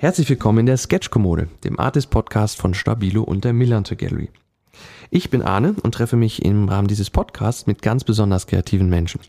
Herzlich 0.00 0.30
willkommen 0.30 0.60
in 0.60 0.66
der 0.66 0.76
Sketchkommode, 0.76 1.48
dem 1.64 1.80
Artist-Podcast 1.80 2.56
von 2.56 2.72
Stabilo 2.72 3.24
und 3.24 3.42
der 3.42 3.52
Millantor 3.52 3.96
Gallery. 3.96 4.30
Ich 5.10 5.28
bin 5.28 5.42
Arne 5.42 5.74
und 5.82 5.92
treffe 5.92 6.14
mich 6.14 6.44
im 6.44 6.68
Rahmen 6.68 6.86
dieses 6.86 7.10
Podcasts 7.10 7.66
mit 7.66 7.82
ganz 7.82 8.04
besonders 8.04 8.46
kreativen 8.46 8.88
Menschen. 8.88 9.20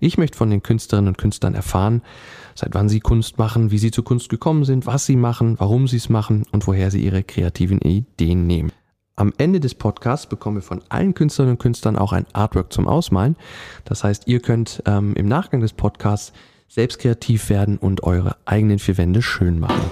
Ich 0.00 0.16
möchte 0.16 0.38
von 0.38 0.48
den 0.48 0.62
Künstlerinnen 0.62 1.08
und 1.08 1.18
Künstlern 1.18 1.54
erfahren, 1.54 2.00
seit 2.54 2.72
wann 2.72 2.88
sie 2.88 3.00
Kunst 3.00 3.36
machen, 3.36 3.70
wie 3.70 3.76
sie 3.76 3.90
zur 3.90 4.02
Kunst 4.02 4.30
gekommen 4.30 4.64
sind, 4.64 4.86
was 4.86 5.04
sie 5.04 5.16
machen, 5.16 5.60
warum 5.60 5.86
sie 5.86 5.98
es 5.98 6.08
machen 6.08 6.46
und 6.52 6.66
woher 6.66 6.90
sie 6.90 7.04
ihre 7.04 7.22
kreativen 7.22 7.82
Ideen 7.82 8.46
nehmen. 8.46 8.72
Am 9.14 9.34
Ende 9.36 9.60
des 9.60 9.74
Podcasts 9.74 10.26
bekommen 10.26 10.56
wir 10.56 10.62
von 10.62 10.80
allen 10.88 11.12
Künstlerinnen 11.12 11.56
und 11.56 11.62
Künstlern 11.62 11.98
auch 11.98 12.14
ein 12.14 12.24
Artwork 12.32 12.72
zum 12.72 12.88
Ausmalen. 12.88 13.36
Das 13.84 14.04
heißt, 14.04 14.26
ihr 14.26 14.40
könnt 14.40 14.82
ähm, 14.86 15.12
im 15.16 15.28
Nachgang 15.28 15.60
des 15.60 15.74
Podcasts 15.74 16.32
selbst 16.68 16.98
kreativ 16.98 17.48
werden 17.48 17.78
und 17.78 18.04
eure 18.04 18.36
eigenen 18.44 18.78
vier 18.78 18.98
Wände 18.98 19.22
schön 19.22 19.58
machen. 19.58 19.90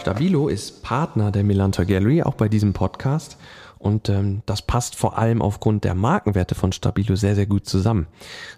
Stabilo 0.00 0.48
ist 0.48 0.82
Partner 0.82 1.30
der 1.30 1.44
Milanta 1.44 1.84
Gallery, 1.84 2.22
auch 2.22 2.34
bei 2.34 2.48
diesem 2.48 2.72
Podcast. 2.72 3.36
Und 3.78 4.08
ähm, 4.08 4.42
das 4.46 4.62
passt 4.62 4.96
vor 4.96 5.18
allem 5.18 5.40
aufgrund 5.40 5.84
der 5.84 5.94
Markenwerte 5.94 6.54
von 6.54 6.72
Stabilo 6.72 7.16
sehr, 7.16 7.34
sehr 7.34 7.46
gut 7.46 7.66
zusammen. 7.66 8.06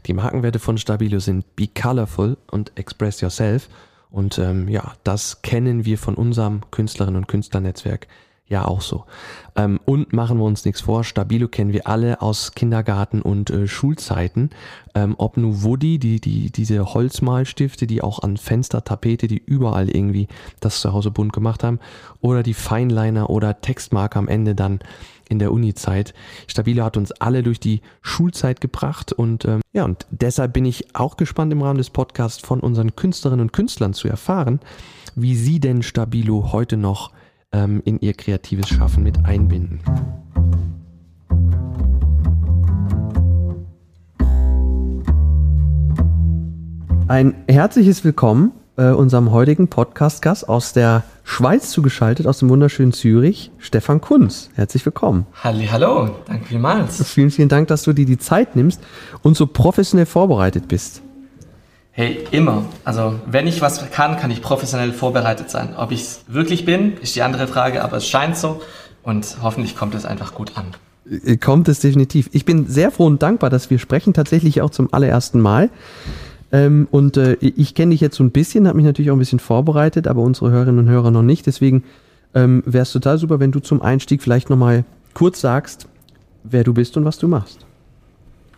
Die 0.06 0.12
Markenwerte 0.12 0.58
von 0.58 0.78
Stabilo 0.78 1.18
sind 1.18 1.56
Be 1.56 1.68
Colorful 1.68 2.36
und 2.50 2.72
Express 2.76 3.20
Yourself. 3.20 3.68
Und 4.10 4.38
ähm, 4.38 4.68
ja, 4.68 4.92
das 5.04 5.42
kennen 5.42 5.84
wir 5.84 5.98
von 5.98 6.14
unserem 6.14 6.62
Künstlerinnen 6.70 7.18
und 7.18 7.28
Künstlernetzwerk 7.28 8.08
ja 8.50 8.64
auch 8.64 8.80
so. 8.82 9.04
Ähm, 9.56 9.80
und 9.86 10.12
machen 10.12 10.38
wir 10.38 10.44
uns 10.44 10.64
nichts 10.64 10.82
vor, 10.82 11.04
Stabilo 11.04 11.48
kennen 11.48 11.72
wir 11.72 11.86
alle 11.86 12.20
aus 12.20 12.52
Kindergarten 12.52 13.22
und 13.22 13.48
äh, 13.48 13.68
Schulzeiten. 13.68 14.50
Ähm, 14.94 15.14
ob 15.16 15.36
nur 15.36 15.62
Woody, 15.62 15.98
die, 15.98 16.20
die, 16.20 16.50
diese 16.50 16.92
Holzmalstifte, 16.92 17.86
die 17.86 18.02
auch 18.02 18.18
an 18.18 18.36
Fenster, 18.36 18.80
die 18.80 19.38
überall 19.38 19.88
irgendwie 19.88 20.26
das 20.58 20.80
zu 20.80 20.92
Hause 20.92 21.12
bunt 21.12 21.32
gemacht 21.32 21.62
haben, 21.62 21.78
oder 22.20 22.42
die 22.42 22.54
Feinliner 22.54 23.30
oder 23.30 23.60
Textmarker 23.60 24.18
am 24.18 24.28
Ende 24.28 24.56
dann 24.56 24.80
in 25.30 25.38
der 25.38 25.52
Uni-Zeit. 25.52 26.12
Stabilo 26.46 26.84
hat 26.84 26.96
uns 26.96 27.12
alle 27.12 27.42
durch 27.42 27.60
die 27.60 27.80
Schulzeit 28.02 28.60
gebracht 28.60 29.12
und 29.12 29.44
ähm, 29.46 29.60
ja, 29.72 29.84
und 29.84 30.06
deshalb 30.10 30.52
bin 30.52 30.64
ich 30.64 30.94
auch 30.94 31.16
gespannt 31.16 31.52
im 31.52 31.62
Rahmen 31.62 31.78
des 31.78 31.90
Podcasts 31.90 32.44
von 32.44 32.60
unseren 32.60 32.96
Künstlerinnen 32.96 33.46
und 33.46 33.52
Künstlern 33.52 33.94
zu 33.94 34.08
erfahren, 34.08 34.60
wie 35.14 35.36
sie 35.36 35.60
denn 35.60 35.82
Stabilo 35.82 36.52
heute 36.52 36.76
noch 36.76 37.12
ähm, 37.52 37.80
in 37.84 38.00
ihr 38.00 38.14
kreatives 38.14 38.68
Schaffen 38.68 39.02
mit 39.02 39.24
einbinden. 39.24 39.80
Ein 47.08 47.34
herzliches 47.48 48.04
Willkommen 48.04 48.52
äh, 48.76 48.90
unserem 48.90 49.32
heutigen 49.32 49.68
Podcast-Gast 49.68 50.48
aus 50.48 50.72
der 50.72 51.02
Schweiz 51.30 51.70
zugeschaltet, 51.70 52.26
aus 52.26 52.40
dem 52.40 52.48
wunderschönen 52.48 52.92
Zürich, 52.92 53.52
Stefan 53.58 54.00
Kunz. 54.00 54.50
Herzlich 54.56 54.84
willkommen. 54.84 55.26
Halli, 55.44 55.68
hallo, 55.68 56.10
danke 56.26 56.46
vielmals. 56.46 57.08
Vielen, 57.08 57.30
vielen 57.30 57.48
Dank, 57.48 57.68
dass 57.68 57.84
du 57.84 57.92
dir 57.92 58.04
die 58.04 58.18
Zeit 58.18 58.56
nimmst 58.56 58.82
und 59.22 59.36
so 59.36 59.46
professionell 59.46 60.06
vorbereitet 60.06 60.66
bist. 60.66 61.02
Hey, 61.92 62.24
immer. 62.32 62.64
Also, 62.84 63.14
wenn 63.26 63.46
ich 63.46 63.60
was 63.60 63.92
kann, 63.92 64.16
kann 64.16 64.32
ich 64.32 64.42
professionell 64.42 64.92
vorbereitet 64.92 65.50
sein. 65.50 65.76
Ob 65.76 65.92
ich 65.92 66.02
es 66.02 66.24
wirklich 66.26 66.64
bin, 66.64 66.96
ist 66.96 67.14
die 67.14 67.22
andere 67.22 67.46
Frage, 67.46 67.84
aber 67.84 67.98
es 67.98 68.08
scheint 68.08 68.36
so 68.36 68.60
und 69.04 69.36
hoffentlich 69.40 69.76
kommt 69.76 69.94
es 69.94 70.04
einfach 70.04 70.34
gut 70.34 70.56
an. 70.56 70.66
Äh, 71.08 71.36
kommt 71.36 71.68
es 71.68 71.78
definitiv. 71.78 72.28
Ich 72.32 72.44
bin 72.44 72.66
sehr 72.66 72.90
froh 72.90 73.06
und 73.06 73.22
dankbar, 73.22 73.50
dass 73.50 73.70
wir 73.70 73.78
sprechen, 73.78 74.14
tatsächlich 74.14 74.62
auch 74.62 74.70
zum 74.70 74.92
allerersten 74.92 75.40
Mal. 75.40 75.70
Ähm, 76.52 76.88
und 76.90 77.16
äh, 77.16 77.34
ich 77.40 77.74
kenne 77.74 77.92
dich 77.92 78.00
jetzt 78.00 78.16
so 78.16 78.24
ein 78.24 78.30
bisschen, 78.30 78.66
habe 78.66 78.76
mich 78.76 78.86
natürlich 78.86 79.10
auch 79.10 79.16
ein 79.16 79.20
bisschen 79.20 79.38
vorbereitet, 79.38 80.08
aber 80.08 80.22
unsere 80.22 80.50
Hörerinnen 80.50 80.86
und 80.86 80.88
Hörer 80.88 81.10
noch 81.10 81.22
nicht. 81.22 81.46
Deswegen 81.46 81.84
ähm, 82.34 82.62
wäre 82.66 82.82
es 82.82 82.92
total 82.92 83.18
super, 83.18 83.40
wenn 83.40 83.52
du 83.52 83.60
zum 83.60 83.82
Einstieg 83.82 84.22
vielleicht 84.22 84.50
nochmal 84.50 84.84
kurz 85.14 85.40
sagst, 85.40 85.88
wer 86.42 86.64
du 86.64 86.74
bist 86.74 86.96
und 86.96 87.04
was 87.04 87.18
du 87.18 87.28
machst. 87.28 87.66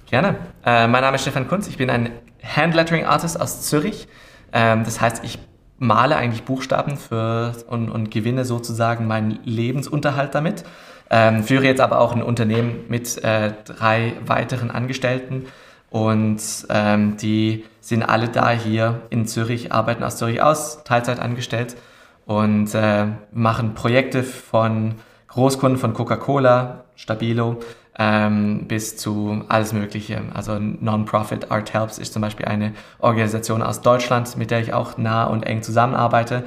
Gerne. 0.08 0.36
Äh, 0.64 0.88
mein 0.88 1.02
Name 1.02 1.16
ist 1.16 1.22
Stefan 1.22 1.48
Kunz. 1.48 1.68
Ich 1.68 1.78
bin 1.78 1.90
ein 1.90 2.10
Handlettering 2.42 3.04
Artist 3.04 3.40
aus 3.40 3.62
Zürich. 3.62 4.08
Ähm, 4.52 4.84
das 4.84 5.00
heißt, 5.00 5.24
ich 5.24 5.38
male 5.78 6.16
eigentlich 6.16 6.44
Buchstaben 6.44 6.96
für, 6.96 7.54
und, 7.68 7.90
und 7.90 8.10
gewinne 8.10 8.44
sozusagen 8.44 9.06
meinen 9.06 9.38
Lebensunterhalt 9.44 10.34
damit. 10.34 10.64
Ähm, 11.10 11.42
führe 11.42 11.64
jetzt 11.64 11.80
aber 11.80 12.00
auch 12.00 12.14
ein 12.14 12.22
Unternehmen 12.22 12.84
mit 12.88 13.22
äh, 13.22 13.52
drei 13.64 14.14
weiteren 14.24 14.70
Angestellten 14.70 15.46
und 15.92 16.40
ähm, 16.70 17.18
die 17.18 17.64
sind 17.80 18.02
alle 18.02 18.28
da 18.28 18.50
hier 18.50 19.02
in 19.10 19.26
Zürich, 19.26 19.72
arbeiten 19.72 20.02
aus 20.02 20.16
Zürich 20.16 20.40
aus, 20.40 20.84
Teilzeit 20.84 21.20
angestellt 21.20 21.76
und 22.24 22.74
äh, 22.74 23.08
machen 23.30 23.74
Projekte 23.74 24.22
von 24.22 24.94
Großkunden 25.28 25.78
von 25.78 25.92
Coca-Cola, 25.92 26.84
Stabilo, 26.96 27.60
ähm, 27.98 28.68
bis 28.68 28.96
zu 28.96 29.44
alles 29.48 29.74
Mögliche. 29.74 30.22
Also 30.32 30.58
Non-Profit 30.58 31.50
Art 31.50 31.74
Helps 31.74 31.98
ist 31.98 32.14
zum 32.14 32.22
Beispiel 32.22 32.46
eine 32.46 32.72
Organisation 32.98 33.62
aus 33.62 33.82
Deutschland, 33.82 34.34
mit 34.38 34.50
der 34.50 34.60
ich 34.60 34.72
auch 34.72 34.96
nah 34.96 35.24
und 35.24 35.42
eng 35.42 35.62
zusammenarbeite. 35.62 36.44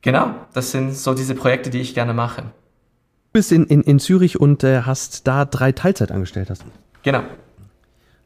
Genau, 0.00 0.34
das 0.54 0.72
sind 0.72 0.96
so 0.96 1.14
diese 1.14 1.36
Projekte, 1.36 1.70
die 1.70 1.80
ich 1.80 1.94
gerne 1.94 2.14
mache. 2.14 2.42
Du 2.42 3.34
bist 3.34 3.52
in, 3.52 3.64
in, 3.66 3.82
in 3.82 4.00
Zürich 4.00 4.40
und 4.40 4.64
äh, 4.64 4.82
hast 4.82 5.28
da 5.28 5.44
drei 5.44 5.70
Teilzeitangestellte. 5.70 6.54
Genau. 7.04 7.22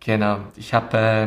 Genau. 0.07 0.39
Ich 0.55 0.73
habe 0.73 0.97
äh, 0.97 1.27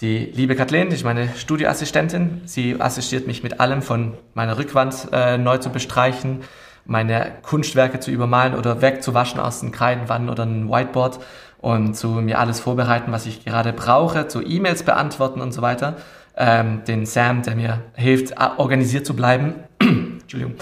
die 0.00 0.24
liebe 0.34 0.56
Kathleen, 0.56 0.88
die 0.88 0.96
ist 0.96 1.04
meine 1.04 1.28
Studioassistentin. 1.36 2.42
Sie 2.46 2.80
assistiert 2.80 3.28
mich 3.28 3.44
mit 3.44 3.60
allem, 3.60 3.80
von 3.80 4.14
meiner 4.34 4.58
Rückwand 4.58 5.06
äh, 5.12 5.38
neu 5.38 5.58
zu 5.58 5.70
bestreichen, 5.70 6.40
meine 6.84 7.30
Kunstwerke 7.42 8.00
zu 8.00 8.10
übermalen 8.10 8.56
oder 8.56 8.82
wegzuwaschen 8.82 9.38
aus 9.38 9.60
den 9.60 9.70
Kreidenwannen 9.70 10.30
oder 10.30 10.42
einem 10.42 10.68
Whiteboard 10.68 11.20
und 11.58 11.94
zu 11.94 12.08
mir 12.08 12.40
alles 12.40 12.58
vorbereiten, 12.58 13.12
was 13.12 13.24
ich 13.26 13.44
gerade 13.44 13.72
brauche, 13.72 14.26
zu 14.26 14.42
E-Mails 14.42 14.82
beantworten 14.82 15.40
und 15.40 15.52
so 15.52 15.62
weiter. 15.62 15.96
Ähm, 16.36 16.82
den 16.88 17.06
Sam, 17.06 17.42
der 17.42 17.54
mir 17.54 17.82
hilft, 17.94 18.34
organisiert 18.58 19.06
zu 19.06 19.14
bleiben. 19.14 19.54
Entschuldigung. 19.78 20.56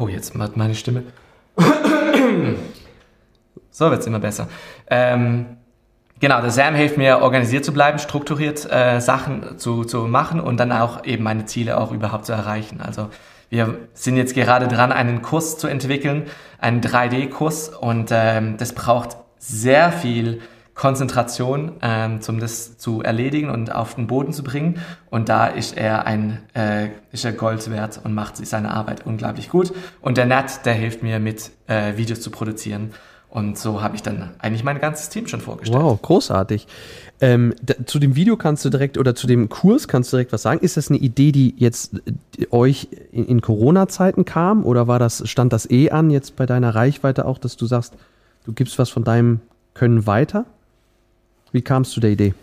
Oh, 0.00 0.08
jetzt 0.08 0.34
macht 0.34 0.56
meine 0.56 0.74
Stimme. 0.74 1.04
so 3.70 3.88
wird's 3.88 4.06
immer 4.08 4.18
besser. 4.18 4.48
Ähm, 4.90 5.58
Genau, 6.22 6.40
der 6.40 6.52
Sam 6.52 6.76
hilft 6.76 6.98
mir, 6.98 7.18
organisiert 7.18 7.64
zu 7.64 7.72
bleiben, 7.72 7.98
strukturiert 7.98 8.70
äh, 8.70 9.00
Sachen 9.00 9.58
zu, 9.58 9.82
zu 9.82 10.06
machen 10.06 10.38
und 10.38 10.60
dann 10.60 10.70
auch 10.70 11.04
eben 11.04 11.24
meine 11.24 11.46
Ziele 11.46 11.76
auch 11.76 11.90
überhaupt 11.90 12.26
zu 12.26 12.32
erreichen. 12.32 12.80
Also 12.80 13.08
wir 13.50 13.80
sind 13.94 14.16
jetzt 14.16 14.32
gerade 14.32 14.68
dran, 14.68 14.92
einen 14.92 15.22
Kurs 15.22 15.58
zu 15.58 15.66
entwickeln, 15.66 16.26
einen 16.60 16.80
3D-Kurs 16.80 17.70
und 17.70 18.10
ähm, 18.12 18.56
das 18.56 18.72
braucht 18.72 19.16
sehr 19.38 19.90
viel 19.90 20.40
Konzentration, 20.74 21.72
ähm, 21.82 22.20
um 22.28 22.38
das 22.38 22.78
zu 22.78 23.02
erledigen 23.02 23.50
und 23.50 23.74
auf 23.74 23.96
den 23.96 24.06
Boden 24.06 24.32
zu 24.32 24.44
bringen. 24.44 24.80
Und 25.10 25.28
da 25.28 25.48
ist 25.48 25.76
er 25.76 26.06
ein 26.06 26.38
äh, 26.54 26.90
ist 27.10 27.24
er 27.24 27.32
Gold 27.32 27.68
wert 27.68 28.00
und 28.04 28.14
macht 28.14 28.36
seine 28.46 28.70
Arbeit 28.70 29.04
unglaublich 29.04 29.48
gut. 29.48 29.72
Und 30.00 30.18
der 30.18 30.26
Nat, 30.26 30.64
der 30.66 30.74
hilft 30.74 31.02
mir 31.02 31.18
mit 31.18 31.50
äh, 31.66 31.96
Videos 31.96 32.20
zu 32.20 32.30
produzieren. 32.30 32.92
Und 33.32 33.56
so 33.56 33.80
habe 33.80 33.96
ich 33.96 34.02
dann 34.02 34.28
eigentlich 34.40 34.62
mein 34.62 34.78
ganzes 34.78 35.08
Team 35.08 35.26
schon 35.26 35.40
vorgestellt. 35.40 35.82
Wow, 35.82 36.02
großartig. 36.02 36.66
Ähm, 37.18 37.54
zu 37.86 37.98
dem 37.98 38.14
Video 38.14 38.36
kannst 38.36 38.62
du 38.62 38.68
direkt 38.68 38.98
oder 38.98 39.14
zu 39.14 39.26
dem 39.26 39.48
Kurs 39.48 39.88
kannst 39.88 40.12
du 40.12 40.18
direkt 40.18 40.34
was 40.34 40.42
sagen. 40.42 40.60
Ist 40.60 40.76
das 40.76 40.90
eine 40.90 40.98
Idee, 40.98 41.32
die 41.32 41.54
jetzt 41.56 41.94
die 42.36 42.42
äh, 42.42 42.52
euch 42.52 42.88
in, 43.10 43.24
in 43.24 43.40
Corona-Zeiten 43.40 44.26
kam 44.26 44.66
oder 44.66 44.86
war 44.86 44.98
das, 44.98 45.26
stand 45.26 45.54
das 45.54 45.70
eh 45.70 45.90
an 45.90 46.10
jetzt 46.10 46.36
bei 46.36 46.44
deiner 46.44 46.74
Reichweite 46.74 47.24
auch, 47.24 47.38
dass 47.38 47.56
du 47.56 47.64
sagst, 47.64 47.94
du 48.44 48.52
gibst 48.52 48.78
was 48.78 48.90
von 48.90 49.02
deinem 49.02 49.40
Können 49.72 50.06
weiter? 50.06 50.44
Wie 51.52 51.62
kamst 51.62 51.96
du 51.96 52.00
der 52.02 52.10
Idee? 52.10 52.34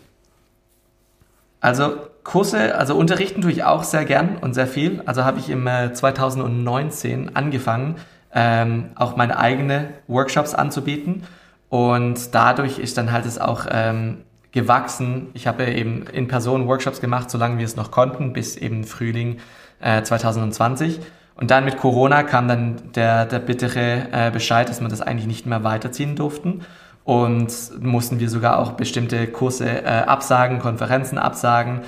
Also 1.60 1.92
Kurse, 2.24 2.74
also 2.74 2.96
unterrichten 2.96 3.42
tue 3.42 3.52
ich 3.52 3.62
auch 3.62 3.84
sehr 3.84 4.04
gern 4.04 4.38
und 4.38 4.54
sehr 4.54 4.66
viel. 4.66 5.02
Also 5.06 5.24
habe 5.24 5.38
ich 5.38 5.50
im 5.50 5.68
äh, 5.68 5.92
2019 5.92 7.36
angefangen, 7.36 7.94
ähm, 8.34 8.90
auch 8.94 9.16
meine 9.16 9.38
eigene 9.38 9.90
Workshops 10.06 10.54
anzubieten. 10.54 11.24
Und 11.68 12.34
dadurch 12.34 12.78
ist 12.78 12.98
dann 12.98 13.12
halt 13.12 13.26
es 13.26 13.38
auch 13.38 13.66
ähm, 13.70 14.18
gewachsen. 14.52 15.28
Ich 15.34 15.46
habe 15.46 15.64
eben 15.66 16.06
in 16.06 16.28
Person 16.28 16.66
Workshops 16.66 17.00
gemacht, 17.00 17.30
solange 17.30 17.58
wir 17.58 17.64
es 17.64 17.76
noch 17.76 17.90
konnten, 17.90 18.32
bis 18.32 18.56
eben 18.56 18.84
Frühling 18.84 19.38
äh, 19.80 20.02
2020. 20.02 21.00
Und 21.36 21.50
dann 21.50 21.64
mit 21.64 21.78
Corona 21.78 22.22
kam 22.22 22.48
dann 22.48 22.92
der, 22.94 23.24
der 23.24 23.38
bittere 23.38 24.08
äh, 24.12 24.30
Bescheid, 24.30 24.68
dass 24.68 24.80
wir 24.80 24.88
das 24.88 25.00
eigentlich 25.00 25.26
nicht 25.26 25.46
mehr 25.46 25.64
weiterziehen 25.64 26.16
durften. 26.16 26.62
und 27.04 27.52
mussten 27.80 28.20
wir 28.20 28.28
sogar 28.28 28.58
auch 28.58 28.72
bestimmte 28.72 29.26
Kurse 29.26 29.68
äh, 29.68 30.02
absagen, 30.06 30.58
Konferenzen 30.58 31.18
absagen. 31.18 31.80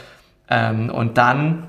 Ähm, 0.48 0.90
und 0.90 1.18
dann 1.18 1.68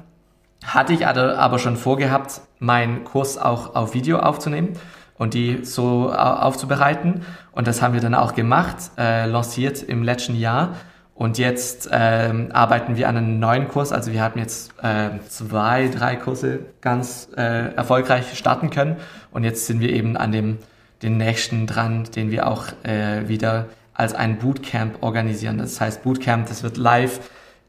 hatte 0.66 0.94
ich 0.94 1.06
aber 1.06 1.60
schon 1.60 1.75
vorgehabt, 1.75 2.42
meinen 2.63 3.04
Kurs 3.04 3.38
auch 3.38 3.75
auf 3.75 3.94
Video 3.94 4.19
aufzunehmen 4.19 4.69
und 5.18 5.33
die 5.33 5.63
so 5.63 6.12
aufzubereiten. 6.12 7.21
Und 7.51 7.68
das 7.68 7.81
haben 7.81 7.94
wir 7.94 8.01
dann 8.01 8.15
auch 8.15 8.33
gemacht, 8.33 8.77
äh, 8.98 9.25
lanciert 9.25 9.83
im 9.83 10.04
letzten 10.04 10.36
Jahr. 10.36 10.75
Und 11.15 11.38
jetzt 11.38 11.89
ähm, 11.92 12.50
arbeiten 12.54 12.95
wir 12.95 13.07
an 13.07 13.18
einem 13.18 13.39
neuen 13.39 13.68
Kurs. 13.68 13.92
Also 13.92 14.12
wir 14.12 14.21
haben 14.24 14.39
jetzt 14.39 14.74
äh, 14.81 15.12
zwei, 15.30 15.88
drei 15.88 16.15
Kurse 16.15 16.62
ganz 16.81 17.30
äh, 17.38 17.75
erfolgreich 17.75 18.36
starten 18.36 18.71
können. 18.71 18.98
Und 19.31 19.44
jetzt 19.44 19.68
sind 19.68 19.80
wir 19.80 19.89
eben 19.89 20.18
an 20.18 20.31
dem 20.31 20.57
den 21.04 21.18
nächsten 21.18 21.68
dran, 21.68 22.06
den 22.15 22.31
wir 22.31 22.48
auch 22.48 22.68
äh, 22.83 23.27
wieder 23.27 23.65
als 23.94 24.15
ein 24.15 24.39
Bootcamp 24.39 25.04
organisieren. 25.04 25.57
Das 25.57 25.80
heißt 25.80 26.04
Bootcamp, 26.04 26.48
das 26.48 26.63
wird 26.63 26.77
live 26.77 27.19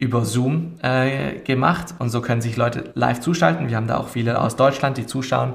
über 0.05 0.25
Zoom 0.25 0.75
äh, 0.83 1.41
gemacht 1.41 1.95
und 1.99 2.11
so 2.11 2.21
können 2.21 2.41
sich 2.41 2.56
Leute 2.56 2.91
live 2.95 3.21
zuschalten. 3.21 3.69
Wir 3.69 3.77
haben 3.77 3.87
da 3.87 3.97
auch 3.97 4.09
viele 4.09 4.41
aus 4.41 4.55
Deutschland, 4.55 4.99
die 4.99 5.06
zuschauen, 5.06 5.55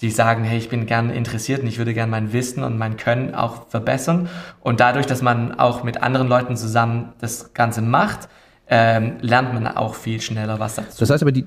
die 0.00 0.10
sagen, 0.10 0.42
hey, 0.44 0.58
ich 0.58 0.70
bin 0.70 0.86
gern 0.86 1.10
interessiert 1.10 1.62
und 1.62 1.68
ich 1.68 1.78
würde 1.78 1.92
gern 1.92 2.08
mein 2.08 2.32
Wissen 2.32 2.64
und 2.64 2.78
mein 2.78 2.96
Können 2.96 3.34
auch 3.34 3.68
verbessern. 3.68 4.28
Und 4.60 4.80
dadurch, 4.80 5.06
dass 5.06 5.20
man 5.20 5.58
auch 5.58 5.84
mit 5.84 6.02
anderen 6.02 6.28
Leuten 6.28 6.56
zusammen 6.56 7.12
das 7.20 7.52
Ganze 7.52 7.82
macht, 7.82 8.28
ähm, 8.68 9.18
lernt 9.20 9.52
man 9.52 9.66
auch 9.66 9.94
viel 9.94 10.20
schneller 10.20 10.58
was 10.58 10.76
dazu. 10.76 10.98
Das 10.98 11.10
heißt 11.10 11.22
aber, 11.22 11.32
die, 11.32 11.44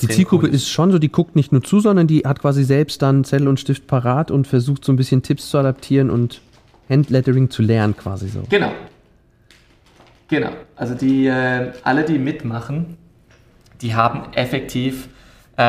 die 0.00 0.08
Zielgruppe 0.08 0.46
cool 0.46 0.54
ist. 0.54 0.62
ist. 0.62 0.70
schon 0.70 0.92
so, 0.92 0.98
die 0.98 1.10
guckt 1.10 1.34
nicht 1.34 1.50
nur 1.50 1.64
zu, 1.64 1.80
sondern 1.80 2.06
die 2.06 2.20
hat 2.20 2.38
quasi 2.38 2.62
selbst 2.62 3.02
dann 3.02 3.24
Zettel 3.24 3.48
und 3.48 3.58
Stift 3.58 3.88
parat 3.88 4.30
und 4.30 4.46
versucht 4.46 4.84
so 4.84 4.92
ein 4.92 4.96
bisschen 4.96 5.22
Tipps 5.22 5.50
zu 5.50 5.58
adaptieren 5.58 6.10
und 6.10 6.40
Handlettering 6.88 7.50
zu 7.50 7.62
lernen 7.62 7.96
quasi 7.96 8.28
so. 8.28 8.44
Genau. 8.48 8.70
Genau. 10.28 10.50
Also 10.76 10.94
die, 10.94 11.26
äh, 11.26 11.72
alle, 11.82 12.04
die 12.04 12.18
mitmachen, 12.18 12.98
die 13.80 13.94
haben 13.94 14.32
effektiv, 14.34 15.08
äh, 15.56 15.62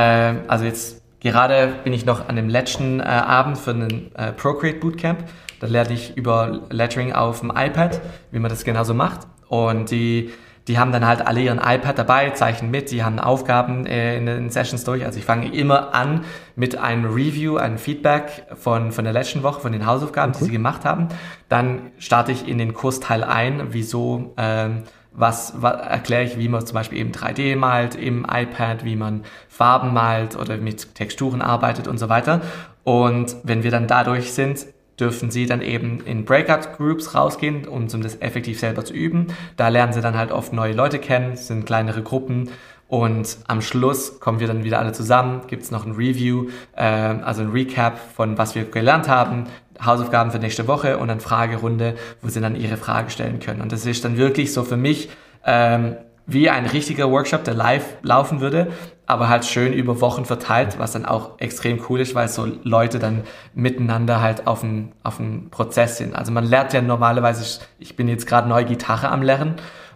also 0.48 0.66
jetzt 0.66 1.02
gerade 1.22 1.74
bin 1.84 1.94
ich 1.94 2.06
noch 2.06 2.28
an 2.28 2.36
dem 2.36 2.50
letzten 2.50 3.00
äh, 3.00 3.04
Abend 3.04 3.58
für 3.58 3.72
einen 3.72 4.14
äh, 4.16 4.32
Procreate 4.34 4.80
Bootcamp. 4.80 5.24
Da 5.60 5.68
lerne 5.68 5.94
ich 5.94 6.16
über 6.16 6.62
Lettering 6.70 7.14
auf 7.14 7.40
dem 7.40 7.52
iPad, 7.56 8.02
wie 8.32 8.40
man 8.40 8.50
das 8.50 8.64
genauso 8.64 8.94
macht. 8.94 9.28
Und 9.48 9.92
die 9.92 10.30
die 10.70 10.78
haben 10.78 10.92
dann 10.92 11.06
halt 11.06 11.26
alle 11.26 11.42
ihren 11.42 11.58
iPad 11.58 11.98
dabei, 11.98 12.30
zeichnen 12.30 12.70
mit, 12.70 12.92
die 12.92 13.04
haben 13.04 13.20
Aufgaben 13.20 13.88
äh, 13.88 14.18
in 14.18 14.28
den 14.28 14.50
Sessions 14.52 14.84
durch. 14.84 15.04
Also 15.04 15.18
ich 15.18 15.26
fange 15.26 15.52
immer 15.52 15.96
an 15.96 16.26
mit 16.56 16.78
einem 16.78 17.06
Review, 17.06 17.58
einem 17.58 17.80
Feedback 17.80 18.46
von, 18.54 18.92
von 18.92 19.04
der 19.04 19.12
letzten 19.12 19.42
Woche, 19.42 19.62
von 19.62 19.72
den 19.72 19.88
Hausaufgaben, 19.88 20.30
okay. 20.30 20.40
die 20.40 20.46
sie 20.46 20.52
gemacht 20.52 20.86
haben. 20.86 21.08
Dann 21.50 21.92
starte 21.98 22.32
ich 22.32 22.48
in 22.48 22.60
den 22.60 22.76
Kursteil 22.76 23.24
ein, 23.24 23.70
wieso, 23.72 24.36
ähm, 24.38 24.84
was, 25.12 25.54
was 25.58 25.82
erkläre 25.82 26.24
ich, 26.24 26.38
wie 26.38 26.48
man 26.48 26.64
zum 26.64 26.76
Beispiel 26.76 27.00
eben 27.00 27.14
3D 27.14 27.56
malt 27.56 27.96
im 27.96 28.28
iPad, 28.30 28.86
wie 28.86 28.96
man 28.96 29.24
Farben 29.48 29.92
malt 29.92 30.38
oder 30.38 30.58
mit 30.58 30.94
Texturen 30.94 31.42
arbeitet 31.42 31.88
und 31.88 31.98
so 31.98 32.10
weiter. 32.10 32.42
Und 32.84 33.38
wenn 33.44 33.64
wir 33.64 33.72
dann 33.72 33.88
dadurch 33.88 34.34
sind, 34.34 34.68
dürfen 35.00 35.32
sie 35.32 35.46
dann 35.46 35.62
eben 35.62 36.02
in 36.02 36.26
Breakout-Groups 36.26 37.16
rausgehen, 37.16 37.68
um, 37.68 37.88
um 37.88 38.02
das 38.02 38.22
effektiv 38.22 38.60
selber 38.60 38.84
zu 38.84 38.94
üben. 38.94 39.28
Da 39.58 39.70
lernen 39.70 39.94
sie 39.94 40.02
dann 40.02 40.18
halt 40.18 40.32
oft 40.32 40.54
neue 40.54 40.74
Leute 40.74 41.00
kennen, 41.00 41.36
sind 41.36 41.66
kleinere 41.66 42.02
Gruppen 42.02 42.50
und 42.90 43.38
am 43.48 43.62
Schluss 43.62 44.20
kommen 44.20 44.40
wir 44.40 44.48
dann 44.48 44.64
wieder 44.64 44.80
alle 44.80 44.94
zusammen, 44.94 45.42
gibt 45.46 45.62
es 45.62 45.70
noch 45.70 45.86
ein 45.86 45.92
Review, 45.92 46.48
äh, 46.76 46.84
also 46.84 47.44
ein 47.44 47.52
Recap 47.52 48.00
von 48.16 48.40
was 48.40 48.56
wir 48.56 48.66
gelernt 48.66 49.08
haben, 49.08 49.46
Hausaufgaben 49.84 50.32
für 50.32 50.40
nächste 50.40 50.68
Woche 50.68 50.98
und 50.98 51.08
dann 51.08 51.20
Fragerunde, 51.20 51.96
wo 52.22 52.30
sie 52.30 52.42
dann 52.42 52.56
ihre 52.56 52.78
Frage 52.78 53.12
stellen 53.12 53.40
können. 53.40 53.62
Und 53.62 53.72
das 53.72 53.86
ist 53.86 54.04
dann 54.04 54.18
wirklich 54.18 54.52
so 54.54 54.64
für 54.64 54.76
mich 54.76 55.10
ähm, 55.46 55.98
wie 56.26 56.50
ein 56.50 56.66
richtiger 56.66 57.12
Workshop, 57.12 57.44
der 57.44 57.54
live 57.54 57.86
laufen 58.02 58.42
würde, 58.42 58.72
aber 59.10 59.28
halt 59.28 59.44
schön 59.44 59.74
über 59.74 60.02
Wochen 60.02 60.24
verteilt, 60.24 60.78
was 60.78 60.92
dann 60.92 61.04
auch 61.04 61.40
extrem 61.40 61.82
cool 61.90 62.00
ist, 62.00 62.14
weil 62.14 62.28
so 62.28 62.48
Leute 62.64 63.00
dann 63.00 63.24
miteinander 63.56 64.22
halt 64.22 64.46
auf 64.46 64.62
dem 64.62 64.92
auf 65.02 65.18
dem 65.18 65.50
Prozess 65.50 65.98
sind. 65.98 66.16
Also 66.16 66.32
man 66.32 66.46
lernt 66.46 66.74
ja 66.74 66.82
normalerweise, 66.82 67.60
ich 67.80 67.96
bin 67.96 68.08
jetzt 68.08 68.28
gerade 68.28 68.48
neu 68.48 68.64
Gitarre 68.66 69.10
am 69.10 69.24
Lernen 69.24 69.56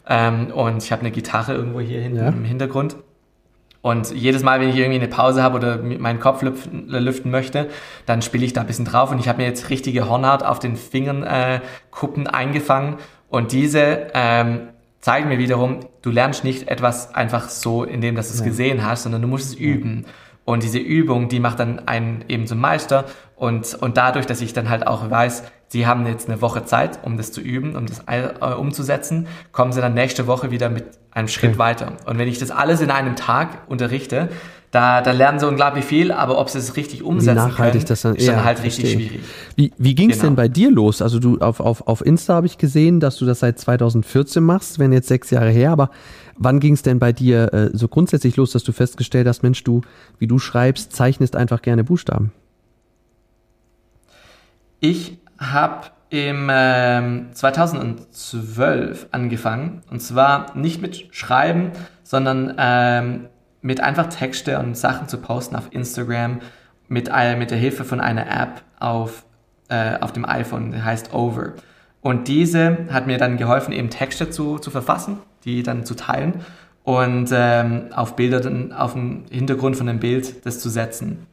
ähm, 0.10 0.48
und 0.48 0.84
ich 0.84 0.92
habe 0.92 1.02
eine 1.02 1.12
Gitarre 1.12 1.54
irgendwo 1.54 1.80
hier 1.80 2.02
hinten 2.02 2.18
ja. 2.18 2.30
im 2.30 2.44
Hintergrund. 2.44 2.96
Und 3.84 4.12
jedes 4.12 4.44
Mal, 4.44 4.62
wenn 4.62 4.70
ich 4.70 4.78
irgendwie 4.78 5.00
eine 5.00 5.10
Pause 5.10 5.44
habe 5.44 5.58
oder 5.58 5.78
meinen 5.78 6.20
Kopf 6.20 6.42
lüften, 6.42 6.88
lüften 6.88 7.30
möchte, 7.30 7.70
dann 8.06 8.22
spiele 8.22 8.46
ich 8.46 8.54
da 8.54 8.62
ein 8.62 8.68
bisschen 8.68 8.86
drauf. 8.86 9.12
Und 9.12 9.20
ich 9.20 9.28
habe 9.28 9.42
mir 9.42 9.48
jetzt 9.48 9.70
richtige 9.70 10.10
Hornhaut 10.10 10.42
auf 10.42 10.58
den 10.58 10.76
Fingern 10.78 11.22
äh, 11.24 11.60
Kuppen 11.92 12.26
eingefangen. 12.26 12.96
Und 13.30 13.52
diese 13.52 14.08
ähm, 14.14 14.70
zeigen 15.04 15.28
mir 15.28 15.38
wiederum, 15.38 15.82
du 16.02 16.12
lernst 16.12 16.46
nicht 16.46 16.70
etwas 16.70 17.14
einfach 17.14 17.50
so, 17.50 17.84
indem 17.84 18.16
dass 18.16 18.30
du 18.30 18.36
es 18.36 18.40
ja. 18.40 18.46
gesehen 18.46 18.86
hast, 18.86 19.04
sondern 19.04 19.22
du 19.22 19.28
musst 19.28 19.50
es 19.50 19.56
üben. 19.56 20.06
Und 20.46 20.64
diese 20.64 20.80
Übung, 20.80 21.28
die 21.28 21.42
macht 21.42 21.60
dann 21.60 21.88
einen 21.90 22.24
eben 22.30 22.48
zum 22.48 22.60
Meister. 22.60 23.04
Und, 23.36 23.76
und 23.76 23.98
dadurch, 23.98 24.26
dass 24.28 24.40
ich 24.40 24.54
dann 24.54 24.70
halt 24.70 24.88
auch 24.88 25.10
weiß, 25.10 25.44
sie 25.68 25.86
haben 25.88 26.08
jetzt 26.08 26.30
eine 26.30 26.42
Woche 26.42 26.64
Zeit, 26.64 27.00
um 27.04 27.18
das 27.18 27.34
zu 27.34 27.42
üben, 27.42 27.76
um 27.76 27.86
das 27.86 28.04
äh, 28.08 28.54
umzusetzen, 28.54 29.28
kommen 29.52 29.74
sie 29.74 29.82
dann 29.82 29.94
nächste 29.94 30.26
Woche 30.26 30.52
wieder 30.52 30.70
mit 30.70 30.86
einem 31.12 31.28
Schritt 31.28 31.52
okay. 31.52 31.60
weiter. 31.60 31.94
Und 32.06 32.18
wenn 32.18 32.30
ich 32.30 32.40
das 32.40 32.50
alles 32.50 32.80
in 32.80 32.90
einem 32.90 33.18
Tag 33.18 33.50
unterrichte, 33.68 34.30
da, 34.74 35.02
da 35.02 35.12
lernen 35.12 35.38
sie 35.38 35.48
unglaublich 35.48 35.86
viel, 35.86 36.12
aber 36.12 36.40
ob 36.40 36.50
sie 36.50 36.58
es 36.58 36.76
richtig 36.76 37.04
umsetzen 37.04 37.36
wie 37.36 37.36
nachhaltig 37.36 37.82
können, 37.82 37.86
das 37.90 38.02
dann, 38.02 38.16
ist 38.16 38.28
dann 38.28 38.38
ja, 38.38 38.44
halt 38.44 38.64
richtig 38.64 38.86
verstehe. 38.86 39.08
schwierig. 39.08 39.26
Wie, 39.56 39.72
wie 39.78 39.94
ging 39.94 40.10
es 40.10 40.18
genau. 40.18 40.30
denn 40.30 40.36
bei 40.36 40.48
dir 40.48 40.72
los? 40.72 41.04
Also 41.04 41.20
du 41.20 41.38
auf, 41.38 41.60
auf, 41.60 41.88
auf 41.88 42.04
Insta 42.04 42.34
habe 42.34 42.48
ich 42.48 42.58
gesehen, 42.58 43.00
dass 43.00 43.18
du 43.18 43.26
das 43.28 43.42
seit 43.42 43.60
2014 43.60 44.44
machst, 44.44 44.80
wenn 44.80 44.92
jetzt 44.92 45.08
sechs 45.08 45.30
Jahre 45.30 45.52
her, 45.52 45.70
aber 45.70 45.92
wann 46.38 46.60
ging 46.60 46.74
es 46.74 46.82
denn 46.82 46.98
bei 46.98 47.14
dir 47.14 47.54
äh, 47.54 47.70
so 47.74 47.88
grundsätzlich 47.88 48.36
los, 48.36 48.52
dass 48.52 48.64
du 48.64 48.72
festgestellt 48.72 49.28
hast, 49.28 49.44
Mensch, 49.44 49.64
du, 49.64 49.82
wie 50.18 50.26
du 50.26 50.40
schreibst, 50.40 50.92
zeichnest 50.92 51.36
einfach 51.36 51.62
gerne 51.62 51.84
Buchstaben? 51.84 52.32
Ich 54.80 55.20
habe 55.38 55.86
im 56.10 56.50
äh, 56.50 57.32
2012 57.32 59.10
angefangen 59.12 59.84
und 59.92 60.02
zwar 60.02 60.58
nicht 60.58 60.82
mit 60.82 61.10
Schreiben, 61.12 61.74
sondern 62.04 62.56
ähm, 62.58 63.28
mit 63.64 63.82
einfach 63.82 64.08
Texte 64.08 64.60
und 64.60 64.78
Sachen 64.78 65.08
zu 65.08 65.18
posten 65.18 65.56
auf 65.56 65.70
Instagram 65.72 66.42
mit, 66.90 67.10
mit 67.38 67.50
der 67.50 67.58
Hilfe 67.58 67.86
von 67.86 68.00
einer 68.00 68.28
App 68.28 68.62
auf, 68.80 69.24
äh, 69.70 69.98
auf 70.00 70.12
dem 70.12 70.26
iPhone, 70.26 70.72
die 70.72 70.84
heißt 70.84 71.14
Over. 71.14 71.54
Und 72.02 72.28
diese 72.28 72.86
hat 72.92 73.08
mir 73.08 73.18
dann 73.18 73.38
geholfen, 73.38 73.72
eben 73.72 73.90
Texte 73.90 74.30
zu, 74.30 74.60
zu 74.60 74.70
verfassen, 74.70 75.20
die 75.46 75.64
dann 75.64 75.86
zu 75.86 75.96
teilen 75.96 76.42
und 76.84 77.30
ähm, 77.32 77.86
auf 77.96 78.18
Bilder 78.18 78.42
auf 78.78 78.94
den 78.94 79.26
Hintergrund 79.32 79.78
von 79.78 79.88
dem 79.88 80.00
Bild 80.00 80.46
das 80.46 80.60
zu 80.60 80.70
setzen. 80.70 81.26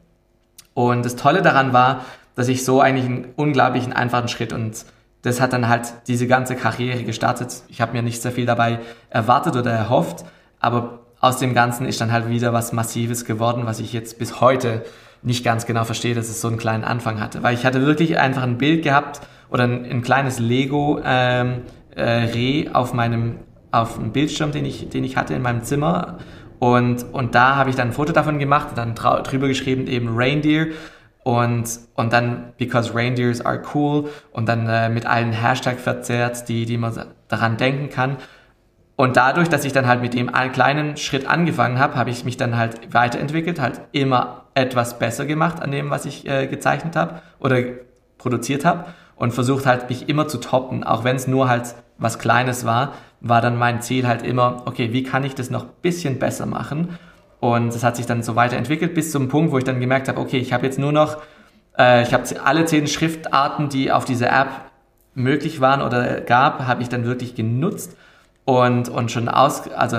Und 0.73 1.05
das 1.05 1.17
Tolle 1.17 1.43
daran 1.43 1.73
war, 1.73 2.05
dass 2.37 2.47
ich 2.47 2.65
so 2.65 2.81
eigentlich 2.81 3.07
einen 3.07 3.27
unglaublichen 3.35 3.93
einfachen 3.93 4.29
Schritt 4.29 4.53
und 4.53 4.85
das 5.23 5.41
hat 5.41 5.53
dann 5.53 5.69
halt 5.69 5.93
diese 6.07 6.29
ganze 6.29 6.55
Karriere 6.55 7.03
gestartet. 7.03 7.65
Ich 7.69 7.81
habe 7.81 7.93
mir 7.93 8.03
nicht 8.03 8.23
sehr 8.23 8.33
viel 8.33 8.47
dabei 8.47 8.79
erwartet 9.11 9.57
oder 9.57 9.73
erhofft, 9.73 10.25
aber 10.61 11.01
aus 11.21 11.39
dem 11.39 11.55
Ganzen 11.55 11.87
ist 11.87 12.01
dann 12.01 12.13
halt 12.13 12.29
wieder 12.29 12.53
was 12.53 12.73
Massives 12.73 13.25
geworden, 13.25 13.67
was 13.67 13.79
ich 13.79 13.93
jetzt 13.93 14.19
bis 14.19 14.41
heute 14.41 14.85
nicht 15.23 15.45
ganz 15.45 15.67
genau 15.67 15.85
verstehe, 15.85 16.15
dass 16.15 16.29
es 16.29 16.41
so 16.41 16.49
einen 16.49 16.57
kleinen 16.57 16.83
Anfang 16.85 17.21
hatte. 17.21 17.43
Weil 17.43 17.55
ich 17.55 17.67
hatte 17.67 17.85
wirklich 17.85 18.19
einfach 18.19 18.43
ein 18.43 18.57
Bild 18.57 18.83
gehabt 18.83 19.21
oder 19.51 19.65
ein, 19.65 19.85
ein 19.85 20.03
kleines 20.03 20.39
Lego 20.39 21.01
ähm, 21.05 21.63
äh, 21.95 22.03
Reh 22.03 22.71
auf 22.73 22.95
meinem 22.95 23.37
auf 23.73 23.97
dem 23.97 24.13
Bildschirm, 24.13 24.51
den 24.51 24.65
ich, 24.65 24.89
den 24.89 25.05
ich 25.05 25.17
hatte 25.17 25.35
in 25.35 25.43
meinem 25.43 25.63
Zimmer. 25.63 26.19
Und, 26.59 27.05
und 27.13 27.35
da 27.35 27.57
habe 27.57 27.71
ich 27.71 27.77
dann 27.77 27.89
ein 27.89 27.93
Foto 27.93 28.13
davon 28.13 28.39
gemacht 28.39 28.69
und 28.71 28.79
dann 28.79 28.95
drüber 28.95 29.49
geschrieben 29.49 29.87
eben 29.87 30.09
Reindeer 30.11 30.69
und, 31.23 31.69
und 31.95 32.13
dann 32.13 32.53
Because 32.59 32.95
Reindeers 32.95 33.41
are 33.45 33.63
cool 33.75 34.11
und 34.33 34.49
dann 34.49 34.67
äh, 34.69 34.89
mit 34.89 35.07
allen 35.07 35.33
Hashtags 35.33 35.83
verzerrt, 35.83 36.49
die, 36.49 36.67
die 36.67 36.77
man 36.77 37.07
daran 37.29 37.57
denken 37.57 37.89
kann. 37.91 38.17
Und 39.01 39.17
dadurch, 39.17 39.49
dass 39.49 39.65
ich 39.65 39.73
dann 39.73 39.87
halt 39.87 40.03
mit 40.03 40.13
dem 40.13 40.29
einen 40.35 40.53
kleinen 40.53 40.99
Schritt 40.99 41.27
angefangen 41.27 41.79
habe, 41.79 41.95
habe 41.95 42.11
ich 42.11 42.27
mich 42.27 42.37
dann 42.37 42.59
halt 42.59 42.93
weiterentwickelt, 42.93 43.59
halt 43.59 43.81
immer 43.93 44.43
etwas 44.53 44.99
besser 44.99 45.25
gemacht 45.25 45.63
an 45.63 45.71
dem, 45.71 45.89
was 45.89 46.05
ich 46.05 46.29
äh, 46.29 46.47
gezeichnet 46.47 46.97
habe 46.97 47.23
oder 47.39 47.63
produziert 48.19 48.67
habe 48.67 48.85
und 49.17 49.33
versucht 49.33 49.65
halt 49.65 49.89
mich 49.89 50.11
immer 50.11 50.29
zu 50.29 50.37
toppen, 50.37 50.85
auch 50.85 51.03
wenn 51.03 51.17
es 51.17 51.27
nur 51.27 51.49
halt 51.49 51.77
was 51.97 52.19
Kleines 52.19 52.67
war, 52.67 52.93
war 53.23 53.41
dann 53.41 53.57
mein 53.57 53.81
Ziel 53.81 54.07
halt 54.07 54.21
immer, 54.21 54.65
okay, 54.67 54.93
wie 54.93 55.03
kann 55.03 55.25
ich 55.25 55.35
das 55.35 55.49
noch 55.49 55.65
bisschen 55.65 56.19
besser 56.19 56.45
machen? 56.45 56.99
Und 57.41 57.69
es 57.69 57.83
hat 57.83 57.97
sich 57.97 58.05
dann 58.05 58.23
so 58.23 58.37
weiterentwickelt 58.37 58.93
bis 58.93 59.13
zum 59.13 59.29
Punkt, 59.29 59.51
wo 59.51 59.57
ich 59.57 59.65
dann 59.65 59.81
gemerkt 59.81 60.09
habe, 60.09 60.21
okay, 60.21 60.37
ich 60.37 60.53
habe 60.53 60.67
jetzt 60.67 60.79
nur 60.79 60.93
noch, 60.93 61.17
äh, 61.79 62.03
ich 62.03 62.13
habe 62.13 62.25
alle 62.45 62.67
zehn 62.67 62.87
Schriftarten, 62.87 63.71
die 63.71 63.93
auf 63.93 64.05
dieser 64.05 64.31
App 64.31 64.51
möglich 65.15 65.63
waren 65.63 65.81
oder 65.81 66.21
gab, 66.21 66.67
habe 66.67 66.83
ich 66.83 66.91
dann 66.91 67.07
wirklich 67.07 67.35
genutzt 67.35 67.97
und, 68.51 68.89
und 68.89 69.13
schon 69.13 69.29
aus, 69.29 69.71
also 69.71 69.99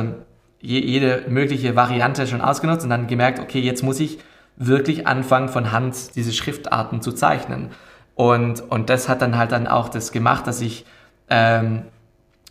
jede 0.59 1.23
mögliche 1.29 1.77
Variante 1.77 2.27
schon 2.27 2.41
ausgenutzt 2.41 2.83
und 2.83 2.89
dann 2.89 3.07
gemerkt, 3.07 3.39
okay, 3.39 3.61
jetzt 3.61 3.81
muss 3.81 4.01
ich 4.01 4.19
wirklich 4.57 5.07
anfangen, 5.07 5.47
von 5.47 5.71
Hand 5.71 6.15
diese 6.17 6.33
Schriftarten 6.33 7.01
zu 7.01 7.13
zeichnen. 7.13 7.69
Und, 8.13 8.59
und 8.69 8.89
das 8.89 9.07
hat 9.07 9.21
dann 9.21 9.37
halt 9.37 9.53
dann 9.53 9.67
auch 9.67 9.87
das 9.87 10.11
gemacht, 10.11 10.47
dass 10.47 10.59
ich 10.59 10.85
ähm, 11.29 11.83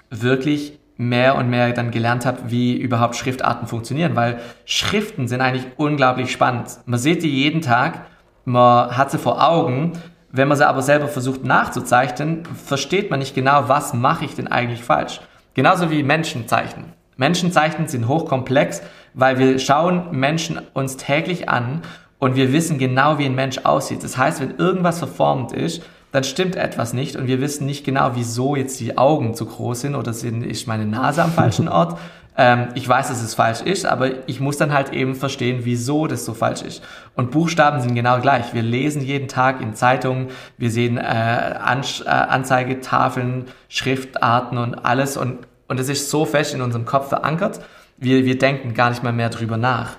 wirklich 0.08 0.78
mehr 0.96 1.34
und 1.34 1.50
mehr 1.50 1.70
dann 1.72 1.90
gelernt 1.90 2.24
habe, 2.24 2.38
wie 2.46 2.76
überhaupt 2.76 3.14
Schriftarten 3.16 3.68
funktionieren, 3.68 4.16
weil 4.16 4.40
Schriften 4.64 5.28
sind 5.28 5.42
eigentlich 5.42 5.66
unglaublich 5.76 6.32
spannend. 6.32 6.78
Man 6.86 6.98
sieht 6.98 7.22
die 7.22 7.28
jeden 7.28 7.60
Tag, 7.60 8.06
man 8.46 8.96
hat 8.96 9.10
sie 9.10 9.18
vor 9.18 9.46
Augen, 9.46 9.92
wenn 10.32 10.48
man 10.48 10.56
sie 10.56 10.66
aber 10.66 10.80
selber 10.80 11.08
versucht 11.08 11.44
nachzuzeichnen, 11.44 12.44
versteht 12.46 13.10
man 13.10 13.18
nicht 13.18 13.34
genau, 13.34 13.68
was 13.68 13.92
mache 13.92 14.24
ich 14.24 14.34
denn 14.34 14.48
eigentlich 14.48 14.82
falsch. 14.82 15.20
Genauso 15.54 15.90
wie 15.90 16.02
Menschen 16.02 16.48
zeichnen. 16.48 16.92
Menschen 17.16 17.52
zeichnen 17.52 17.88
sind 17.88 18.08
hochkomplex, 18.08 18.82
weil 19.14 19.38
wir 19.38 19.58
schauen 19.58 20.10
Menschen 20.12 20.60
uns 20.72 20.96
täglich 20.96 21.48
an 21.48 21.82
und 22.18 22.36
wir 22.36 22.52
wissen 22.52 22.78
genau, 22.78 23.18
wie 23.18 23.26
ein 23.26 23.34
Mensch 23.34 23.58
aussieht. 23.64 24.04
Das 24.04 24.16
heißt, 24.16 24.40
wenn 24.40 24.56
irgendwas 24.56 24.98
verformt 24.98 25.52
ist, 25.52 25.82
dann 26.12 26.24
stimmt 26.24 26.56
etwas 26.56 26.92
nicht 26.92 27.16
und 27.16 27.26
wir 27.26 27.40
wissen 27.40 27.66
nicht 27.66 27.84
genau, 27.84 28.12
wieso 28.14 28.56
jetzt 28.56 28.80
die 28.80 28.98
Augen 28.98 29.34
zu 29.34 29.46
groß 29.46 29.82
sind 29.82 29.94
oder 29.94 30.12
sind, 30.12 30.42
ist 30.42 30.66
meine 30.66 30.86
Nase 30.86 31.22
am 31.22 31.32
falschen 31.32 31.68
Ort. 31.68 31.98
Ähm, 32.36 32.68
ich 32.74 32.88
weiß, 32.88 33.08
dass 33.08 33.22
es 33.22 33.34
falsch 33.34 33.60
ist, 33.60 33.86
aber 33.86 34.28
ich 34.28 34.40
muss 34.40 34.56
dann 34.56 34.72
halt 34.72 34.92
eben 34.92 35.14
verstehen, 35.14 35.60
wieso 35.62 36.06
das 36.06 36.24
so 36.24 36.34
falsch 36.34 36.62
ist. 36.62 36.82
Und 37.16 37.30
Buchstaben 37.30 37.80
sind 37.80 37.94
genau 37.94 38.20
gleich. 38.20 38.54
Wir 38.54 38.62
lesen 38.62 39.02
jeden 39.02 39.28
Tag 39.28 39.60
in 39.60 39.74
Zeitungen, 39.74 40.28
wir 40.56 40.70
sehen 40.70 40.96
äh, 40.96 41.00
An 41.00 41.82
äh, 42.04 42.08
Anzeigetafeln, 42.08 43.46
Schriftarten 43.68 44.58
und 44.58 44.74
alles 44.84 45.16
und, 45.16 45.38
und 45.68 45.80
es 45.80 45.88
ist 45.88 46.10
so 46.10 46.24
fest 46.24 46.54
in 46.54 46.62
unserem 46.62 46.84
Kopf 46.84 47.08
verankert, 47.08 47.60
wir, 47.98 48.24
wir 48.24 48.38
denken 48.38 48.74
gar 48.74 48.90
nicht 48.90 49.02
mal 49.02 49.12
mehr 49.12 49.28
drüber 49.28 49.56
nach. 49.56 49.96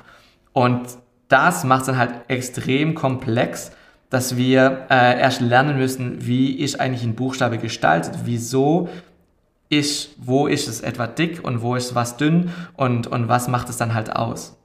Und 0.54 0.82
das 1.28 1.64
macht 1.64 1.82
es 1.82 1.86
dann 1.88 1.98
halt 1.98 2.12
extrem 2.28 2.96
komplex, 2.96 3.72
dass 4.10 4.36
wir 4.36 4.88
äh, 4.90 5.20
erst 5.20 5.40
lernen 5.40 5.78
müssen, 5.78 6.26
wie 6.26 6.52
ist 6.52 6.80
eigentlich 6.80 7.04
ein 7.04 7.16
Buchstabe 7.16 7.58
gestaltet, 7.58 8.14
wieso 8.26 8.90
ist, 9.72 10.10
wo 10.18 10.48
ist 10.48 10.68
es 10.68 10.82
etwa 10.82 11.08
dick 11.08 11.44
und 11.44 11.62
wo 11.62 11.76
ist 11.76 11.96
was 11.96 12.18
dünn 12.18 12.52
und, 12.76 13.08
und 13.08 13.30
was 13.30 13.48
macht 13.48 13.70
es 13.70 13.78
dann 13.78 13.94
halt 13.94 14.14
aus. 14.14 14.58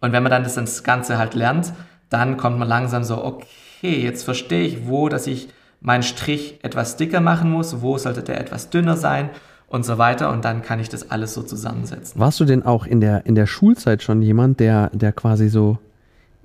Und 0.00 0.12
wenn 0.12 0.22
man 0.22 0.30
dann 0.30 0.42
das, 0.42 0.54
das 0.54 0.82
Ganze 0.82 1.18
halt 1.18 1.34
lernt, 1.34 1.72
dann 2.08 2.38
kommt 2.38 2.58
man 2.58 2.66
langsam 2.66 3.04
so, 3.04 3.22
okay, 3.22 4.00
jetzt 4.00 4.24
verstehe 4.24 4.62
ich, 4.62 4.88
wo, 4.88 5.10
dass 5.10 5.26
ich 5.26 5.48
meinen 5.80 6.02
Strich 6.02 6.58
etwas 6.62 6.96
dicker 6.96 7.20
machen 7.20 7.50
muss, 7.50 7.82
wo 7.82 7.98
sollte 7.98 8.22
der 8.22 8.40
etwas 8.40 8.70
dünner 8.70 8.96
sein 8.96 9.28
und 9.68 9.84
so 9.84 9.98
weiter 9.98 10.30
und 10.30 10.44
dann 10.46 10.62
kann 10.62 10.80
ich 10.80 10.88
das 10.88 11.10
alles 11.10 11.34
so 11.34 11.42
zusammensetzen. 11.42 12.18
Warst 12.18 12.40
du 12.40 12.46
denn 12.46 12.64
auch 12.64 12.86
in 12.86 13.00
der, 13.00 13.26
in 13.26 13.34
der 13.34 13.46
Schulzeit 13.46 14.02
schon 14.02 14.22
jemand, 14.22 14.60
der, 14.60 14.90
der 14.94 15.12
quasi 15.12 15.48
so 15.48 15.78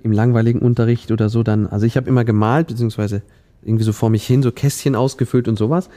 im 0.02 0.12
langweiligen 0.12 0.60
Unterricht 0.60 1.10
oder 1.10 1.30
so 1.30 1.42
dann, 1.42 1.66
also 1.66 1.86
ich 1.86 1.96
habe 1.96 2.08
immer 2.08 2.24
gemalt, 2.24 2.66
beziehungsweise 2.68 3.22
irgendwie 3.62 3.84
so 3.84 3.92
vor 3.92 4.10
mich 4.10 4.26
hin, 4.26 4.42
so 4.42 4.52
Kästchen 4.52 4.94
ausgefüllt 4.94 5.48
und 5.48 5.56
sowas. 5.56 5.88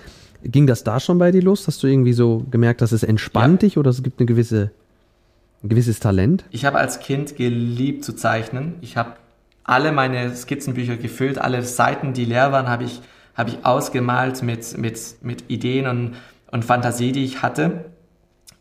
Ging 0.44 0.68
das 0.68 0.84
da 0.84 1.00
schon 1.00 1.18
bei 1.18 1.32
dir 1.32 1.42
los? 1.42 1.68
Hast 1.68 1.84
du 1.84 1.88
irgendwie 1.88 2.14
so 2.14 2.46
gemerkt, 2.50 2.82
dass 2.82 2.92
es 2.92 3.04
entspannt 3.04 3.62
ja. 3.62 3.68
dich 3.68 3.78
oder 3.78 3.90
es 3.90 4.04
gibt 4.04 4.20
eine 4.20 4.26
gewisse, 4.26 4.72
ein 5.64 5.70
gewisses 5.70 6.00
Talent? 6.00 6.46
Ich 6.52 6.66
habe 6.66 6.78
als 6.78 7.00
Kind 7.00 7.36
geliebt 7.36 8.04
zu 8.04 8.14
zeichnen. 8.14 8.76
Ich 8.82 8.98
habe 8.98 9.14
alle 9.64 9.92
meine 9.92 10.36
Skizzenbücher 10.36 10.98
gefüllt, 10.98 11.38
alle 11.38 11.64
Seiten, 11.64 12.14
die 12.14 12.26
leer 12.26 12.52
waren, 12.52 12.68
habe 12.68 12.84
ich, 12.84 13.02
hab 13.36 13.48
ich 13.48 13.64
ausgemalt 13.64 14.42
mit, 14.42 14.78
mit, 14.78 15.00
mit 15.22 15.44
Ideen 15.50 15.88
und, 15.88 16.16
und 16.52 16.66
Fantasie, 16.66 17.12
die 17.12 17.24
ich 17.24 17.42
hatte. 17.42 17.86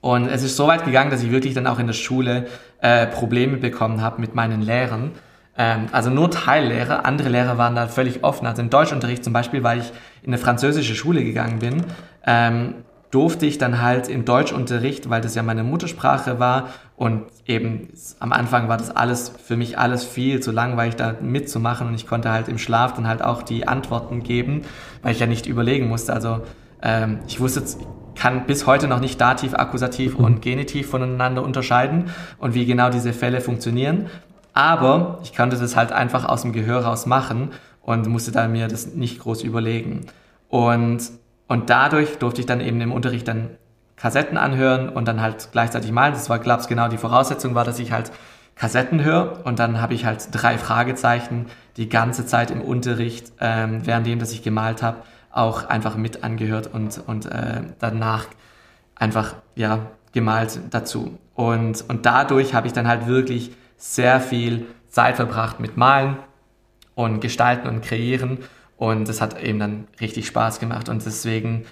Und 0.01 0.29
es 0.29 0.43
ist 0.43 0.57
so 0.57 0.67
weit 0.67 0.85
gegangen, 0.85 1.11
dass 1.11 1.23
ich 1.23 1.31
wirklich 1.31 1.55
dann 1.55 1.67
auch 1.67 1.79
in 1.79 1.87
der 1.87 1.95
Schule 1.95 2.47
äh, 2.81 3.07
Probleme 3.07 3.57
bekommen 3.57 4.03
habe 4.03 4.21
mit 4.21 4.35
meinen 4.35 4.63
Lehrern 4.63 5.13
ähm, 5.61 5.89
also 5.93 6.09
nur 6.09 6.31
Teillehrer, 6.31 7.05
andere 7.05 7.29
Lehrer 7.29 7.59
waren 7.59 7.75
da 7.75 7.87
völlig 7.87 8.25
offen. 8.25 8.47
Also 8.47 8.63
im 8.63 8.71
Deutschunterricht 8.71 9.23
zum 9.23 9.35
Beispiel, 9.35 9.63
weil 9.63 9.81
ich 9.81 9.93
in 10.23 10.29
eine 10.29 10.39
französische 10.39 10.95
Schule 10.95 11.25
gegangen 11.25 11.59
bin, 11.59 11.85
ähm, 12.27 12.75
durfte 13.11 13.45
ich 13.45 13.59
dann 13.59 13.83
halt 13.83 14.09
im 14.09 14.25
Deutschunterricht, 14.25 15.11
weil 15.11 15.21
das 15.21 15.35
ja 15.35 15.43
meine 15.43 15.65
Muttersprache 15.65 16.39
war 16.39 16.69
und 16.97 17.25
eben 17.47 17.89
am 18.21 18.33
Anfang 18.33 18.69
war 18.69 18.77
das 18.77 18.95
alles 18.95 19.33
für 19.43 19.57
mich 19.57 19.79
alles 19.79 20.05
viel 20.05 20.41
zu 20.41 20.53
langweilig 20.53 20.95
da 20.97 21.17
mitzumachen 21.21 21.89
und 21.89 21.95
ich 21.95 22.07
konnte 22.07 22.31
halt 22.31 22.49
im 22.49 22.59
Schlaf 22.59 22.95
dann 22.95 23.09
halt 23.09 23.23
auch 23.23 23.43
die 23.43 23.67
Antworten 23.67 24.23
geben, 24.23 24.63
weil 25.03 25.13
ich 25.13 25.19
ja 25.19 25.27
nicht 25.27 25.47
überlegen 25.47 25.89
musste. 25.89 26.13
Also 26.13 26.43
ähm, 26.83 27.19
ich 27.27 27.41
wusste, 27.41 27.63
ich 27.65 28.21
kann 28.21 28.47
bis 28.47 28.67
heute 28.67 28.87
noch 28.87 29.01
nicht 29.01 29.21
Dativ, 29.21 29.55
Akkusativ 29.55 30.15
und 30.15 30.37
mhm. 30.37 30.41
Genitiv 30.41 30.91
voneinander 30.91 31.43
unterscheiden 31.43 32.11
und 32.39 32.55
wie 32.55 32.65
genau 32.65 32.91
diese 32.91 33.13
Fälle 33.13 33.41
funktionieren. 33.41 34.07
Aber 34.53 35.19
ich 35.23 35.35
konnte 35.35 35.57
das 35.57 35.75
halt 35.75 35.91
einfach 35.93 36.25
aus 36.25 36.43
dem 36.43 36.53
Gehör 36.53 36.85
raus 36.85 37.07
machen 37.07 37.51
und 37.83 38.07
musste 38.07 38.33
dann 38.33 38.53
mir 38.53 38.69
das 38.69 38.95
nicht 38.95 39.21
groß 39.21 39.43
überlegen. 39.43 40.07
Und, 40.49 41.01
und 41.49 41.71
dadurch 41.71 42.19
durfte 42.19 42.41
ich 42.41 42.47
dann 42.47 42.61
eben 42.61 42.81
im 42.81 42.93
Unterricht 42.93 43.29
dann 43.29 43.51
Kassetten 43.97 44.39
anhören 44.39 44.89
und 44.89 45.07
dann 45.07 45.21
halt 45.21 45.49
gleichzeitig 45.53 45.93
malen. 45.93 46.15
Das 46.15 46.31
war, 46.31 46.39
glaube 46.39 46.65
genau 46.69 46.89
die 46.89 46.99
Voraussetzung 46.99 47.55
war, 47.55 47.65
dass 47.65 47.79
ich 47.79 47.93
halt 47.93 48.11
Kassetten 48.55 49.03
höre 49.05 49.45
und 49.45 49.59
dann 49.59 49.81
habe 49.81 49.95
ich 49.95 50.05
halt 50.05 50.29
drei 50.33 50.59
Fragezeichen 50.59 51.47
die 51.77 51.89
ganze 51.89 52.27
Zeit 52.27 52.51
im 52.51 52.61
Unterricht, 52.61 53.33
ähm, 53.41 53.87
währenddem, 53.87 54.19
dass 54.19 54.33
ich 54.33 54.43
gemalt 54.43 54.83
habe, 54.83 54.99
auch 55.31 55.69
einfach 55.69 55.97
mit 55.97 56.25
angehört 56.25 56.69
und, 56.73 57.03
und 57.07 57.27
äh, 57.27 57.63
danach 57.79 58.27
einfach 58.95 59.35
ja 59.55 59.87
gemalt 60.13 60.61
dazu. 60.71 61.19
Und, 61.35 61.85
und 61.89 62.05
dadurch 62.05 62.55
habe 62.55 62.67
ich 62.67 62.73
dann 62.73 62.89
halt 62.89 63.07
wirklich 63.07 63.53
sehr 63.77 64.21
viel 64.21 64.67
Zeit 64.89 65.17
verbracht 65.17 65.61
mit 65.61 65.77
Malen 65.77 66.17
und 67.01 67.21
Gestalten 67.21 67.69
und 67.69 67.83
Kreieren 67.83 68.39
und 68.77 69.09
das 69.09 69.21
hat 69.21 69.43
eben 69.43 69.59
dann 69.59 69.87
richtig 70.01 70.27
Spaß 70.27 70.61
gemacht 70.61 70.89
und 70.89 71.05
deswegen 71.05 71.65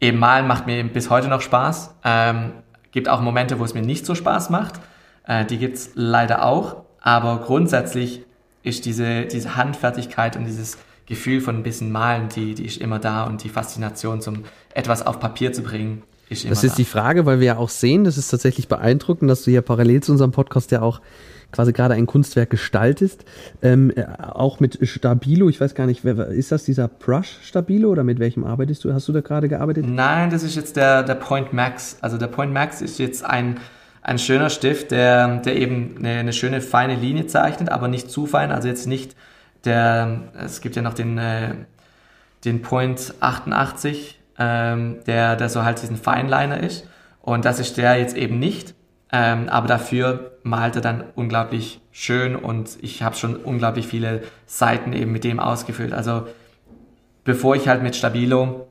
eben 0.00 0.18
Malen 0.18 0.46
macht 0.46 0.66
mir 0.66 0.82
bis 0.84 1.10
heute 1.10 1.28
noch 1.28 1.40
Spaß. 1.40 1.94
Ähm, 2.04 2.52
gibt 2.90 3.08
auch 3.08 3.20
Momente, 3.20 3.58
wo 3.58 3.64
es 3.64 3.74
mir 3.74 3.82
nicht 3.82 4.06
so 4.06 4.14
Spaß 4.14 4.50
macht. 4.50 4.74
Äh, 5.26 5.44
die 5.44 5.58
gibt's 5.58 5.90
leider 5.94 6.44
auch, 6.44 6.84
aber 7.00 7.40
grundsätzlich 7.40 8.22
ist 8.62 8.84
diese, 8.84 9.26
diese 9.26 9.56
Handfertigkeit 9.56 10.36
und 10.36 10.44
dieses 10.44 10.78
Gefühl 11.06 11.40
von 11.40 11.56
ein 11.56 11.62
bisschen 11.62 11.90
Malen, 11.90 12.28
die, 12.28 12.54
die 12.54 12.66
ist 12.66 12.80
immer 12.80 12.98
da 12.98 13.24
und 13.24 13.42
die 13.42 13.48
Faszination 13.48 14.20
zum 14.20 14.44
etwas 14.74 15.06
auf 15.06 15.20
Papier 15.20 15.52
zu 15.52 15.62
bringen, 15.62 16.02
ist 16.28 16.44
immer 16.44 16.50
Das 16.50 16.64
ist 16.64 16.72
da. 16.72 16.76
die 16.76 16.84
Frage, 16.84 17.24
weil 17.24 17.40
wir 17.40 17.46
ja 17.46 17.56
auch 17.56 17.70
sehen, 17.70 18.04
das 18.04 18.18
ist 18.18 18.28
tatsächlich 18.28 18.68
beeindruckend, 18.68 19.30
dass 19.30 19.42
du 19.44 19.50
hier 19.50 19.62
parallel 19.62 20.02
zu 20.02 20.12
unserem 20.12 20.32
Podcast 20.32 20.70
ja 20.70 20.82
auch 20.82 21.00
quasi 21.52 21.72
gerade 21.72 21.94
ein 21.94 22.06
Kunstwerk 22.06 22.50
gestaltest, 22.50 23.24
ähm, 23.62 23.92
äh, 23.96 24.04
auch 24.20 24.60
mit 24.60 24.78
Stabilo, 24.86 25.48
ich 25.48 25.60
weiß 25.60 25.74
gar 25.74 25.86
nicht, 25.86 26.04
wer, 26.04 26.28
ist 26.28 26.52
das 26.52 26.64
dieser 26.64 26.88
Brush 26.88 27.38
Stabilo 27.42 27.90
oder 27.90 28.04
mit 28.04 28.18
welchem 28.18 28.44
arbeitest 28.44 28.84
du? 28.84 28.92
Hast 28.92 29.08
du 29.08 29.12
da 29.12 29.20
gerade 29.20 29.48
gearbeitet? 29.48 29.86
Nein, 29.86 30.30
das 30.30 30.42
ist 30.42 30.56
jetzt 30.56 30.76
der, 30.76 31.02
der 31.02 31.14
Point 31.14 31.52
Max. 31.52 31.96
Also 32.00 32.18
der 32.18 32.26
Point 32.26 32.52
Max 32.52 32.82
ist 32.82 32.98
jetzt 32.98 33.24
ein, 33.24 33.58
ein 34.02 34.18
schöner 34.18 34.50
Stift, 34.50 34.90
der, 34.90 35.38
der 35.38 35.56
eben 35.56 35.96
eine, 35.98 36.18
eine 36.18 36.32
schöne 36.32 36.60
feine 36.60 36.96
Linie 36.96 37.26
zeichnet, 37.26 37.70
aber 37.70 37.88
nicht 37.88 38.10
zu 38.10 38.26
fein, 38.26 38.52
also 38.52 38.68
jetzt 38.68 38.86
nicht 38.86 39.16
der, 39.64 40.20
es 40.34 40.60
gibt 40.60 40.76
ja 40.76 40.82
noch 40.82 40.94
den, 40.94 41.18
äh, 41.18 41.54
den 42.44 42.62
Point 42.62 43.14
88, 43.20 44.18
ähm, 44.38 44.98
der, 45.06 45.36
der 45.36 45.48
so 45.48 45.64
halt 45.64 45.82
diesen 45.82 45.96
Feinliner 45.96 46.60
ist. 46.62 46.86
Und 47.20 47.44
das 47.44 47.58
ist 47.58 47.76
der 47.76 47.96
jetzt 47.96 48.16
eben 48.16 48.38
nicht. 48.38 48.74
Ähm, 49.10 49.48
aber 49.48 49.68
dafür 49.68 50.32
malt 50.42 50.76
er 50.76 50.82
dann 50.82 51.04
unglaublich 51.14 51.80
schön 51.92 52.36
und 52.36 52.76
ich 52.82 53.02
habe 53.02 53.16
schon 53.16 53.36
unglaublich 53.36 53.86
viele 53.86 54.22
Seiten 54.46 54.92
eben 54.92 55.12
mit 55.12 55.24
dem 55.24 55.40
ausgefüllt. 55.40 55.94
Also 55.94 56.26
bevor 57.24 57.56
ich 57.56 57.68
halt 57.68 57.82
mit 57.82 57.96
Stabilo 57.96 58.68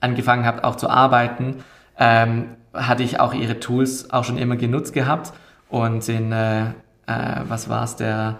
angefangen 0.00 0.44
habe 0.44 0.64
auch 0.64 0.76
zu 0.76 0.90
arbeiten, 0.90 1.62
ähm, 1.98 2.56
hatte 2.72 3.02
ich 3.02 3.20
auch 3.20 3.32
ihre 3.32 3.60
Tools 3.60 4.10
auch 4.10 4.24
schon 4.24 4.38
immer 4.38 4.56
genutzt 4.56 4.92
gehabt 4.92 5.32
und 5.68 6.06
den, 6.08 6.32
äh, 6.32 6.62
äh, 7.06 7.42
was 7.46 7.68
war 7.68 7.84
es, 7.84 7.96
der, 7.96 8.38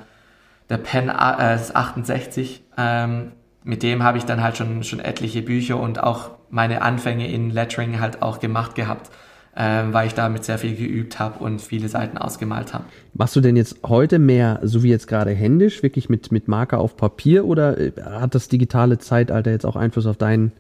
der 0.69 0.79
Pen 0.79 1.09
äh, 1.09 1.13
68, 1.13 2.65
ähm, 2.77 3.33
mit 3.63 3.83
dem 3.83 4.03
habe 4.03 4.19
ich 4.19 4.25
dann 4.25 4.43
halt 4.43 4.57
schon, 4.57 4.83
schon 4.83 5.01
etliche 5.01 5.43
Bücher 5.43 5.79
und 5.79 6.03
auch 6.03 6.31
meine 6.49 6.83
Anfänge 6.83 7.29
in 7.29 7.51
Lettering 7.51 8.01
halt 8.01 8.23
auch 8.23 8.41
gemacht 8.41 8.75
gehabt 8.75 9.11
äh, 9.55 9.83
weil 9.91 10.07
ich 10.07 10.15
damit 10.15 10.45
sehr 10.45 10.59
viel 10.59 10.77
geübt 10.77 11.19
habe 11.19 11.43
und 11.43 11.61
viele 11.61 11.89
Seiten 11.89 12.19
ausgemalt 12.19 12.73
habe. 12.73 12.85
Machst 13.15 13.35
du 13.37 13.41
denn 13.41 13.57
jetzt 13.57 13.79
heute 13.85 14.19
mehr, 14.19 14.61
so 14.63 14.83
wie 14.83 14.91
jetzt 14.91 15.09
gerade 15.09 15.33
händisch, 15.33 15.83
wirklich 15.83 16.09
mit, 16.09 16.31
mit 16.31 16.49
Marker 16.49 16.79
auf 16.79 16.97
Papier 16.97 17.45
oder 17.45 17.79
äh, 17.79 17.93
hat 18.03 18.35
das 18.35 18.49
digitale 18.49 18.99
Zeitalter 18.99 19.51
jetzt 19.51 19.67
auch 19.67 19.77
Einfluss 19.77 20.07
auf 20.07 20.17
dein, 20.17 20.53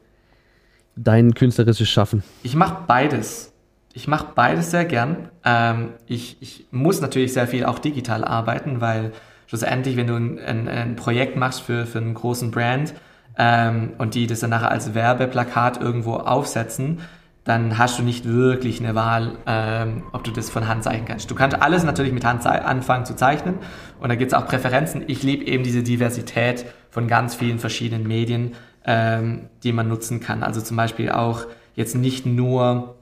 dein 0.96 1.34
künstlerisches 1.34 1.88
Schaffen? 1.88 2.22
Ich 2.42 2.56
mache 2.56 2.84
beides. 2.86 3.52
Ich 3.92 4.06
mache 4.06 4.28
beides 4.34 4.70
sehr 4.70 4.84
gern. 4.84 5.28
Ähm, 5.44 5.90
ich, 6.06 6.36
ich 6.40 6.66
muss 6.70 7.00
natürlich 7.00 7.32
sehr 7.32 7.46
viel 7.46 7.64
auch 7.64 7.78
digital 7.78 8.24
arbeiten, 8.24 8.80
weil 8.80 9.12
schlussendlich, 9.46 9.96
wenn 9.96 10.06
du 10.06 10.14
ein, 10.14 10.38
ein, 10.38 10.68
ein 10.68 10.96
Projekt 10.96 11.36
machst 11.36 11.62
für, 11.62 11.86
für 11.86 11.98
einen 11.98 12.14
großen 12.14 12.50
Brand 12.50 12.94
ähm, 13.36 13.90
und 13.98 14.14
die 14.14 14.26
das 14.26 14.40
dann 14.40 14.50
nachher 14.50 14.70
als 14.70 14.94
Werbeplakat 14.94 15.80
irgendwo 15.80 16.14
aufsetzen, 16.14 17.00
dann 17.44 17.78
hast 17.78 17.98
du 17.98 18.02
nicht 18.02 18.26
wirklich 18.26 18.80
eine 18.80 18.94
Wahl, 18.94 19.38
ähm, 19.46 20.02
ob 20.12 20.24
du 20.24 20.30
das 20.30 20.50
von 20.50 20.68
Hand 20.68 20.84
zeichnen 20.84 21.06
kannst. 21.06 21.30
Du 21.30 21.34
kannst 21.34 21.60
alles 21.60 21.84
natürlich 21.84 22.12
mit 22.12 22.24
Hand 22.24 22.46
anfangen 22.46 23.06
zu 23.06 23.16
zeichnen 23.16 23.54
und 23.98 24.08
da 24.08 24.14
gibt 24.14 24.32
es 24.32 24.38
auch 24.38 24.46
Präferenzen. 24.46 25.04
Ich 25.06 25.22
liebe 25.22 25.44
eben 25.46 25.64
diese 25.64 25.82
Diversität 25.82 26.66
von 26.90 27.08
ganz 27.08 27.34
vielen 27.34 27.58
verschiedenen 27.58 28.06
Medien, 28.06 28.52
ähm, 28.84 29.48
die 29.62 29.72
man 29.72 29.88
nutzen 29.88 30.20
kann. 30.20 30.42
Also 30.42 30.60
zum 30.60 30.76
Beispiel 30.76 31.10
auch 31.10 31.46
jetzt 31.74 31.94
nicht 31.94 32.26
nur 32.26 32.96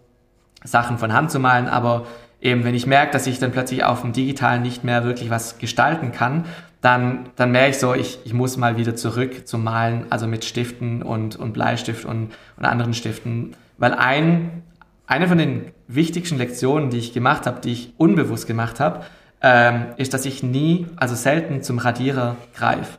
Sachen 0.62 0.98
von 0.98 1.12
Hand 1.12 1.30
zu 1.30 1.40
malen, 1.40 1.66
aber 1.68 2.06
eben 2.40 2.64
wenn 2.64 2.74
ich 2.74 2.86
merke, 2.86 3.12
dass 3.12 3.26
ich 3.26 3.38
dann 3.38 3.50
plötzlich 3.50 3.84
auf 3.84 4.02
dem 4.02 4.12
Digitalen 4.12 4.62
nicht 4.62 4.84
mehr 4.84 5.04
wirklich 5.04 5.30
was 5.30 5.58
gestalten 5.58 6.12
kann, 6.12 6.44
dann, 6.80 7.30
dann 7.34 7.50
merke 7.50 7.70
ich 7.70 7.78
so, 7.78 7.94
ich, 7.94 8.20
ich 8.24 8.32
muss 8.32 8.56
mal 8.56 8.76
wieder 8.76 8.94
zurück 8.94 9.48
zum 9.48 9.64
Malen, 9.64 10.06
also 10.10 10.28
mit 10.28 10.44
Stiften 10.44 11.02
und, 11.02 11.34
und 11.34 11.52
Bleistift 11.52 12.04
und, 12.04 12.30
und 12.56 12.64
anderen 12.64 12.94
Stiften 12.94 13.56
weil 13.78 13.94
ein, 13.94 14.62
eine 15.06 15.28
von 15.28 15.38
den 15.38 15.72
wichtigsten 15.86 16.36
Lektionen, 16.36 16.90
die 16.90 16.98
ich 16.98 17.12
gemacht 17.12 17.46
habe, 17.46 17.60
die 17.60 17.72
ich 17.72 17.94
unbewusst 17.96 18.46
gemacht 18.46 18.80
habe, 18.80 19.04
ähm, 19.40 19.86
ist, 19.96 20.14
dass 20.14 20.24
ich 20.26 20.42
nie, 20.42 20.86
also 20.96 21.14
selten 21.14 21.62
zum 21.62 21.78
Radierer 21.78 22.36
greife. 22.54 22.98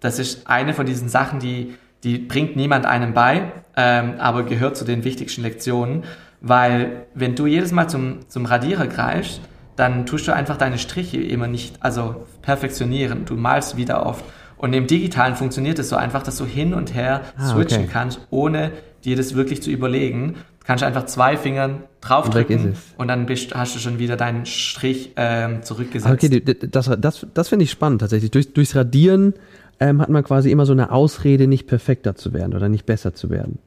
Das 0.00 0.18
ist 0.18 0.46
eine 0.46 0.74
von 0.74 0.86
diesen 0.86 1.08
Sachen, 1.08 1.40
die, 1.40 1.74
die 2.04 2.18
bringt 2.18 2.56
niemand 2.56 2.86
einem 2.86 3.14
bei, 3.14 3.52
ähm, 3.76 4.14
aber 4.18 4.44
gehört 4.44 4.76
zu 4.76 4.84
den 4.84 5.04
wichtigsten 5.04 5.42
Lektionen, 5.42 6.04
weil 6.40 7.06
wenn 7.14 7.34
du 7.34 7.46
jedes 7.46 7.72
Mal 7.72 7.88
zum, 7.88 8.28
zum 8.28 8.46
Radierer 8.46 8.86
greifst, 8.86 9.40
dann 9.76 10.06
tust 10.06 10.26
du 10.28 10.32
einfach 10.32 10.56
deine 10.56 10.78
Striche 10.78 11.18
immer 11.18 11.46
nicht, 11.46 11.82
also 11.82 12.26
perfektionieren. 12.42 13.24
Du 13.24 13.34
malst 13.34 13.76
wieder 13.76 14.04
oft. 14.04 14.24
Und 14.56 14.72
im 14.74 14.86
Digitalen 14.86 15.34
funktioniert 15.34 15.78
es 15.78 15.88
so 15.88 15.96
einfach, 15.96 16.22
dass 16.22 16.36
du 16.36 16.44
hin 16.44 16.74
und 16.74 16.94
her 16.94 17.22
ah, 17.36 17.48
switchen 17.48 17.84
okay. 17.84 17.90
kannst, 17.92 18.20
ohne 18.30 18.72
dir 19.04 19.16
das 19.16 19.34
wirklich 19.34 19.62
zu 19.62 19.70
überlegen. 19.70 20.34
Du 20.60 20.66
kannst 20.66 20.84
einfach 20.84 21.06
zwei 21.06 21.36
Fingern 21.36 21.82
draufdrücken 22.00 22.76
und, 22.96 23.08
dann 23.08 23.26
bist, 23.26 23.54
hast 23.54 23.74
du 23.74 23.80
schon 23.80 23.98
wieder 23.98 24.16
deinen 24.16 24.46
Strich 24.46 25.12
ähm, 25.16 25.62
zurückgesetzt. 25.62 26.12
Okay, 26.12 26.40
das, 26.40 26.90
das, 26.98 27.26
das 27.34 27.48
finde 27.48 27.64
ich 27.64 27.70
spannend 27.70 28.00
tatsächlich. 28.00 28.30
Durch, 28.30 28.52
durchs 28.52 28.76
Radieren 28.76 29.34
ähm, 29.80 30.00
hat 30.00 30.08
man 30.08 30.22
quasi 30.22 30.50
immer 30.50 30.66
so 30.66 30.72
eine 30.72 30.92
Ausrede, 30.92 31.48
nicht 31.48 31.66
perfekter 31.66 32.14
zu 32.14 32.32
werden 32.32 32.54
oder 32.54 32.68
nicht 32.68 32.86
besser 32.86 33.14
zu 33.14 33.30
werden. 33.30 33.58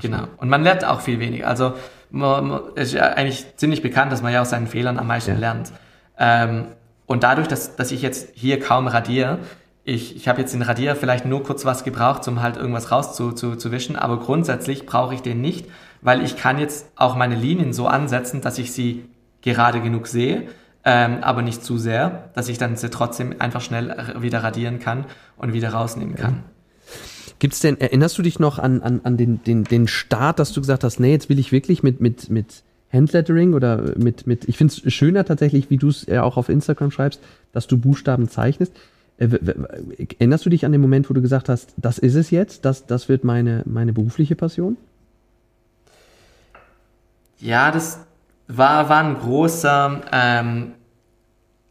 Genau. 0.00 0.28
Und 0.36 0.48
man 0.48 0.62
lernt 0.62 0.84
auch 0.84 1.00
viel 1.00 1.18
weniger. 1.18 1.48
Also 1.48 1.74
es 2.76 2.88
ist 2.88 2.94
ja 2.94 3.02
eigentlich 3.12 3.44
ziemlich 3.56 3.82
bekannt, 3.82 4.12
dass 4.12 4.22
man 4.22 4.32
ja 4.32 4.42
aus 4.42 4.50
seinen 4.50 4.66
Fehlern 4.66 4.98
am 4.98 5.06
meisten 5.06 5.32
ja. 5.32 5.38
lernt. 5.38 5.72
Ähm, 6.18 6.66
und 7.06 7.22
dadurch, 7.22 7.48
dass, 7.48 7.76
dass 7.76 7.92
ich 7.92 8.02
jetzt 8.02 8.30
hier 8.34 8.58
kaum 8.58 8.88
radiere, 8.88 9.38
ich, 9.86 10.16
ich 10.16 10.26
habe 10.26 10.40
jetzt 10.40 10.52
den 10.52 10.62
Radierer 10.62 10.96
vielleicht 10.96 11.26
nur 11.26 11.44
kurz 11.44 11.64
was 11.64 11.84
gebraucht, 11.84 12.26
um 12.26 12.42
halt 12.42 12.56
irgendwas 12.56 12.90
rauszuwischen, 12.90 13.36
zu, 13.36 13.56
zu 13.56 14.00
aber 14.00 14.18
grundsätzlich 14.18 14.84
brauche 14.84 15.14
ich 15.14 15.22
den 15.22 15.40
nicht, 15.40 15.66
weil 16.02 16.24
ich 16.24 16.36
kann 16.36 16.58
jetzt 16.58 16.90
auch 16.96 17.14
meine 17.14 17.36
Linien 17.36 17.72
so 17.72 17.86
ansetzen, 17.86 18.40
dass 18.40 18.58
ich 18.58 18.72
sie 18.72 19.04
gerade 19.42 19.80
genug 19.80 20.08
sehe, 20.08 20.48
ähm, 20.84 21.18
aber 21.22 21.42
nicht 21.42 21.64
zu 21.64 21.78
sehr, 21.78 22.30
dass 22.34 22.48
ich 22.48 22.58
dann 22.58 22.76
sie 22.76 22.90
trotzdem 22.90 23.36
einfach 23.38 23.60
schnell 23.60 24.14
wieder 24.18 24.42
radieren 24.42 24.80
kann 24.80 25.04
und 25.36 25.52
wieder 25.52 25.70
rausnehmen 25.70 26.16
kann. 26.16 26.42
Gibt's 27.38 27.60
denn, 27.60 27.80
erinnerst 27.80 28.18
du 28.18 28.22
dich 28.22 28.40
noch 28.40 28.58
an, 28.58 28.82
an, 28.82 29.02
an 29.04 29.16
den, 29.16 29.44
den, 29.44 29.62
den 29.62 29.86
Start, 29.86 30.40
dass 30.40 30.52
du 30.52 30.60
gesagt 30.60 30.82
hast, 30.82 30.98
nee, 30.98 31.12
jetzt 31.12 31.28
will 31.28 31.38
ich 31.38 31.52
wirklich 31.52 31.84
mit, 31.84 32.00
mit, 32.00 32.28
mit 32.28 32.64
Handlettering 32.92 33.54
oder 33.54 33.96
mit, 33.96 34.26
mit, 34.26 34.48
ich 34.48 34.56
finde 34.58 34.74
es 34.74 34.92
schöner 34.92 35.24
tatsächlich, 35.24 35.70
wie 35.70 35.76
du 35.76 35.88
es 35.88 36.06
ja 36.06 36.24
auch 36.24 36.36
auf 36.36 36.48
Instagram 36.48 36.90
schreibst, 36.90 37.20
dass 37.52 37.68
du 37.68 37.78
Buchstaben 37.78 38.28
zeichnest. 38.28 38.72
Äh, 39.18 39.28
erinnerst 40.18 40.44
du 40.44 40.50
dich 40.50 40.64
an 40.64 40.72
den 40.72 40.80
Moment, 40.80 41.08
wo 41.08 41.14
du 41.14 41.22
gesagt 41.22 41.48
hast, 41.48 41.74
das 41.76 41.98
ist 41.98 42.14
es 42.14 42.30
jetzt, 42.30 42.64
das, 42.64 42.86
das 42.86 43.08
wird 43.08 43.24
meine, 43.24 43.62
meine 43.66 43.92
berufliche 43.92 44.36
Passion? 44.36 44.76
Ja, 47.38 47.70
das 47.70 48.00
war, 48.48 48.88
war 48.88 49.02
ein 49.04 49.18
großer, 49.18 50.00
ähm, 50.12 50.72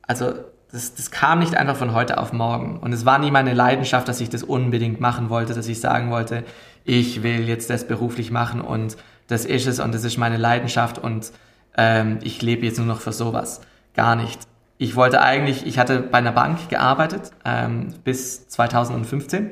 also 0.03 0.33
das, 0.71 0.93
das 0.95 1.09
kam 1.09 1.39
nicht 1.39 1.55
einfach 1.55 1.75
von 1.75 1.93
heute 1.93 2.17
auf 2.17 2.33
morgen. 2.33 2.79
Und 2.79 2.93
es 2.93 3.05
war 3.05 3.17
nie 3.17 3.31
meine 3.31 3.53
Leidenschaft, 3.53 4.07
dass 4.07 4.19
ich 4.19 4.29
das 4.29 4.43
unbedingt 4.43 4.99
machen 4.99 5.29
wollte, 5.29 5.53
dass 5.53 5.67
ich 5.67 5.79
sagen 5.79 6.11
wollte, 6.11 6.43
ich 6.83 7.23
will 7.23 7.47
jetzt 7.47 7.69
das 7.69 7.87
beruflich 7.87 8.29
machen 8.29 8.61
und 8.61 8.97
das 9.27 9.45
ist 9.45 9.65
es 9.65 9.79
und 9.79 9.93
das 9.93 10.03
ist 10.03 10.17
meine 10.17 10.37
Leidenschaft 10.37 10.99
und 10.99 11.31
ähm, 11.77 12.19
ich 12.21 12.41
lebe 12.41 12.65
jetzt 12.65 12.77
nur 12.77 12.85
noch 12.85 13.01
für 13.01 13.11
sowas. 13.11 13.61
Gar 13.95 14.15
nicht 14.15 14.39
ich 14.77 14.95
wollte 14.95 15.21
eigentlich, 15.21 15.65
ich 15.65 15.79
hatte 15.79 15.99
bei 15.99 16.17
einer 16.17 16.31
Bank 16.31 16.69
gearbeitet 16.69 17.31
ähm, 17.45 17.93
bis 18.03 18.47
2015 18.49 19.51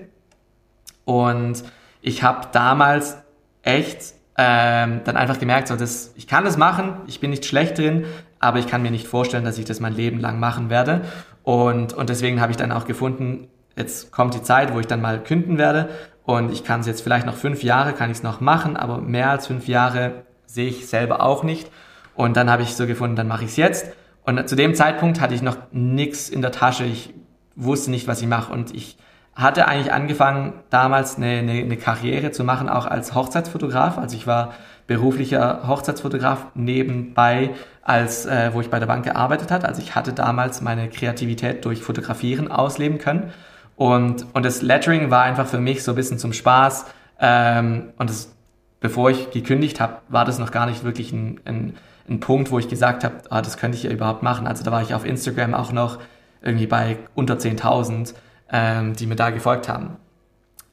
und 1.06 1.64
ich 2.02 2.24
habe 2.24 2.48
damals 2.52 3.18
echt 3.62 4.14
ähm, 4.38 5.02
dann 5.04 5.16
einfach 5.16 5.40
gemerkt, 5.40 5.68
so, 5.68 5.76
dass 5.76 6.14
ich 6.16 6.28
kann 6.28 6.44
das 6.44 6.58
machen, 6.58 6.98
ich 7.08 7.20
bin 7.20 7.30
nicht 7.30 7.46
schlecht 7.46 7.78
drin, 7.78 8.06
aber 8.40 8.60
ich 8.60 8.68
kann 8.68 8.82
mir 8.82 8.92
nicht 8.92 9.08
vorstellen, 9.08 9.46
dass 9.46 9.58
ich 9.58 9.66
das 9.66 9.80
mein 9.80 9.94
Leben 9.94 10.20
lang 10.20 10.40
machen 10.40 10.70
werde. 10.70 11.04
Und, 11.44 11.94
und 11.94 12.10
deswegen 12.10 12.42
habe 12.42 12.52
ich 12.52 12.58
dann 12.58 12.72
auch 12.72 12.86
gefunden, 12.86 13.48
jetzt 13.76 14.12
kommt 14.12 14.34
die 14.34 14.42
Zeit, 14.42 14.74
wo 14.74 14.80
ich 14.80 14.88
dann 14.88 15.02
mal 15.02 15.22
künden 15.22 15.58
werde 15.58 15.90
und 16.26 16.52
ich 16.52 16.64
kann 16.64 16.82
es 16.82 16.88
jetzt 16.88 17.02
vielleicht 17.02 17.26
noch 17.26 17.36
fünf 17.36 17.64
Jahre, 17.64 17.94
kann 17.94 18.10
ich 18.10 18.18
es 18.18 18.24
noch 18.24 18.42
machen, 18.42 18.76
aber 18.76 19.00
mehr 19.00 19.30
als 19.30 19.48
fünf 19.48 19.68
Jahre 19.68 20.24
sehe 20.46 20.68
ich 20.68 20.88
selber 20.88 21.22
auch 21.22 21.44
nicht. 21.44 21.70
Und 22.16 22.38
dann 22.38 22.50
habe 22.50 22.64
ich 22.64 22.76
so 22.76 22.86
gefunden, 22.88 23.16
dann 23.16 23.28
mache 23.28 23.44
ich 23.44 23.52
es 23.52 23.58
jetzt. 23.58 23.92
Und 24.26 24.48
zu 24.48 24.56
dem 24.56 24.74
Zeitpunkt 24.74 25.20
hatte 25.20 25.34
ich 25.34 25.42
noch 25.42 25.58
nichts 25.72 26.30
in 26.30 26.42
der 26.42 26.52
Tasche. 26.52 26.86
Ich 26.86 27.14
wusste 27.56 27.92
nicht, 27.92 28.08
was 28.08 28.22
ich 28.22 28.28
mache. 28.28 28.52
Und 28.54 28.74
ich 28.74 28.98
hatte 29.36 29.68
eigentlich 29.68 29.92
angefangen, 29.92 30.54
damals 30.70 31.18
eine, 31.18 31.40
eine, 31.40 31.54
eine 31.54 31.78
Karriere 31.78 32.32
zu 32.32 32.44
machen, 32.44 32.70
auch 32.70 32.86
als 32.86 33.16
Hochzeitsfotograf. 33.16 33.98
Also 33.98 34.16
ich 34.16 34.28
war 34.28 34.54
beruflicher 34.88 35.68
Hochzeitsfotograf 35.68 36.48
nebenbei, 36.56 37.52
als 37.82 38.26
äh, 38.26 38.52
wo 38.54 38.62
ich 38.62 38.70
bei 38.70 38.80
der 38.80 38.86
Bank 38.86 39.06
gearbeitet 39.06 39.52
hat. 39.52 39.66
Also 39.66 39.82
ich 39.82 39.96
hatte 39.96 40.14
damals 40.14 40.62
meine 40.62 40.90
Kreativität 40.90 41.66
durch 41.66 41.82
Fotografieren 41.82 42.50
ausleben 42.50 43.00
können. 43.00 43.32
Und, 43.76 44.26
und 44.34 44.46
das 44.46 44.62
Lettering 44.62 45.10
war 45.10 45.24
einfach 45.24 45.48
für 45.48 45.60
mich 45.60 45.84
so 45.84 45.94
ein 45.94 45.96
bisschen 45.96 46.20
zum 46.20 46.32
Spaß. 46.32 46.86
Ähm, 47.20 47.94
und 47.98 48.10
das, 48.10 48.36
bevor 48.80 49.10
ich 49.10 49.32
gekündigt 49.32 49.80
habe, 49.80 49.98
war 50.10 50.26
das 50.26 50.38
noch 50.38 50.52
gar 50.52 50.68
nicht 50.68 50.84
wirklich 50.84 51.12
ein, 51.12 51.40
ein 51.46 51.74
ein 52.10 52.20
Punkt, 52.20 52.52
wo 52.52 52.60
ich 52.60 52.68
gesagt 52.68 53.04
habe, 53.04 53.16
ah, 53.30 53.42
das 53.42 53.58
könnte 53.58 53.78
ich 53.78 53.84
ja 53.84 53.92
überhaupt 53.92 54.24
machen. 54.24 54.48
Also 54.48 54.64
da 54.64 54.72
war 54.72 54.82
ich 54.82 54.94
auf 54.94 55.06
Instagram 55.06 55.54
auch 55.54 55.72
noch 55.72 56.00
irgendwie 56.42 56.68
bei 56.68 56.98
unter 57.16 57.36
10.000, 57.36 58.14
ähm, 58.52 58.94
die 58.96 59.08
mir 59.08 59.16
da 59.16 59.30
gefolgt 59.30 59.70
haben. 59.70 59.98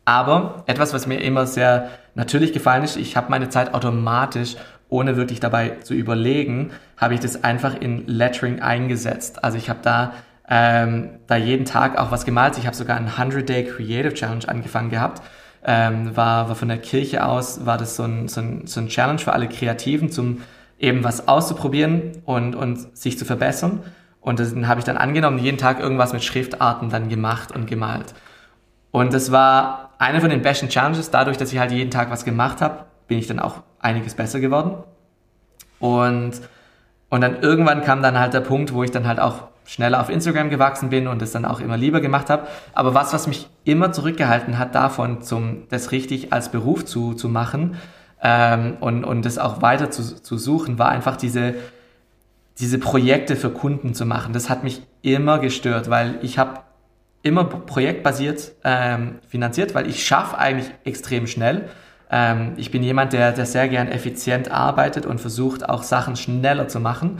Aber 0.05 0.65
etwas, 0.67 0.93
was 0.93 1.07
mir 1.07 1.21
immer 1.23 1.47
sehr 1.47 1.91
natürlich 2.15 2.53
gefallen 2.53 2.83
ist, 2.83 2.97
ich 2.97 3.17
habe 3.17 3.31
meine 3.31 3.49
Zeit 3.49 3.75
automatisch, 3.75 4.57
ohne 4.89 5.17
wirklich 5.17 5.39
dabei 5.39 5.77
zu 5.83 5.95
überlegen, 5.95 6.73
habe 6.97 7.15
ich 7.15 7.21
das 7.21 7.45
einfach 7.45 7.81
in 7.81 8.07
Lettering 8.09 8.61
eingesetzt. 8.61 9.45
Also 9.45 9.57
ich 9.57 9.71
habe 9.71 9.79
da 9.83 10.13
ähm, 10.49 11.11
da 11.29 11.37
jeden 11.37 11.65
Tag 11.65 11.97
auch 11.97 12.11
was 12.11 12.25
gemalt. 12.25 12.59
Ich 12.59 12.67
habe 12.67 12.75
sogar 12.75 12.97
einen 12.97 13.09
100-Day 13.09 13.67
Creative 13.67 14.13
Challenge 14.13 14.49
angefangen 14.49 14.91
gehabt. 14.91 15.23
Ähm, 15.65 16.17
war, 16.17 16.49
war 16.49 16.57
von 16.57 16.69
der 16.69 16.79
Kirche 16.79 17.25
aus, 17.25 17.67
war 17.67 17.79
das 17.79 17.95
so 17.95 18.03
ein, 18.03 18.27
so, 18.27 18.41
ein, 18.41 18.67
so 18.67 18.81
ein 18.81 18.89
Challenge 18.89 19.21
für 19.21 19.33
alle 19.33 19.49
Kreativen 19.49 20.11
zum 20.11 20.43
eben 20.81 21.05
was 21.05 21.29
auszuprobieren 21.29 22.23
und, 22.25 22.57
und 22.57 22.97
sich 22.97 23.19
zu 23.19 23.25
verbessern. 23.25 23.81
Und 24.21 24.41
dann 24.41 24.67
habe 24.67 24.81
ich 24.81 24.85
dann 24.85 24.97
angenommen, 24.97 25.39
jeden 25.39 25.59
Tag 25.59 25.79
irgendwas 25.79 26.13
mit 26.13 26.25
Schriftarten 26.25 26.91
dann 26.91 27.09
gemacht 27.09 27.53
und 27.53 27.67
gemalt. 27.67 28.15
Und 28.91 29.13
das 29.13 29.31
war 29.31 29.91
eine 29.99 30.21
von 30.21 30.31
den 30.31 30.43
besten 30.43 30.69
Challenges. 30.69 31.11
Dadurch, 31.11 31.37
dass 31.37 31.53
ich 31.53 31.59
halt 31.59 31.71
jeden 31.71 31.91
Tag 31.91 32.11
was 32.11 32.25
gemacht 32.25 32.61
habe, 32.61 32.87
bin 33.07 33.19
ich 33.19 33.27
dann 33.27 33.39
auch 33.39 33.63
einiges 33.79 34.15
besser 34.15 34.41
geworden. 34.41 34.75
Und, 35.79 36.33
und 37.09 37.21
dann 37.21 37.41
irgendwann 37.41 37.83
kam 37.83 38.03
dann 38.03 38.19
halt 38.19 38.35
der 38.35 38.41
Punkt, 38.41 38.75
wo 38.75 38.83
ich 38.83 38.91
dann 38.91 39.07
halt 39.07 39.21
auch 39.21 39.45
schneller 39.65 40.01
auf 40.01 40.11
Instagram 40.11 40.51
gewachsen 40.51 40.91
bin 40.91 41.07
und 41.07 41.23
es 41.23 41.33
dann 41.33 41.45
auch 41.45 41.61
immer 41.61 41.77
lieber 41.77 42.01
gemacht 42.01 42.29
habe. 42.29 42.47
Aber 42.73 42.95
was, 42.95 43.13
was 43.13 43.27
mich 43.27 43.49
immer 43.65 43.93
zurückgehalten 43.93 44.59
hat 44.59 44.75
davon, 44.75 45.23
zum, 45.23 45.69
das 45.69 45.93
richtig 45.93 46.33
als 46.33 46.51
Beruf 46.51 46.85
zu, 46.85 47.15
zu 47.15 47.29
machen, 47.29 47.77
ähm, 48.23 48.77
und, 48.81 49.05
und 49.05 49.25
das 49.25 49.39
auch 49.39 49.63
weiter 49.63 49.91
zu, 49.91 50.23
zu 50.23 50.37
suchen, 50.37 50.79
war 50.79 50.91
einfach 50.91 51.17
diese, 51.17 51.55
diese 52.59 52.79
Projekte 52.79 53.37
für 53.37 53.51
Kunden 53.51 53.95
zu 53.95 54.05
machen. 54.05 54.33
Das 54.33 54.51
hat 54.51 54.63
mich 54.65 54.83
immer 55.03 55.39
gestört, 55.39 55.89
weil 55.89 56.19
ich 56.23 56.39
habe 56.39 56.61
immer 57.23 57.45
projektbasiert 57.45 58.53
ähm, 58.65 59.19
finanziert, 59.29 59.75
weil 59.75 59.89
ich 59.89 60.07
schaffe 60.07 60.39
eigentlich 60.39 60.71
extrem 60.85 61.27
schnell. 61.27 61.69
Ähm, 62.11 62.53
ich 62.57 62.71
bin 62.71 62.83
jemand, 62.83 63.13
der, 63.13 63.33
der 63.33 63.47
sehr 63.47 63.69
gern 63.69 63.89
effizient 63.89 64.51
arbeitet 64.51 65.07
und 65.07 65.21
versucht 65.21 65.69
auch 65.69 65.83
Sachen 65.83 66.17
schneller 66.17 66.69
zu 66.69 66.81
machen. 66.81 67.19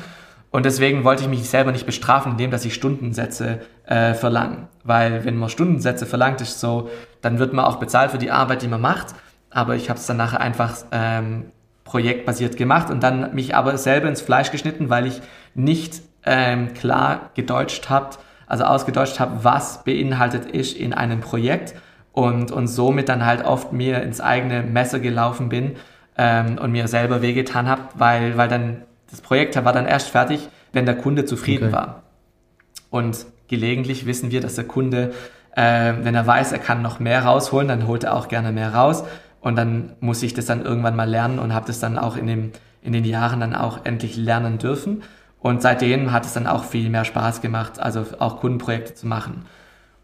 Und 0.51 0.67
deswegen 0.67 1.05
wollte 1.05 1.23
ich 1.23 1.29
mich 1.29 1.49
selber 1.49 1.71
nicht 1.71 1.87
bestrafen, 1.87 2.33
indem 2.33 2.51
dass 2.51 2.65
ich 2.65 2.75
Stundensätze 2.75 3.61
äh, 3.87 4.15
verlange. 4.15 4.69
Weil 4.83 5.25
wenn 5.25 5.37
man 5.37 5.49
Stundensätze 5.49 6.07
verlangt, 6.07 6.41
ist 6.41 6.61
so, 6.61 6.91
dann 7.21 7.39
wird 7.39 7.53
man 7.53 7.65
auch 7.65 7.77
bezahlt 7.77 8.11
für 8.11 8.19
die 8.19 8.33
Arbeit, 8.33 8.63
die 8.63 8.69
man 8.69 8.81
macht 8.81 9.15
aber 9.51 9.77
ich 9.77 9.91
habe 9.91 9.99
es 9.99 10.07
dann 10.07 10.17
nachher 10.17 10.41
einfach 10.41 10.77
ähm, 10.93 11.47
projektbasiert 11.85 12.57
gemacht 12.57 12.91
und 12.91 13.03
dann 13.03 13.35
mich 13.35 13.55
aber 13.55 13.77
selber 13.79 14.09
ins 14.09 14.21
Fleisch 14.21 14.51
geschnitten, 14.51 14.91
weil 14.91 15.07
ich 15.07 15.21
nicht 15.55 16.03
ähm, 16.25 16.75
klar 16.75 17.31
gedeutscht 17.35 17.89
habe, 17.89 18.11
also 18.47 18.65
ausgedeutscht 18.65 19.21
habe, 19.21 19.45
was 19.45 19.85
beinhaltet 19.85 20.47
ist 20.47 20.77
in 20.77 20.93
einem 20.93 21.21
Projekt 21.21 21.75
und, 22.13 22.53
und 22.53 22.69
somit 22.69 23.09
dann 23.09 23.25
halt 23.25 23.45
oft 23.45 23.73
mir 23.73 24.03
ins 24.03 24.21
eigene 24.21 24.63
Messer 24.63 25.01
gelaufen 25.01 25.49
bin, 25.49 25.77
ähm, 26.21 26.59
und 26.59 26.71
mir 26.71 26.87
selber 26.87 27.23
wehgetan 27.23 27.67
habe, 27.67 27.83
weil, 27.95 28.37
weil 28.37 28.49
dann 28.49 28.83
das 29.11 29.23
Projekt 29.23 29.63
war 29.65 29.73
dann 29.73 29.87
erst 29.87 30.11
fertig, 30.11 30.51
wenn 30.73 30.85
der 30.85 30.97
Kunde 30.97 31.25
zufrieden 31.25 31.69
okay. 31.69 31.73
war. 31.73 32.03
Und 32.91 33.25
gelegentlich 33.49 34.05
wissen 34.05 34.31
wir, 34.31 34.43
dass 34.43 34.55
der 34.55 34.65
Kunde, 34.65 35.13
äh, 35.57 35.95
wenn 36.03 36.15
er 36.15 36.27
weiß, 36.27 36.53
er 36.53 36.59
kann 36.59 36.83
noch 36.83 37.01
mehr 37.01 37.25
rausholen, 37.25 37.69
dann 37.69 37.87
holt 37.87 38.05
er 38.05 38.15
auch 38.15 38.29
gerne 38.29 38.53
mehr 38.53 38.75
raus. 38.75 39.05
Und 39.41 39.57
dann 39.57 39.93
muss 40.01 40.23
ich 40.23 40.35
das 40.35 40.47
dann 40.47 40.65
irgendwann 40.65 40.97
mal 40.97 41.09
lernen 41.09 41.39
und 41.39 41.55
habe 41.55 41.67
das 41.67 41.81
dann 41.81 41.99
auch 41.99 42.17
in, 42.17 42.27
dem, 42.27 42.53
in 42.83 42.93
den 42.93 43.05
Jahren 43.05 43.41
dann 43.41 43.55
auch 43.55 43.85
endlich 43.85 44.17
lernen 44.17 44.59
dürfen. 44.59 45.03
Und 45.41 45.63
seitdem 45.63 46.13
hat 46.13 46.27
es 46.27 46.35
dann 46.35 46.47
auch 46.47 46.65
viel 46.65 46.91
mehr 46.91 47.05
Spaß 47.05 47.41
gemacht, 47.41 47.81
also 47.81 48.05
auch 48.19 48.41
Kundenprojekte 48.41 48.95
zu 48.95 49.07
machen. 49.07 49.47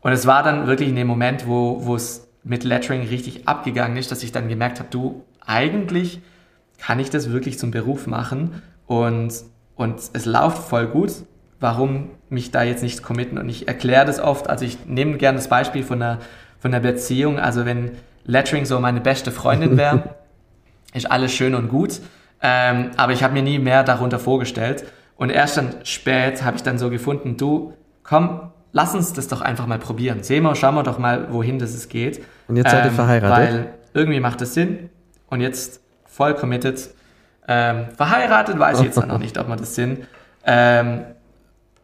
Und 0.01 0.13
es 0.13 0.27
war 0.27 0.43
dann 0.43 0.67
wirklich 0.67 0.89
in 0.89 0.97
dem 0.97 1.07
Moment, 1.07 1.47
wo, 1.47 1.85
wo 1.85 1.97
es 1.97 2.29
mit 2.43 2.65
Lettering 2.65 3.03
richtig 3.03 3.47
abgegangen 3.47 3.97
ist, 3.97 4.11
dass 4.11 4.23
ich 4.23 4.33
dann 4.33 4.49
gemerkt 4.49 4.79
habe, 4.79 4.89
du, 4.91 5.25
eigentlich 5.45 6.21
kann 6.79 7.01
ich 7.01 7.11
das 7.11 7.31
wirklich 7.31 7.59
zum 7.59 7.71
Beruf 7.71 8.07
machen 8.07 8.63
und, 8.87 9.33
und 9.75 10.01
es 10.13 10.25
läuft 10.27 10.59
voll 10.59 10.87
gut. 10.87 11.13
Warum 11.59 12.11
mich 12.29 12.51
da 12.51 12.63
jetzt 12.63 12.83
nicht 12.83 13.03
committen? 13.03 13.39
Und 13.39 13.49
ich 13.49 13.67
erkläre 13.67 14.05
das 14.05 14.21
oft, 14.21 14.49
also 14.49 14.65
ich 14.65 14.87
nehme 14.87 15.17
gerne 15.17 15.39
das 15.39 15.49
Beispiel 15.49 15.83
von 15.83 16.03
einer, 16.03 16.21
von 16.59 16.73
einer 16.73 16.81
Beziehung. 16.81 17.39
Also 17.39 17.65
wenn 17.65 17.93
Lettering 18.27 18.65
so 18.65 18.79
meine 18.81 19.01
beste 19.01 19.31
Freundin 19.33 19.77
wäre, 19.77 20.17
ist 20.95 21.11
alles 21.11 21.33
schön 21.33 21.55
und 21.55 21.69
gut. 21.69 22.01
Ähm, 22.43 22.91
aber 22.97 23.13
ich 23.13 23.23
habe 23.23 23.33
mir 23.33 23.43
nie 23.43 23.59
mehr 23.59 23.83
darunter 23.83 24.19
vorgestellt. 24.19 24.85
Und 25.17 25.31
erst 25.31 25.57
dann 25.57 25.75
spät 25.85 26.45
habe 26.45 26.57
ich 26.57 26.63
dann 26.63 26.79
so 26.79 26.91
gefunden, 26.91 27.37
du, 27.37 27.73
komm, 28.03 28.53
lass 28.73 28.95
uns 28.95 29.13
das 29.15 29.29
doch 29.29 29.41
einfach 29.41 29.67
mal 29.67 29.79
probieren. 29.79 30.23
Sehen 30.23 30.43
wir, 30.43 30.55
schauen 30.55 30.75
wir 30.75 30.83
doch 30.83 30.99
mal, 30.99 31.33
wohin 31.33 31.59
das 31.59 31.75
es 31.75 31.89
geht. 31.89 32.23
Und 32.49 32.57
jetzt 32.57 32.71
seid 32.71 32.85
ihr 32.85 32.91
ähm, 32.91 32.95
verheiratet? 32.95 33.39
Weil 33.39 33.75
irgendwie 33.95 34.21
macht 34.21 34.43
es 34.43 34.55
Sinn. 34.55 34.91
Und 35.29 35.41
jetzt 35.41 35.81
voll 36.05 36.35
committed. 36.35 36.91
Ähm, 37.49 37.87
verheiratet 37.97 38.59
weiß 38.59 38.81
ich 38.81 38.87
jetzt 38.87 39.07
noch 39.07 39.19
nicht, 39.19 39.39
ob 39.39 39.49
wir 39.49 39.57
das 39.57 39.75
sind. 39.75 40.07
Ähm, 40.45 41.05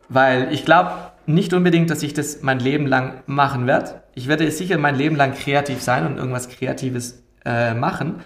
weil 0.08 0.52
ich 0.52 0.64
glaube 0.64 0.92
nicht 1.26 1.54
unbedingt, 1.54 1.90
dass 1.90 2.02
ich 2.02 2.14
das 2.14 2.42
mein 2.42 2.58
Leben 2.58 2.86
lang 2.86 3.22
machen 3.26 3.66
werde. 3.66 4.01
Ich 4.14 4.28
werde 4.28 4.50
sicher 4.50 4.78
mein 4.78 4.96
Leben 4.96 5.16
lang 5.16 5.34
kreativ 5.34 5.80
sein 5.82 6.06
und 6.06 6.18
irgendwas 6.18 6.48
Kreatives 6.48 7.22
äh, 7.44 7.74
machen. 7.74 8.16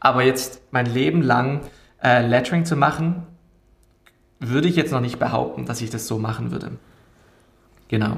Aber 0.00 0.22
jetzt 0.22 0.60
mein 0.70 0.86
Leben 0.86 1.22
lang 1.22 1.60
äh, 2.02 2.26
Lettering 2.26 2.64
zu 2.64 2.76
machen, 2.76 3.22
würde 4.40 4.68
ich 4.68 4.76
jetzt 4.76 4.92
noch 4.92 5.00
nicht 5.00 5.18
behaupten, 5.18 5.64
dass 5.64 5.80
ich 5.80 5.90
das 5.90 6.06
so 6.06 6.18
machen 6.18 6.50
würde. 6.50 6.72
Genau. 7.88 8.16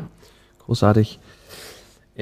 Großartig. 0.65 1.21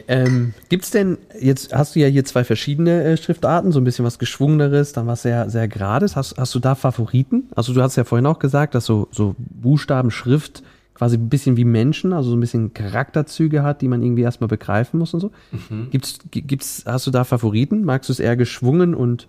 Ähm, 0.09 0.55
Gibt 0.69 0.85
es 0.85 0.91
denn, 0.91 1.19
jetzt 1.41 1.73
hast 1.73 1.95
du 1.95 2.01
ja 2.01 2.09
hier 2.09 2.25
zwei 2.25 2.43
verschiedene 2.43 3.05
äh, 3.05 3.17
Schriftarten, 3.17 3.71
so 3.71 3.81
ein 3.81 3.85
bisschen 3.85 4.05
was 4.05 4.19
Geschwungeneres, 4.19 4.93
dann 4.93 5.07
was 5.07 5.23
sehr, 5.23 5.49
sehr 5.51 5.69
Gerades. 5.69 6.17
Hast, 6.17 6.37
hast 6.37 6.55
du 6.55 6.59
da 6.59 6.75
Favoriten? 6.75 7.49
Also 7.55 7.73
du 7.73 7.81
hast 7.81 7.95
ja 7.97 8.05
vorhin 8.05 8.27
auch 8.27 8.41
gesagt, 8.41 8.75
dass 8.75 8.87
so, 8.87 9.09
so 9.13 9.37
Buchstaben, 9.39 10.11
Schrift 10.11 10.65
quasi 10.95 11.17
ein 11.17 11.29
bisschen 11.29 11.57
wie 11.57 11.65
Menschen, 11.65 12.13
also 12.13 12.31
so 12.31 12.37
ein 12.37 12.41
bisschen 12.41 12.73
Charakterzüge 12.73 13.63
hat, 13.63 13.83
die 13.83 13.89
man 13.89 14.03
irgendwie 14.03 14.23
erstmal 14.23 14.49
begreifen 14.49 14.99
muss 14.99 15.13
und 15.13 15.21
so. 15.21 15.33
Mhm. 15.51 15.91
Gibt's, 15.91 16.19
gibt's, 16.31 16.85
hast 16.87 17.07
du 17.07 17.11
da 17.11 17.25
Favoriten? 17.25 17.85
Magst 17.85 18.09
du 18.09 18.13
es 18.13 18.21
eher 18.21 18.37
geschwungen 18.37 18.95
und 18.95 19.29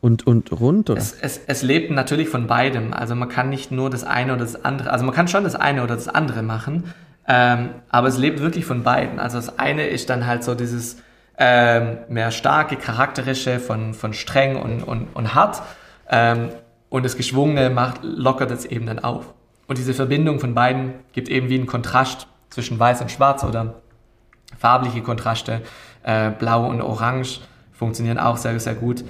und, 0.00 0.26
und 0.26 0.52
rund? 0.52 0.90
Oder? 0.90 1.00
Es, 1.00 1.16
es, 1.18 1.40
es 1.46 1.62
lebt 1.62 1.90
natürlich 1.90 2.28
von 2.28 2.46
beidem. 2.46 2.92
Also 2.92 3.14
man 3.14 3.30
kann 3.30 3.48
nicht 3.48 3.72
nur 3.72 3.88
das 3.88 4.04
eine 4.04 4.34
oder 4.34 4.42
das 4.42 4.62
andere, 4.62 4.90
also 4.90 5.02
man 5.02 5.14
kann 5.14 5.28
schon 5.28 5.44
das 5.44 5.54
eine 5.54 5.82
oder 5.82 5.94
das 5.94 6.08
andere 6.08 6.42
machen, 6.42 6.92
ähm, 7.26 7.70
aber 7.88 8.08
es 8.08 8.18
lebt 8.18 8.40
wirklich 8.40 8.66
von 8.66 8.82
beiden. 8.82 9.18
Also 9.18 9.38
das 9.38 9.58
eine 9.58 9.86
ist 9.86 10.10
dann 10.10 10.26
halt 10.26 10.44
so 10.44 10.54
dieses 10.54 10.98
ähm, 11.38 11.96
mehr 12.10 12.30
starke, 12.32 12.76
charakterische 12.76 13.58
von, 13.58 13.94
von 13.94 14.12
streng 14.12 14.56
und, 14.56 14.82
und, 14.82 15.08
und 15.14 15.34
hart 15.34 15.62
ähm, 16.10 16.50
und 16.90 17.06
das 17.06 17.16
Geschwungene 17.16 17.70
macht, 17.70 18.00
lockert 18.04 18.50
es 18.50 18.66
eben 18.66 18.84
dann 18.84 18.98
auf. 18.98 19.32
Und 19.66 19.78
diese 19.78 19.94
Verbindung 19.94 20.40
von 20.40 20.54
beiden 20.54 20.94
gibt 21.12 21.28
eben 21.28 21.48
wie 21.48 21.56
einen 21.56 21.66
Kontrast 21.66 22.26
zwischen 22.50 22.78
weiß 22.78 23.00
und 23.00 23.10
schwarz 23.10 23.44
oder 23.44 23.82
farbliche 24.58 25.02
Kontraste, 25.02 25.62
äh, 26.02 26.30
blau 26.30 26.68
und 26.68 26.80
orange 26.80 27.40
funktionieren 27.72 28.18
auch 28.18 28.36
sehr, 28.36 28.58
sehr 28.60 28.74
gut 28.74 29.04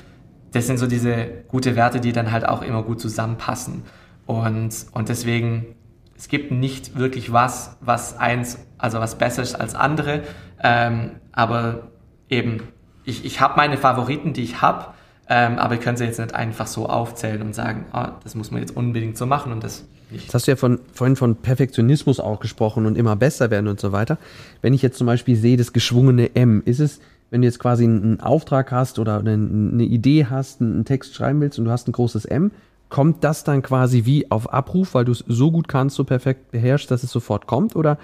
das 0.55 0.69
sind 0.69 0.79
so 0.79 0.87
diese 0.87 1.27
gute 1.49 1.75
Werte, 1.75 2.01
die 2.01 2.13
dann 2.13 2.31
halt 2.31 2.47
auch 2.49 2.63
immer 2.63 2.83
gut 2.85 3.01
zusammenpassen. 3.01 3.83
Und, 4.25 4.87
und 4.93 5.09
deswegen, 5.09 5.75
es 6.17 6.29
gibt 6.29 6.53
nicht 6.53 6.97
wirklich 6.97 7.33
was, 7.33 7.77
was 7.81 8.17
eins, 8.17 8.65
also 8.79 9.01
was 9.01 9.19
besser 9.19 9.43
ist 9.43 9.57
als 9.57 9.75
andere. 9.75 10.23
Ähm, 10.63 11.17
aber 11.33 11.89
eben, 12.29 12.63
ich, 13.05 13.25
ich 13.25 13.41
habe 13.41 13.55
meine 13.57 13.77
Favoriten, 13.77 14.33
die 14.33 14.45
ich 14.45 14.63
habe, 14.63 14.95
ähm, 15.29 15.59
aber 15.59 15.75
ich 15.75 15.81
kann 15.81 15.97
sie 15.97 16.05
jetzt 16.05 16.21
nicht 16.21 16.35
einfach 16.35 16.69
so 16.69 16.89
aufzählen 16.89 17.43
und 17.43 17.53
sagen, 17.53 17.87
oh, 17.93 18.07
das 18.23 18.37
muss 18.37 18.53
man 18.53 18.61
jetzt 18.61 18.77
unbedingt 18.77 19.19
so 19.19 19.27
machen 19.27 19.51
und 19.51 19.65
das 19.65 19.89
Das 20.27 20.35
hast 20.35 20.47
du 20.47 20.53
ja 20.53 20.57
von, 20.57 20.81
vorhin 20.93 21.17
von 21.17 21.37
Perfektionismus 21.37 22.21
auch 22.21 22.41
gesprochen 22.41 22.87
und 22.87 22.97
immer 22.97 23.17
besser 23.17 23.51
werden 23.51 23.69
und 23.69 23.81
so 23.81 23.93
weiter. 23.93 24.19
Wenn 24.63 24.75
ich 24.75 24.83
jetzt 24.83 24.99
zum 24.99 25.07
Beispiel 25.07 25.37
sehe, 25.37 25.57
das 25.57 25.73
geschwungene 25.73 26.35
M, 26.35 26.63
ist 26.65 26.81
es, 26.81 27.01
wenn 27.31 27.41
du 27.41 27.47
jetzt 27.47 27.59
quasi 27.59 27.85
einen 27.85 28.21
Auftrag 28.21 28.71
hast 28.71 28.99
oder 28.99 29.19
eine, 29.19 29.83
Idee 29.83 30.27
hast, 30.27 30.61
einen 30.61 30.85
Text 30.85 31.15
schreiben 31.15 31.41
willst 31.41 31.59
und 31.59 31.65
du 31.65 31.71
hast 31.71 31.89
ein 31.89 31.93
großes 31.93 32.25
M, 32.27 32.51
kommt 32.89 33.25
das 33.25 33.45
dann 33.45 33.63
quasi 33.63 34.05
wie 34.05 34.31
auf 34.31 34.53
Abruf, 34.53 34.95
weil 34.95 35.05
du 35.05 35.13
es 35.13 35.25
so 35.27 35.51
gut 35.51 35.67
kannst, 35.67 35.97
so 35.97 36.05
perfekt 36.05 36.53
beherrschst, 36.53 36.91
dass 36.91 37.03
es 37.03 37.11
sofort 37.11 37.47
kommt? 37.47 37.75
Oder 37.75 37.99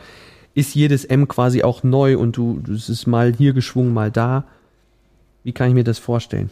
ist 0.55 0.75
jedes 0.75 1.05
M 1.05 1.29
quasi 1.29 1.63
auch 1.63 1.83
neu 1.83 2.19
und 2.19 2.37
du, 2.37 2.61
es 2.73 2.89
ist 2.89 3.07
mal 3.07 3.33
hier 3.33 3.53
geschwungen, 3.53 3.95
mal 3.95 4.11
da? 4.11 4.45
Wie 5.45 5.53
kann 5.53 5.69
ich 5.69 5.75
mir 5.75 5.85
das 5.85 5.99
vorstellen? 5.99 6.51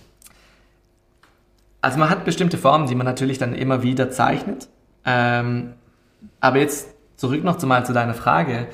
Also 1.80 1.98
man 1.98 2.10
hat 2.10 2.24
bestimmte 2.24 2.58
Formen, 2.58 2.86
die 2.86 2.94
man 2.94 3.06
natürlich 3.06 3.38
dann 3.38 3.54
immer 3.54 3.82
wieder 3.82 4.10
zeichnet. 4.10 4.68
Ähm, 5.08 5.74
aber 6.40 6.58
jetzt 6.58 6.94
zurück 7.16 7.44
noch 7.44 7.60
mal 7.62 7.84
zu 7.84 7.92
deiner 7.92 8.14
Frage. 8.14 8.66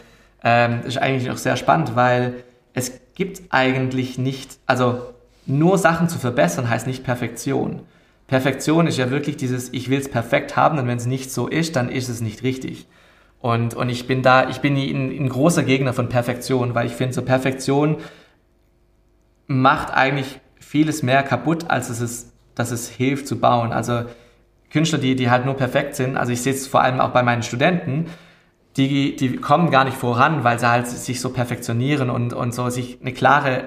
Ähm, 0.43 0.83
ist 0.85 0.99
eigentlich 0.99 1.29
noch 1.29 1.39
sehr 1.39 1.57
spannend, 1.57 1.97
weil 1.97 2.45
es 2.75 3.01
gibt 3.15 3.43
eigentlich 3.51 4.19
nicht, 4.19 4.59
also 4.67 5.15
nur 5.47 5.79
Sachen 5.79 6.09
zu 6.09 6.19
verbessern 6.19 6.69
heißt 6.69 6.87
nicht 6.87 7.05
Perfektion. 7.05 7.81
Perfektion 8.27 8.87
ist 8.87 8.99
ja 8.99 9.11
wirklich 9.11 9.37
dieses, 9.37 9.73
ich 9.73 9.91
will 9.91 10.01
es 10.01 10.11
perfekt 10.11 10.57
haben 10.57 10.79
und 10.79 10.87
wenn 10.87 10.97
es 10.97 11.07
nicht 11.07 11.31
so 11.31 11.47
ist, 11.47 11.77
dann 11.77 11.89
ist 11.89 12.09
es 12.09 12.21
nicht 12.21 12.43
richtig. 12.43 12.87
Und, 13.41 13.75
und 13.75 13.91
ich 13.91 14.07
bin 14.07 14.23
da, 14.23 14.49
ich 14.49 14.61
bin 14.61 14.75
ein, 14.75 15.11
ein 15.11 15.29
großer 15.29 15.63
Gegner 15.63 15.93
von 15.93 16.09
Perfektion, 16.09 16.75
weil 16.75 16.87
ich 16.87 16.95
finde, 16.95 17.15
so 17.15 17.23
Perfektion 17.23 17.99
macht 19.47 19.93
eigentlich 19.93 20.41
vieles 20.59 21.03
mehr 21.03 21.23
kaputt, 21.23 21.71
als 21.71 21.91
es 21.91 22.01
ist, 22.01 22.33
dass 22.55 22.71
es 22.71 22.89
hilft 22.89 23.29
zu 23.29 23.39
bauen. 23.39 23.73
Also 23.73 24.05
Künstler, 24.75 24.99
die, 24.99 25.15
die 25.15 25.31
halt 25.31 25.45
nur 25.45 25.55
perfekt 25.55 25.95
sind, 25.95 26.17
also 26.17 26.33
ich 26.33 26.43
sehe 26.43 26.53
es 26.53 26.67
vor 26.67 26.83
allem 26.83 27.01
auch 27.01 27.11
bei 27.11 27.23
meinen 27.23 27.45
Studenten, 27.45 28.07
die, 28.77 29.15
die 29.15 29.37
kommen 29.37 29.71
gar 29.71 29.85
nicht 29.85 29.97
voran, 29.97 30.43
weil 30.43 30.59
sie 30.59 30.69
halt 30.69 30.89
sich 30.89 31.21
so 31.21 31.31
perfektionieren 31.31 32.11
und, 32.11 32.33
und 32.33 32.53
so 32.53 32.69
sich 32.71 32.99
eine 33.01 33.13
klare 33.13 33.63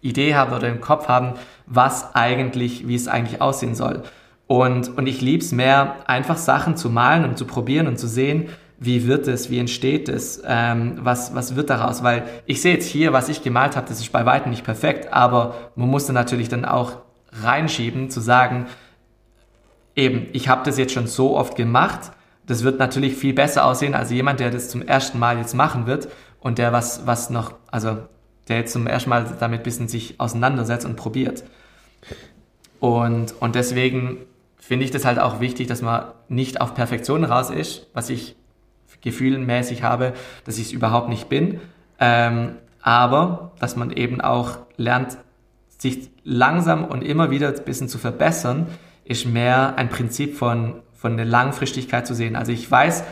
Idee 0.00 0.34
haben 0.34 0.52
oder 0.52 0.66
im 0.66 0.80
Kopf 0.80 1.06
haben, 1.06 1.34
was 1.66 2.16
eigentlich, 2.16 2.88
wie 2.88 2.96
es 2.96 3.06
eigentlich 3.06 3.40
aussehen 3.40 3.76
soll. 3.76 4.02
Und, 4.48 4.96
und 4.98 5.06
ich 5.06 5.20
lieb's 5.20 5.52
mehr, 5.52 5.94
einfach 6.08 6.36
Sachen 6.36 6.76
zu 6.76 6.90
malen 6.90 7.24
und 7.24 7.38
zu 7.38 7.44
probieren 7.44 7.86
und 7.86 7.96
zu 7.96 8.08
sehen, 8.08 8.48
wie 8.80 9.06
wird 9.06 9.28
es, 9.28 9.50
wie 9.50 9.60
entsteht 9.60 10.08
es, 10.08 10.42
ähm, 10.44 10.98
was, 11.02 11.36
was 11.36 11.54
wird 11.54 11.70
daraus. 11.70 12.02
Weil 12.02 12.24
ich 12.46 12.60
sehe 12.62 12.74
jetzt 12.74 12.88
hier, 12.88 13.12
was 13.12 13.28
ich 13.28 13.44
gemalt 13.44 13.76
habe, 13.76 13.88
das 13.88 14.00
ist 14.00 14.10
bei 14.10 14.26
weitem 14.26 14.50
nicht 14.50 14.64
perfekt, 14.64 15.12
aber 15.12 15.54
man 15.76 15.88
musste 15.88 16.12
natürlich 16.12 16.48
dann 16.48 16.64
auch 16.64 16.94
reinschieben, 17.44 18.10
zu 18.10 18.18
sagen, 18.20 18.66
eben, 19.98 20.28
ich 20.32 20.48
habe 20.48 20.62
das 20.64 20.78
jetzt 20.78 20.92
schon 20.92 21.08
so 21.08 21.36
oft 21.36 21.56
gemacht, 21.56 22.12
das 22.46 22.62
wird 22.62 22.78
natürlich 22.78 23.14
viel 23.14 23.34
besser 23.34 23.66
aussehen 23.66 23.94
als 23.94 24.10
jemand, 24.10 24.40
der 24.40 24.50
das 24.50 24.70
zum 24.70 24.80
ersten 24.80 25.18
Mal 25.18 25.36
jetzt 25.36 25.54
machen 25.54 25.86
wird 25.86 26.08
und 26.40 26.56
der 26.58 26.72
was, 26.72 27.06
was 27.06 27.28
noch, 27.28 27.54
also 27.70 27.98
der 28.46 28.58
jetzt 28.58 28.72
zum 28.72 28.86
ersten 28.86 29.10
Mal 29.10 29.26
damit 29.38 29.60
ein 29.60 29.64
bisschen 29.64 29.88
sich 29.88 30.18
auseinandersetzt 30.18 30.86
und 30.86 30.96
probiert. 30.96 31.44
Und, 32.80 33.34
und 33.40 33.54
deswegen 33.54 34.18
finde 34.56 34.84
ich 34.84 34.90
das 34.90 35.04
halt 35.04 35.18
auch 35.18 35.40
wichtig, 35.40 35.66
dass 35.66 35.82
man 35.82 36.06
nicht 36.28 36.60
auf 36.60 36.74
Perfektion 36.74 37.24
raus 37.24 37.50
ist, 37.50 37.88
was 37.92 38.08
ich 38.08 38.36
gefühlenmäßig 39.02 39.82
habe, 39.82 40.14
dass 40.44 40.58
ich 40.58 40.66
es 40.66 40.72
überhaupt 40.72 41.08
nicht 41.08 41.28
bin, 41.28 41.60
ähm, 41.98 42.54
aber 42.80 43.52
dass 43.58 43.76
man 43.76 43.90
eben 43.90 44.20
auch 44.20 44.58
lernt, 44.76 45.18
sich 45.76 46.10
langsam 46.24 46.84
und 46.84 47.02
immer 47.02 47.30
wieder 47.30 47.48
ein 47.48 47.64
bisschen 47.64 47.88
zu 47.88 47.98
verbessern, 47.98 48.68
ist 49.08 49.26
mehr 49.26 49.74
ein 49.76 49.88
Prinzip 49.88 50.36
von 50.36 50.82
von 50.98 51.16
der 51.16 51.26
Langfristigkeit 51.26 52.06
zu 52.06 52.14
sehen. 52.14 52.34
Also 52.34 52.50
ich 52.50 52.68
weiß, 52.68 53.04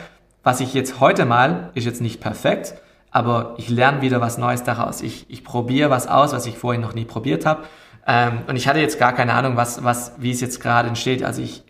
was 0.42 0.60
ich 0.60 0.74
jetzt 0.74 0.98
heute 0.98 1.24
mal, 1.24 1.70
ist 1.74 1.84
jetzt 1.84 2.00
nicht 2.00 2.20
perfekt, 2.20 2.74
aber 3.12 3.54
ich 3.58 3.68
lerne 3.68 4.02
wieder 4.02 4.20
was 4.20 4.38
Neues 4.38 4.64
daraus. 4.64 5.02
Ich, 5.02 5.26
ich 5.30 5.44
probiere 5.44 5.88
was 5.88 6.08
aus, 6.08 6.32
was 6.32 6.46
ich 6.46 6.58
vorhin 6.58 6.80
noch 6.80 6.94
nie 6.94 7.04
probiert 7.04 7.46
habe. 7.46 7.62
Ähm, 8.04 8.40
und 8.48 8.56
ich 8.56 8.66
hatte 8.66 8.80
jetzt 8.80 8.98
gar 8.98 9.12
keine 9.12 9.34
Ahnung, 9.34 9.56
was, 9.56 9.84
was, 9.84 10.14
wie 10.18 10.32
es 10.32 10.40
jetzt 10.40 10.60
gerade 10.60 10.88
entsteht. 10.88 11.22
Also 11.22 11.40
ich 11.42 11.62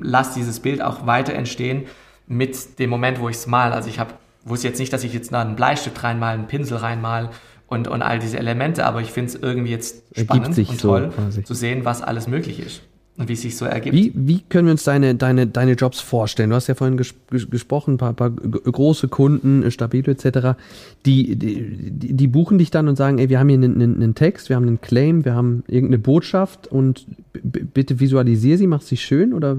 lasse 0.00 0.34
dieses 0.36 0.60
Bild 0.60 0.80
auch 0.80 1.06
weiter 1.06 1.32
entstehen 1.34 1.86
mit 2.28 2.78
dem 2.78 2.88
Moment, 2.88 3.18
wo 3.20 3.28
ich 3.28 3.36
es 3.36 3.48
mal. 3.48 3.72
Also 3.72 3.88
ich 3.88 3.98
habe 3.98 4.14
wusste 4.44 4.68
jetzt 4.68 4.78
nicht, 4.78 4.92
dass 4.92 5.02
ich 5.02 5.12
jetzt 5.12 5.32
noch 5.32 5.40
einen 5.40 5.56
Bleistift 5.56 6.02
reinmal, 6.04 6.34
einen 6.34 6.46
Pinsel 6.46 6.78
reinmal 6.78 7.30
und, 7.66 7.88
und 7.88 8.02
all 8.02 8.20
diese 8.20 8.38
Elemente. 8.38 8.86
Aber 8.86 9.00
ich 9.00 9.10
finde 9.10 9.30
es 9.30 9.34
irgendwie 9.34 9.72
jetzt 9.72 10.04
spannend 10.16 10.56
und 10.56 10.80
toll 10.80 11.12
so 11.30 11.42
zu 11.42 11.54
sehen, 11.54 11.84
was 11.84 12.00
alles 12.00 12.28
möglich 12.28 12.60
ist 12.60 12.87
wie 13.26 13.32
es 13.32 13.42
sich 13.42 13.56
so 13.56 13.64
ergibt. 13.64 13.96
Wie, 13.96 14.12
wie 14.14 14.40
können 14.48 14.68
wir 14.68 14.72
uns 14.72 14.84
deine, 14.84 15.16
deine, 15.16 15.48
deine 15.48 15.72
Jobs 15.72 16.00
vorstellen? 16.00 16.50
Du 16.50 16.56
hast 16.56 16.68
ja 16.68 16.74
vorhin 16.74 16.96
ges 16.96 17.14
gesprochen, 17.50 17.94
ein 17.94 17.98
paar, 17.98 18.12
paar 18.12 18.30
große 18.30 19.08
Kunden, 19.08 19.68
Stabilo 19.70 20.12
etc., 20.12 20.56
die, 21.04 21.34
die, 21.34 22.12
die 22.12 22.26
buchen 22.28 22.58
dich 22.58 22.70
dann 22.70 22.86
und 22.86 22.96
sagen, 22.96 23.18
ey, 23.18 23.28
wir 23.28 23.40
haben 23.40 23.48
hier 23.48 23.58
einen, 23.58 23.80
einen 23.80 24.14
Text, 24.14 24.48
wir 24.48 24.56
haben 24.56 24.68
einen 24.68 24.80
Claim, 24.80 25.24
wir 25.24 25.34
haben 25.34 25.64
irgendeine 25.66 25.98
Botschaft 25.98 26.68
und 26.68 27.06
bitte 27.42 27.98
visualisier 27.98 28.56
sie, 28.56 28.68
mach 28.68 28.82
sie 28.82 28.96
schön 28.96 29.32
oder 29.32 29.56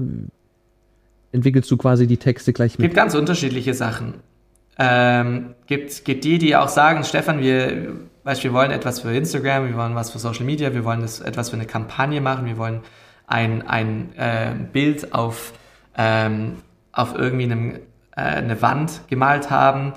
entwickelst 1.32 1.70
du 1.70 1.76
quasi 1.76 2.06
die 2.06 2.16
Texte 2.16 2.52
gleich 2.52 2.78
mit? 2.78 2.80
Es 2.80 2.82
gibt 2.84 2.94
ganz 2.94 3.14
unterschiedliche 3.14 3.74
Sachen. 3.74 4.14
Ähm, 4.78 5.54
gibt, 5.66 6.04
gibt 6.06 6.24
die, 6.24 6.38
die 6.38 6.56
auch 6.56 6.68
sagen, 6.68 7.04
Stefan, 7.04 7.40
wir, 7.40 7.92
weißt, 8.24 8.42
wir 8.42 8.54
wollen 8.54 8.70
etwas 8.70 9.00
für 9.00 9.14
Instagram, 9.14 9.66
wir 9.68 9.76
wollen 9.76 9.94
was 9.94 10.10
für 10.10 10.18
Social 10.18 10.46
Media, 10.46 10.72
wir 10.72 10.84
wollen 10.84 11.02
das, 11.02 11.20
etwas 11.20 11.50
für 11.50 11.56
eine 11.56 11.66
Kampagne 11.66 12.22
machen, 12.22 12.46
wir 12.46 12.56
wollen 12.56 12.80
ein, 13.30 13.66
ein 13.66 14.12
äh, 14.16 14.52
Bild 14.72 15.14
auf, 15.14 15.52
ähm, 15.96 16.56
auf 16.92 17.14
irgendwie 17.14 17.44
einem, 17.44 17.76
äh, 18.16 18.20
eine 18.20 18.60
Wand 18.60 19.02
gemalt 19.08 19.50
haben. 19.50 19.92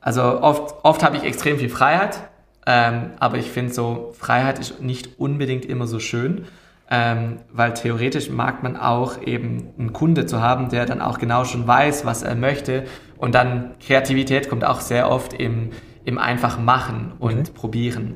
Also 0.00 0.22
oft, 0.22 0.76
oft 0.84 1.02
habe 1.02 1.16
ich 1.16 1.24
extrem 1.24 1.58
viel 1.58 1.68
Freiheit, 1.68 2.20
ähm, 2.64 3.10
aber 3.18 3.38
ich 3.38 3.50
finde 3.50 3.74
so, 3.74 4.12
Freiheit 4.16 4.60
ist 4.60 4.80
nicht 4.80 5.18
unbedingt 5.18 5.64
immer 5.64 5.88
so 5.88 5.98
schön, 5.98 6.44
ähm, 6.88 7.40
weil 7.52 7.74
theoretisch 7.74 8.30
mag 8.30 8.62
man 8.62 8.76
auch 8.76 9.20
eben 9.20 9.72
einen 9.76 9.92
Kunde 9.92 10.26
zu 10.26 10.40
haben, 10.40 10.68
der 10.68 10.86
dann 10.86 11.02
auch 11.02 11.18
genau 11.18 11.44
schon 11.44 11.66
weiß, 11.66 12.06
was 12.06 12.22
er 12.22 12.36
möchte. 12.36 12.84
Und 13.18 13.34
dann 13.34 13.74
Kreativität 13.84 14.48
kommt 14.48 14.64
auch 14.64 14.80
sehr 14.80 15.10
oft 15.10 15.32
im, 15.32 15.70
im 16.04 16.18
einfach 16.18 16.58
machen 16.60 17.14
und 17.18 17.40
okay. 17.40 17.50
probieren. 17.52 18.14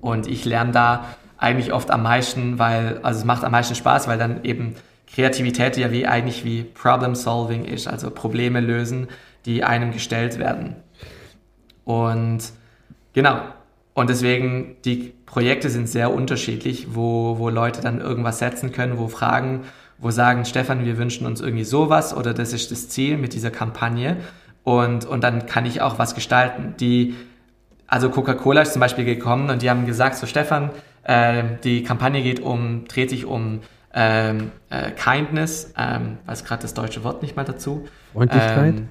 Und 0.00 0.26
ich 0.26 0.46
lerne 0.46 0.72
da 0.72 1.04
eigentlich 1.44 1.72
oft 1.72 1.90
am 1.90 2.02
meisten, 2.02 2.58
weil, 2.58 2.98
also 3.02 3.20
es 3.20 3.24
macht 3.24 3.44
am 3.44 3.52
meisten 3.52 3.74
Spaß, 3.74 4.08
weil 4.08 4.18
dann 4.18 4.42
eben 4.44 4.74
Kreativität 5.06 5.76
ja 5.76 5.92
wie 5.92 6.06
eigentlich 6.06 6.44
wie 6.44 6.64
Problem 6.64 7.14
Solving 7.14 7.64
ist, 7.64 7.86
also 7.86 8.10
Probleme 8.10 8.60
lösen, 8.60 9.08
die 9.44 9.62
einem 9.62 9.92
gestellt 9.92 10.38
werden. 10.38 10.76
Und 11.84 12.40
genau. 13.12 13.40
Und 13.92 14.10
deswegen, 14.10 14.76
die 14.84 15.14
Projekte 15.24 15.70
sind 15.70 15.88
sehr 15.88 16.12
unterschiedlich, 16.12 16.88
wo, 16.94 17.38
wo 17.38 17.48
Leute 17.48 17.80
dann 17.80 18.00
irgendwas 18.00 18.40
setzen 18.40 18.72
können, 18.72 18.98
wo 18.98 19.06
fragen, 19.06 19.64
wo 19.98 20.10
sagen, 20.10 20.44
Stefan, 20.44 20.84
wir 20.84 20.98
wünschen 20.98 21.26
uns 21.26 21.40
irgendwie 21.40 21.64
sowas 21.64 22.16
oder 22.16 22.34
das 22.34 22.52
ist 22.52 22.72
das 22.72 22.88
Ziel 22.88 23.16
mit 23.18 23.34
dieser 23.34 23.52
Kampagne. 23.52 24.16
Und, 24.64 25.04
und 25.04 25.22
dann 25.22 25.46
kann 25.46 25.66
ich 25.66 25.80
auch 25.80 25.98
was 25.98 26.16
gestalten. 26.16 26.74
Die, 26.80 27.14
also 27.86 28.10
Coca-Cola 28.10 28.62
ist 28.62 28.72
zum 28.72 28.80
Beispiel 28.80 29.04
gekommen 29.04 29.50
und 29.50 29.62
die 29.62 29.70
haben 29.70 29.86
gesagt, 29.86 30.16
so 30.16 30.26
Stefan, 30.26 30.70
äh, 31.04 31.44
die 31.62 31.82
Kampagne 31.82 32.22
geht 32.22 32.40
um, 32.40 32.86
dreht 32.86 33.10
sich 33.10 33.24
um 33.24 33.60
ähm, 33.94 34.50
äh, 34.70 34.90
Kindness, 34.90 35.72
ähm, 35.78 36.18
weiß 36.26 36.44
gerade 36.44 36.62
das 36.62 36.74
deutsche 36.74 37.04
Wort 37.04 37.22
nicht 37.22 37.36
mal 37.36 37.44
dazu. 37.44 37.86
Freundlichkeit. 38.12 38.74
Ähm, 38.74 38.88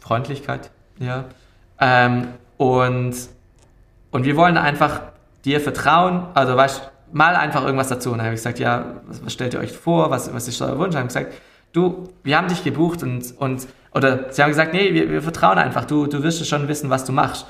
Freundlichkeit, 0.00 0.70
ja. 0.98 1.24
Ähm, 1.80 2.28
und, 2.58 3.14
und 4.10 4.24
wir 4.24 4.36
wollen 4.36 4.56
einfach 4.56 5.00
dir 5.44 5.60
vertrauen, 5.60 6.26
also 6.34 6.56
weißt, 6.56 6.92
mal 7.12 7.36
einfach 7.36 7.64
irgendwas 7.64 7.88
dazu. 7.88 8.10
Und 8.10 8.18
dann 8.18 8.26
habe 8.26 8.34
ich 8.34 8.40
gesagt, 8.40 8.58
ja, 8.58 9.00
was, 9.06 9.24
was, 9.24 9.32
stellt 9.32 9.54
ihr 9.54 9.60
euch 9.60 9.72
vor, 9.72 10.10
was, 10.10 10.32
was 10.32 10.48
ist 10.48 10.60
euer 10.60 10.78
Wunsch? 10.78 10.86
Und 10.86 10.94
dann 10.94 11.08
habe 11.08 11.08
ich 11.08 11.14
gesagt, 11.14 11.34
du, 11.72 12.08
wir 12.22 12.36
haben 12.36 12.48
dich 12.48 12.64
gebucht 12.64 13.02
und, 13.02 13.34
und 13.38 13.66
oder 13.94 14.32
sie 14.32 14.42
haben 14.42 14.50
gesagt, 14.50 14.72
nee, 14.72 14.94
wir, 14.94 15.10
wir 15.10 15.22
vertrauen 15.22 15.58
einfach, 15.58 15.84
du, 15.84 16.06
du 16.06 16.22
wirst 16.22 16.46
schon 16.46 16.68
wissen, 16.68 16.90
was 16.90 17.04
du 17.04 17.12
machst. 17.12 17.46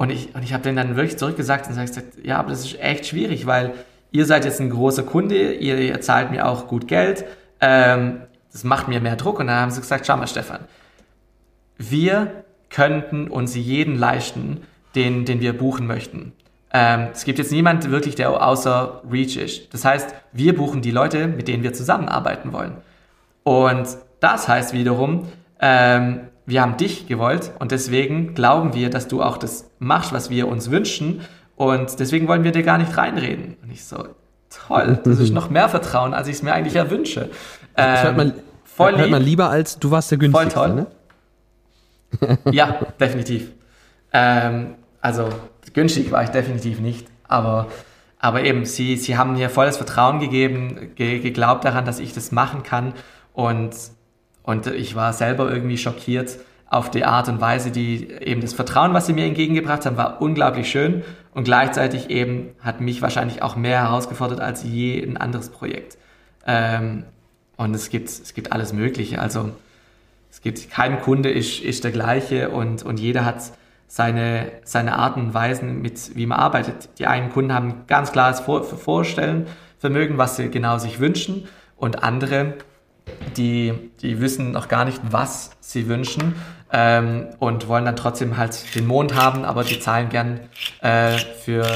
Und 0.00 0.08
ich, 0.08 0.34
und 0.34 0.42
ich 0.42 0.54
habe 0.54 0.62
denen 0.62 0.76
dann 0.76 0.96
wirklich 0.96 1.18
zurückgesagt 1.18 1.68
und 1.68 1.76
gesagt, 1.76 2.14
ja, 2.24 2.38
aber 2.38 2.48
das 2.48 2.64
ist 2.64 2.80
echt 2.80 3.04
schwierig, 3.04 3.44
weil 3.44 3.74
ihr 4.12 4.24
seid 4.24 4.46
jetzt 4.46 4.58
ein 4.58 4.70
großer 4.70 5.02
Kunde, 5.02 5.52
ihr, 5.52 5.76
ihr 5.76 6.00
zahlt 6.00 6.30
mir 6.30 6.48
auch 6.48 6.68
gut 6.68 6.88
Geld, 6.88 7.26
ähm, 7.60 8.22
das 8.50 8.64
macht 8.64 8.88
mir 8.88 9.02
mehr 9.02 9.16
Druck. 9.16 9.40
Und 9.40 9.48
dann 9.48 9.56
haben 9.56 9.70
sie 9.70 9.82
gesagt, 9.82 10.06
schau 10.06 10.16
mal, 10.16 10.26
Stefan, 10.26 10.60
wir 11.76 12.44
könnten 12.70 13.28
uns 13.28 13.54
jeden 13.54 13.98
leisten, 13.98 14.62
den, 14.94 15.26
den 15.26 15.42
wir 15.42 15.52
buchen 15.52 15.86
möchten. 15.86 16.32
Ähm, 16.72 17.08
es 17.12 17.26
gibt 17.26 17.38
jetzt 17.38 17.52
niemand 17.52 17.90
wirklich, 17.90 18.14
der 18.14 18.30
außer 18.30 19.02
Reach 19.12 19.36
ist. 19.36 19.74
Das 19.74 19.84
heißt, 19.84 20.14
wir 20.32 20.56
buchen 20.56 20.80
die 20.80 20.92
Leute, 20.92 21.28
mit 21.28 21.46
denen 21.46 21.62
wir 21.62 21.74
zusammenarbeiten 21.74 22.54
wollen. 22.54 22.78
Und 23.42 23.86
das 24.20 24.48
heißt 24.48 24.72
wiederum, 24.72 25.26
ähm, 25.60 26.29
wir 26.46 26.62
haben 26.62 26.76
dich 26.76 27.06
gewollt 27.06 27.52
und 27.58 27.72
deswegen 27.72 28.34
glauben 28.34 28.74
wir, 28.74 28.90
dass 28.90 29.08
du 29.08 29.22
auch 29.22 29.36
das 29.36 29.70
machst, 29.78 30.12
was 30.12 30.30
wir 30.30 30.48
uns 30.48 30.70
wünschen 30.70 31.22
und 31.56 32.00
deswegen 32.00 32.28
wollen 32.28 32.44
wir 32.44 32.52
dir 32.52 32.62
gar 32.62 32.78
nicht 32.78 32.96
reinreden. 32.96 33.56
Und 33.62 33.70
ich 33.70 33.84
so, 33.84 34.06
toll, 34.50 34.98
das 35.04 35.18
ist 35.18 35.32
noch 35.32 35.50
mehr 35.50 35.68
Vertrauen, 35.68 36.14
als 36.14 36.28
ich 36.28 36.36
es 36.36 36.42
mir 36.42 36.52
eigentlich 36.52 36.76
erwünsche. 36.76 37.22
Ähm, 37.22 37.28
das 37.76 38.02
hört 38.04 38.16
man, 38.16 38.32
voll 38.64 38.96
hört 38.96 39.10
man 39.10 39.22
lieber 39.22 39.50
als 39.50 39.78
du 39.78 39.90
warst 39.90 40.10
der 40.10 40.18
günstigste, 40.18 40.50
voll 40.50 40.68
toll. 40.68 40.86
ne? 42.20 42.38
ja, 42.52 42.78
definitiv. 42.98 43.52
Ähm, 44.12 44.74
also 45.00 45.28
günstig 45.72 46.10
war 46.10 46.24
ich 46.24 46.30
definitiv 46.30 46.80
nicht, 46.80 47.06
aber 47.28 47.68
aber 48.22 48.44
eben, 48.44 48.66
sie, 48.66 48.96
sie 48.96 49.16
haben 49.16 49.32
mir 49.32 49.48
volles 49.48 49.78
Vertrauen 49.78 50.20
gegeben, 50.20 50.94
ge 50.94 51.20
geglaubt 51.20 51.64
daran, 51.64 51.86
dass 51.86 51.98
ich 51.98 52.12
das 52.12 52.32
machen 52.32 52.62
kann. 52.62 52.92
Und 53.32 53.70
und 54.42 54.66
ich 54.66 54.94
war 54.94 55.12
selber 55.12 55.50
irgendwie 55.50 55.78
schockiert 55.78 56.38
auf 56.70 56.90
die 56.90 57.04
Art 57.04 57.28
und 57.28 57.40
Weise, 57.40 57.72
die 57.72 58.10
eben 58.10 58.40
das 58.40 58.52
Vertrauen, 58.52 58.94
was 58.94 59.06
sie 59.06 59.12
mir 59.12 59.26
entgegengebracht 59.26 59.84
haben, 59.86 59.96
war 59.96 60.22
unglaublich 60.22 60.70
schön 60.70 61.02
und 61.34 61.44
gleichzeitig 61.44 62.10
eben 62.10 62.50
hat 62.60 62.80
mich 62.80 63.02
wahrscheinlich 63.02 63.42
auch 63.42 63.56
mehr 63.56 63.82
herausgefordert 63.82 64.40
als 64.40 64.62
je 64.62 65.02
ein 65.02 65.16
anderes 65.16 65.48
Projekt. 65.50 65.98
Ähm, 66.46 67.04
und 67.56 67.74
es 67.74 67.90
gibt, 67.90 68.08
es 68.08 68.34
gibt 68.34 68.52
alles 68.52 68.72
Mögliche. 68.72 69.20
Also 69.20 69.50
es 70.30 70.40
gibt 70.40 70.70
kein 70.70 71.00
Kunde 71.02 71.30
ist, 71.30 71.60
ist 71.60 71.82
der 71.82 71.90
gleiche 71.90 72.50
und, 72.50 72.84
und 72.84 73.00
jeder 73.00 73.24
hat 73.24 73.42
seine, 73.88 74.52
seine 74.64 74.96
Arten 74.96 75.20
und 75.20 75.34
Weisen, 75.34 75.82
mit 75.82 76.14
wie 76.14 76.26
man 76.26 76.38
arbeitet. 76.38 76.88
Die 76.98 77.06
einen 77.06 77.30
Kunden 77.30 77.52
haben 77.52 77.82
ganz 77.88 78.12
klares 78.12 78.38
Vor 78.38 78.62
Vorstellen, 78.62 79.46
Vermögen, 79.78 80.18
was 80.18 80.36
sie 80.36 80.48
genau 80.50 80.78
sich 80.78 81.00
wünschen 81.00 81.48
und 81.76 82.04
andere 82.04 82.54
die, 83.36 83.72
die 84.02 84.20
wissen 84.20 84.52
noch 84.52 84.68
gar 84.68 84.84
nicht, 84.84 85.00
was 85.10 85.50
sie 85.60 85.88
wünschen 85.88 86.34
ähm, 86.72 87.26
und 87.38 87.68
wollen 87.68 87.84
dann 87.84 87.96
trotzdem 87.96 88.36
halt 88.36 88.74
den 88.74 88.86
Mond 88.86 89.14
haben, 89.14 89.44
aber 89.44 89.64
die 89.64 89.80
zahlen 89.80 90.08
gern 90.08 90.40
äh, 90.80 91.18
für 91.18 91.66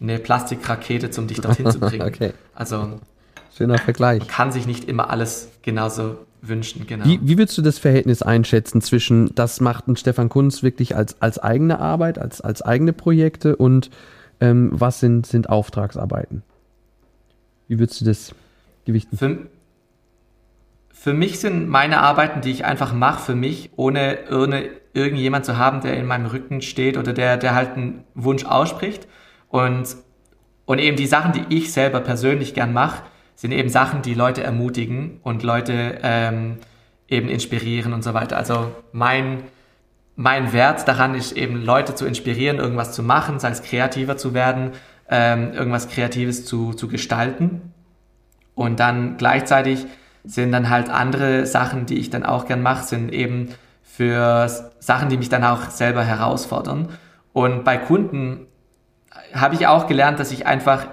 eine 0.00 0.18
Plastikrakete, 0.18 1.10
um 1.20 1.26
dich 1.26 1.40
dorthin 1.40 1.70
zu 1.70 1.80
bringen. 1.80 2.02
okay. 2.06 2.32
Also 2.54 3.00
schöner 3.56 3.78
Vergleich. 3.78 4.20
Man 4.20 4.28
kann 4.28 4.52
sich 4.52 4.66
nicht 4.66 4.84
immer 4.88 5.10
alles 5.10 5.48
genauso 5.62 6.18
wünschen. 6.42 6.86
Genau. 6.86 7.04
Wie, 7.04 7.18
wie 7.22 7.38
würdest 7.38 7.56
du 7.58 7.62
das 7.62 7.78
Verhältnis 7.78 8.22
einschätzen 8.22 8.80
zwischen, 8.80 9.34
das 9.34 9.60
macht 9.60 9.88
ein 9.88 9.96
Stefan 9.96 10.28
Kunz 10.28 10.62
wirklich 10.62 10.96
als, 10.96 11.20
als 11.20 11.38
eigene 11.38 11.78
Arbeit, 11.78 12.18
als, 12.18 12.40
als 12.40 12.62
eigene 12.62 12.92
Projekte 12.92 13.56
und 13.56 13.90
ähm, 14.40 14.70
was 14.72 15.00
sind, 15.00 15.26
sind 15.26 15.48
Auftragsarbeiten? 15.48 16.42
Wie 17.68 17.78
würdest 17.78 18.00
du 18.00 18.04
das 18.04 18.34
gewichten? 18.84 19.16
Für, 19.16 19.38
für 20.98 21.12
mich 21.12 21.38
sind 21.38 21.68
meine 21.68 22.00
Arbeiten, 22.00 22.40
die 22.40 22.50
ich 22.50 22.64
einfach 22.64 22.92
mache, 22.92 23.22
für 23.22 23.34
mich, 23.36 23.70
ohne, 23.76 24.18
ohne 24.32 24.70
irgendjemand 24.94 25.44
zu 25.44 25.56
haben, 25.56 25.80
der 25.82 25.96
in 25.96 26.06
meinem 26.06 26.26
Rücken 26.26 26.62
steht 26.62 26.96
oder 26.96 27.12
der, 27.12 27.36
der 27.36 27.54
halt 27.54 27.76
einen 27.76 28.04
Wunsch 28.14 28.44
ausspricht. 28.44 29.06
Und, 29.48 29.96
und 30.64 30.78
eben 30.78 30.96
die 30.96 31.06
Sachen, 31.06 31.32
die 31.32 31.54
ich 31.54 31.70
selber 31.72 32.00
persönlich 32.00 32.54
gern 32.54 32.72
mache, 32.72 33.02
sind 33.36 33.52
eben 33.52 33.68
Sachen, 33.68 34.02
die 34.02 34.14
Leute 34.14 34.42
ermutigen 34.42 35.20
und 35.22 35.42
Leute 35.42 35.98
ähm, 36.02 36.56
eben 37.08 37.28
inspirieren 37.28 37.92
und 37.92 38.02
so 38.02 38.14
weiter. 38.14 38.36
Also 38.36 38.74
mein, 38.90 39.44
mein 40.16 40.52
Wert 40.52 40.88
daran 40.88 41.14
ist 41.14 41.32
eben, 41.32 41.62
Leute 41.62 41.94
zu 41.94 42.06
inspirieren, 42.06 42.56
irgendwas 42.56 42.92
zu 42.92 43.02
machen, 43.02 43.38
sei 43.38 43.50
es 43.50 43.62
kreativer 43.62 44.16
zu 44.16 44.34
werden, 44.34 44.72
ähm, 45.08 45.52
irgendwas 45.52 45.88
Kreatives 45.88 46.46
zu, 46.46 46.72
zu 46.72 46.88
gestalten. 46.88 47.74
Und 48.54 48.80
dann 48.80 49.18
gleichzeitig 49.18 49.86
sind 50.26 50.52
dann 50.52 50.68
halt 50.68 50.90
andere 50.90 51.46
Sachen, 51.46 51.86
die 51.86 51.98
ich 51.98 52.10
dann 52.10 52.24
auch 52.24 52.46
gern 52.46 52.62
mache, 52.62 52.84
sind 52.84 53.12
eben 53.12 53.50
für 53.82 54.70
Sachen, 54.78 55.08
die 55.08 55.16
mich 55.16 55.28
dann 55.28 55.44
auch 55.44 55.70
selber 55.70 56.02
herausfordern. 56.02 56.88
Und 57.32 57.64
bei 57.64 57.76
Kunden 57.76 58.46
habe 59.32 59.54
ich 59.54 59.66
auch 59.66 59.86
gelernt, 59.86 60.18
dass 60.18 60.32
ich 60.32 60.46
einfach, 60.46 60.86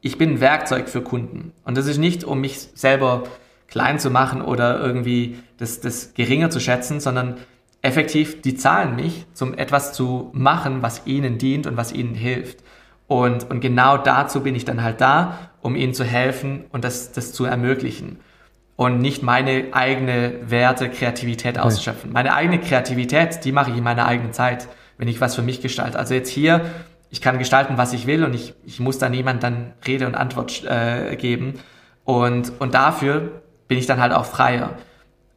ich 0.00 0.18
bin 0.18 0.34
ein 0.34 0.40
Werkzeug 0.40 0.88
für 0.88 1.02
Kunden. 1.02 1.52
Und 1.64 1.76
das 1.76 1.86
ist 1.86 1.98
nicht, 1.98 2.24
um 2.24 2.40
mich 2.40 2.58
selber 2.74 3.24
klein 3.68 3.98
zu 3.98 4.10
machen 4.10 4.40
oder 4.40 4.80
irgendwie 4.80 5.38
das, 5.58 5.80
das 5.80 6.14
geringer 6.14 6.50
zu 6.50 6.58
schätzen, 6.58 7.00
sondern 7.00 7.36
effektiv, 7.82 8.42
die 8.42 8.54
zahlen 8.54 8.96
mich, 8.96 9.26
um 9.40 9.54
etwas 9.54 9.92
zu 9.92 10.30
machen, 10.32 10.82
was 10.82 11.06
ihnen 11.06 11.38
dient 11.38 11.66
und 11.66 11.76
was 11.76 11.92
ihnen 11.92 12.14
hilft. 12.14 12.64
Und, 13.06 13.48
und 13.50 13.60
genau 13.60 13.98
dazu 13.98 14.42
bin 14.42 14.54
ich 14.54 14.64
dann 14.64 14.82
halt 14.82 15.00
da, 15.00 15.38
um 15.60 15.76
ihnen 15.76 15.94
zu 15.94 16.04
helfen 16.04 16.64
und 16.72 16.84
das, 16.84 17.12
das 17.12 17.32
zu 17.32 17.44
ermöglichen 17.44 18.18
und 18.78 19.00
nicht 19.00 19.22
meine 19.22 19.66
eigene 19.72 20.34
Werte, 20.48 20.88
Kreativität 20.88 21.58
auszuschöpfen. 21.58 22.12
Meine 22.12 22.32
eigene 22.32 22.58
Kreativität, 22.60 23.44
die 23.44 23.52
mache 23.52 23.72
ich 23.72 23.76
in 23.76 23.84
meiner 23.84 24.06
eigenen 24.06 24.32
Zeit, 24.32 24.68
wenn 24.96 25.08
ich 25.08 25.20
was 25.20 25.34
für 25.34 25.42
mich 25.42 25.60
gestalte. 25.60 25.98
Also 25.98 26.14
jetzt 26.14 26.30
hier 26.30 26.62
ich 27.10 27.20
kann 27.20 27.38
gestalten, 27.38 27.78
was 27.78 27.92
ich 27.92 28.06
will 28.06 28.24
und 28.24 28.34
ich, 28.34 28.54
ich 28.64 28.80
muss 28.80 28.98
da 28.98 29.08
niemand 29.08 29.42
dann 29.42 29.72
Rede 29.86 30.06
und 30.06 30.14
Antwort 30.14 30.64
äh, 30.64 31.16
geben. 31.16 31.54
Und, 32.04 32.52
und 32.60 32.74
dafür 32.74 33.42
bin 33.66 33.78
ich 33.78 33.86
dann 33.86 34.00
halt 34.00 34.12
auch 34.12 34.26
freier. 34.26 34.74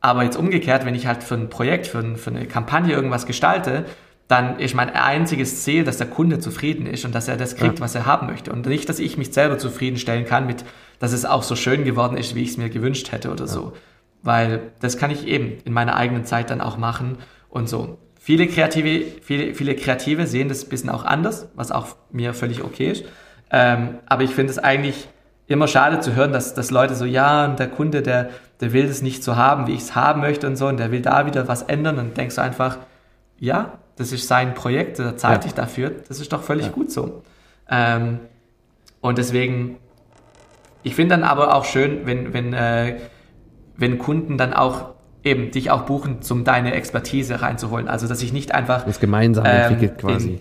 Aber 0.01 0.23
jetzt 0.23 0.37
umgekehrt, 0.37 0.85
wenn 0.85 0.95
ich 0.95 1.07
halt 1.07 1.23
für 1.23 1.35
ein 1.35 1.49
Projekt, 1.49 1.87
für, 1.87 1.99
ein, 1.99 2.17
für 2.17 2.31
eine 2.31 2.45
Kampagne 2.45 2.93
irgendwas 2.93 3.25
gestalte, 3.25 3.85
dann 4.31 4.59
ist 4.59 4.73
mein 4.73 4.89
einziges 4.89 5.63
Ziel, 5.63 5.83
dass 5.83 5.97
der 5.97 6.07
Kunde 6.07 6.39
zufrieden 6.39 6.85
ist 6.85 7.03
und 7.03 7.13
dass 7.13 7.27
er 7.27 7.35
das 7.35 7.57
kriegt, 7.57 7.79
ja. 7.79 7.83
was 7.83 7.95
er 7.95 8.05
haben 8.05 8.27
möchte. 8.27 8.53
Und 8.53 8.65
nicht, 8.65 8.87
dass 8.87 8.99
ich 8.99 9.17
mich 9.17 9.33
selber 9.33 9.57
zufriedenstellen 9.57 10.25
kann 10.25 10.47
mit, 10.47 10.63
dass 10.99 11.11
es 11.11 11.25
auch 11.25 11.43
so 11.43 11.57
schön 11.57 11.83
geworden 11.83 12.15
ist, 12.15 12.33
wie 12.33 12.43
ich 12.43 12.51
es 12.51 12.57
mir 12.57 12.69
gewünscht 12.69 13.11
hätte 13.11 13.29
oder 13.29 13.41
ja. 13.41 13.47
so. 13.47 13.73
Weil 14.23 14.71
das 14.79 14.97
kann 14.97 15.11
ich 15.11 15.27
eben 15.27 15.57
in 15.65 15.73
meiner 15.73 15.97
eigenen 15.97 16.23
Zeit 16.23 16.49
dann 16.49 16.61
auch 16.61 16.77
machen 16.77 17.17
und 17.49 17.67
so. 17.67 17.97
Viele 18.21 18.47
Kreative, 18.47 19.05
viele, 19.21 19.53
viele 19.53 19.75
Kreative 19.75 20.25
sehen 20.27 20.47
das 20.47 20.63
ein 20.63 20.69
bisschen 20.69 20.91
auch 20.91 21.03
anders, 21.03 21.49
was 21.55 21.73
auch 21.73 21.87
mir 22.11 22.33
völlig 22.33 22.63
okay 22.63 22.91
ist. 22.91 23.03
Ähm, 23.51 23.95
aber 24.05 24.23
ich 24.23 24.31
finde 24.31 24.51
es 24.51 24.59
eigentlich 24.59 25.09
immer 25.47 25.67
schade 25.67 25.99
zu 25.99 26.15
hören, 26.15 26.31
dass, 26.31 26.53
dass 26.53 26.71
Leute 26.71 26.95
so, 26.95 27.03
ja, 27.03 27.43
und 27.43 27.59
der 27.59 27.67
Kunde, 27.67 28.01
der, 28.01 28.29
der 28.61 28.71
will 28.71 28.87
das 28.87 29.01
nicht 29.01 29.25
so 29.25 29.35
haben, 29.35 29.67
wie 29.67 29.73
ich 29.73 29.81
es 29.81 29.93
haben 29.93 30.21
möchte 30.21 30.47
und 30.47 30.55
so, 30.55 30.67
und 30.67 30.77
der 30.77 30.93
will 30.93 31.01
da 31.01 31.25
wieder 31.25 31.49
was 31.49 31.63
ändern. 31.63 31.99
Und 31.99 32.15
denkst 32.15 32.35
du 32.35 32.41
einfach, 32.41 32.77
ja, 33.37 33.79
das 34.01 34.11
ist 34.11 34.27
sein 34.27 34.53
Projekt, 34.53 34.99
der 34.99 35.15
zahlt 35.15 35.37
ja. 35.37 35.43
dich 35.43 35.53
dafür, 35.53 35.91
das 36.07 36.19
ist 36.19 36.33
doch 36.33 36.41
völlig 36.41 36.67
ja. 36.67 36.71
gut 36.71 36.91
so. 36.91 37.21
Ähm, 37.69 38.19
und 38.99 39.17
deswegen, 39.17 39.77
ich 40.83 40.95
finde 40.95 41.15
dann 41.15 41.23
aber 41.23 41.55
auch 41.55 41.65
schön, 41.65 42.05
wenn, 42.05 42.33
wenn, 42.33 42.53
äh, 42.53 42.97
wenn 43.77 43.97
Kunden 43.97 44.37
dann 44.37 44.53
auch 44.53 44.91
eben 45.23 45.51
dich 45.51 45.69
auch 45.69 45.83
buchen, 45.83 46.19
um 46.29 46.43
deine 46.43 46.73
Expertise 46.73 47.41
reinzuholen. 47.41 47.87
Also 47.87 48.07
dass 48.07 48.21
ich 48.21 48.33
nicht 48.33 48.53
einfach. 48.53 48.85
Das 48.85 48.99
gemeinsam 48.99 49.45
ähm, 49.45 49.51
entwickelt 49.51 49.99
quasi. 49.99 50.29
In, 50.29 50.39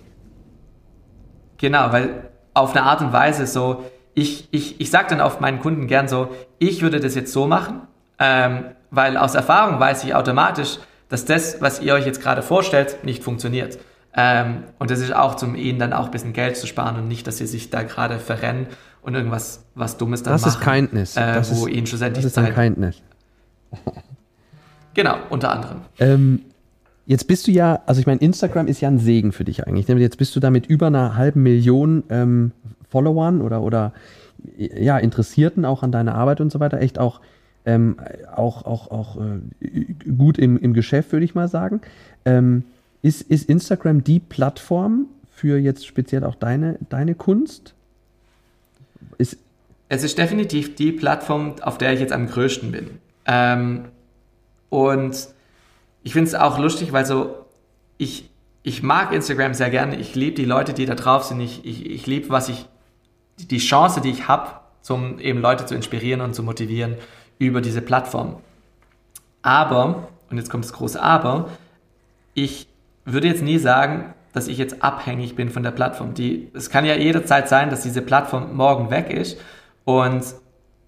genau, 1.57 1.91
weil 1.91 2.29
auf 2.53 2.75
eine 2.75 2.83
Art 2.83 3.01
und 3.01 3.13
Weise 3.13 3.45
so, 3.45 3.85
ich, 4.13 4.47
ich, 4.51 4.81
ich 4.81 4.89
sage 4.89 5.07
dann 5.09 5.21
auf 5.21 5.39
meinen 5.39 5.59
Kunden 5.59 5.87
gern 5.87 6.07
so, 6.07 6.29
ich 6.57 6.81
würde 6.81 6.99
das 6.99 7.15
jetzt 7.15 7.31
so 7.31 7.47
machen, 7.47 7.81
ähm, 8.19 8.65
weil 8.89 9.17
aus 9.17 9.35
Erfahrung 9.35 9.79
weiß 9.79 10.03
ich 10.03 10.15
automatisch, 10.15 10.79
dass 11.11 11.25
das, 11.25 11.59
was 11.59 11.81
ihr 11.81 11.93
euch 11.93 12.05
jetzt 12.05 12.21
gerade 12.21 12.41
vorstellt, 12.41 13.03
nicht 13.03 13.21
funktioniert. 13.21 13.77
Ähm, 14.15 14.63
und 14.79 14.89
das 14.89 14.99
ist 14.99 15.13
auch 15.13 15.35
zum 15.35 15.55
ihnen 15.55 15.77
dann 15.77 15.93
auch 15.93 16.05
ein 16.05 16.11
bisschen 16.11 16.33
Geld 16.33 16.55
zu 16.57 16.67
sparen 16.67 16.95
und 16.95 17.07
nicht, 17.07 17.27
dass 17.27 17.37
sie 17.37 17.45
sich 17.45 17.69
da 17.69 17.83
gerade 17.83 18.17
verrennen 18.17 18.67
und 19.01 19.13
irgendwas 19.13 19.65
was 19.75 19.97
Dummes 19.97 20.23
dann 20.23 20.33
das 20.33 20.41
machen. 20.41 20.59
Ist 20.59 20.65
Kindness. 20.65 21.17
Äh, 21.17 21.33
das 21.33 21.55
wo 21.55 21.67
ist, 21.67 21.75
ihnen 21.75 21.85
schlussendlich 21.85 22.23
das 22.23 22.31
ist 22.31 22.37
dann 22.37 22.53
Kindness. 22.53 23.01
Genau, 24.93 25.15
unter 25.29 25.51
anderem. 25.51 25.81
Ähm, 25.99 26.41
jetzt 27.05 27.25
bist 27.27 27.47
du 27.47 27.51
ja, 27.51 27.81
also 27.85 28.01
ich 28.01 28.07
meine, 28.07 28.19
Instagram 28.19 28.67
ist 28.67 28.81
ja 28.81 28.89
ein 28.89 28.99
Segen 28.99 29.31
für 29.31 29.45
dich 29.45 29.65
eigentlich. 29.65 29.87
Jetzt 29.87 30.17
bist 30.17 30.35
du 30.35 30.41
da 30.41 30.49
mit 30.49 30.65
über 30.65 30.87
einer 30.87 31.15
halben 31.15 31.43
Million 31.43 32.03
ähm, 32.09 32.51
Followern 32.89 33.41
oder, 33.41 33.61
oder 33.61 33.93
ja, 34.57 34.97
Interessierten 34.97 35.63
auch 35.63 35.83
an 35.83 35.91
deiner 35.91 36.15
Arbeit 36.15 36.41
und 36.41 36.51
so 36.51 36.59
weiter, 36.59 36.79
echt 36.81 36.99
auch, 36.99 37.21
ähm, 37.65 37.97
auch, 38.35 38.65
auch, 38.65 38.89
auch 38.91 39.17
äh, 39.17 39.83
gut 40.15 40.37
im, 40.37 40.57
im 40.57 40.73
Geschäft, 40.73 41.11
würde 41.11 41.25
ich 41.25 41.35
mal 41.35 41.47
sagen. 41.47 41.81
Ähm, 42.25 42.63
ist, 43.01 43.21
ist 43.23 43.49
Instagram 43.49 44.03
die 44.03 44.19
Plattform 44.19 45.07
für 45.31 45.57
jetzt 45.57 45.85
speziell 45.85 46.23
auch 46.23 46.35
deine, 46.35 46.77
deine 46.89 47.15
Kunst? 47.15 47.73
Ist 49.17 49.37
es 49.93 50.03
ist 50.03 50.17
definitiv 50.17 50.75
die 50.75 50.93
Plattform, 50.93 51.55
auf 51.61 51.77
der 51.77 51.91
ich 51.91 51.99
jetzt 51.99 52.13
am 52.13 52.27
größten 52.27 52.71
bin. 52.71 52.91
Ähm, 53.25 53.89
und 54.69 55.27
ich 56.01 56.13
finde 56.13 56.29
es 56.29 56.33
auch 56.33 56.57
lustig, 56.57 56.93
weil 56.93 57.05
so, 57.05 57.35
ich, 57.97 58.29
ich 58.63 58.83
mag 58.83 59.11
Instagram 59.11 59.53
sehr 59.53 59.69
gerne. 59.69 59.97
Ich 59.97 60.15
liebe 60.15 60.37
die 60.37 60.45
Leute, 60.45 60.71
die 60.71 60.85
da 60.85 60.95
drauf 60.95 61.25
sind. 61.25 61.41
Ich, 61.41 61.65
ich, 61.65 61.85
ich 61.85 62.07
liebe, 62.07 62.29
was 62.29 62.47
ich, 62.47 62.67
die 63.35 63.57
Chance, 63.57 63.99
die 63.99 64.11
ich 64.11 64.29
habe, 64.29 64.51
um 64.87 65.19
eben 65.19 65.41
Leute 65.41 65.65
zu 65.65 65.75
inspirieren 65.75 66.21
und 66.21 66.35
zu 66.35 66.41
motivieren 66.41 66.95
über 67.47 67.61
diese 67.61 67.81
Plattform. 67.81 68.37
Aber, 69.41 70.09
und 70.29 70.37
jetzt 70.37 70.49
kommt 70.49 70.63
das 70.63 70.73
große 70.73 71.01
Aber, 71.01 71.49
ich 72.33 72.67
würde 73.05 73.27
jetzt 73.27 73.41
nie 73.41 73.57
sagen, 73.57 74.13
dass 74.33 74.47
ich 74.47 74.57
jetzt 74.57 74.81
abhängig 74.83 75.35
bin 75.35 75.49
von 75.49 75.63
der 75.63 75.71
Plattform. 75.71 76.13
Die, 76.13 76.49
es 76.53 76.69
kann 76.69 76.85
ja 76.85 76.95
jederzeit 76.95 77.49
sein, 77.49 77.69
dass 77.69 77.83
diese 77.83 78.01
Plattform 78.01 78.55
morgen 78.55 78.89
weg 78.89 79.09
ist 79.09 79.37
und, 79.83 80.23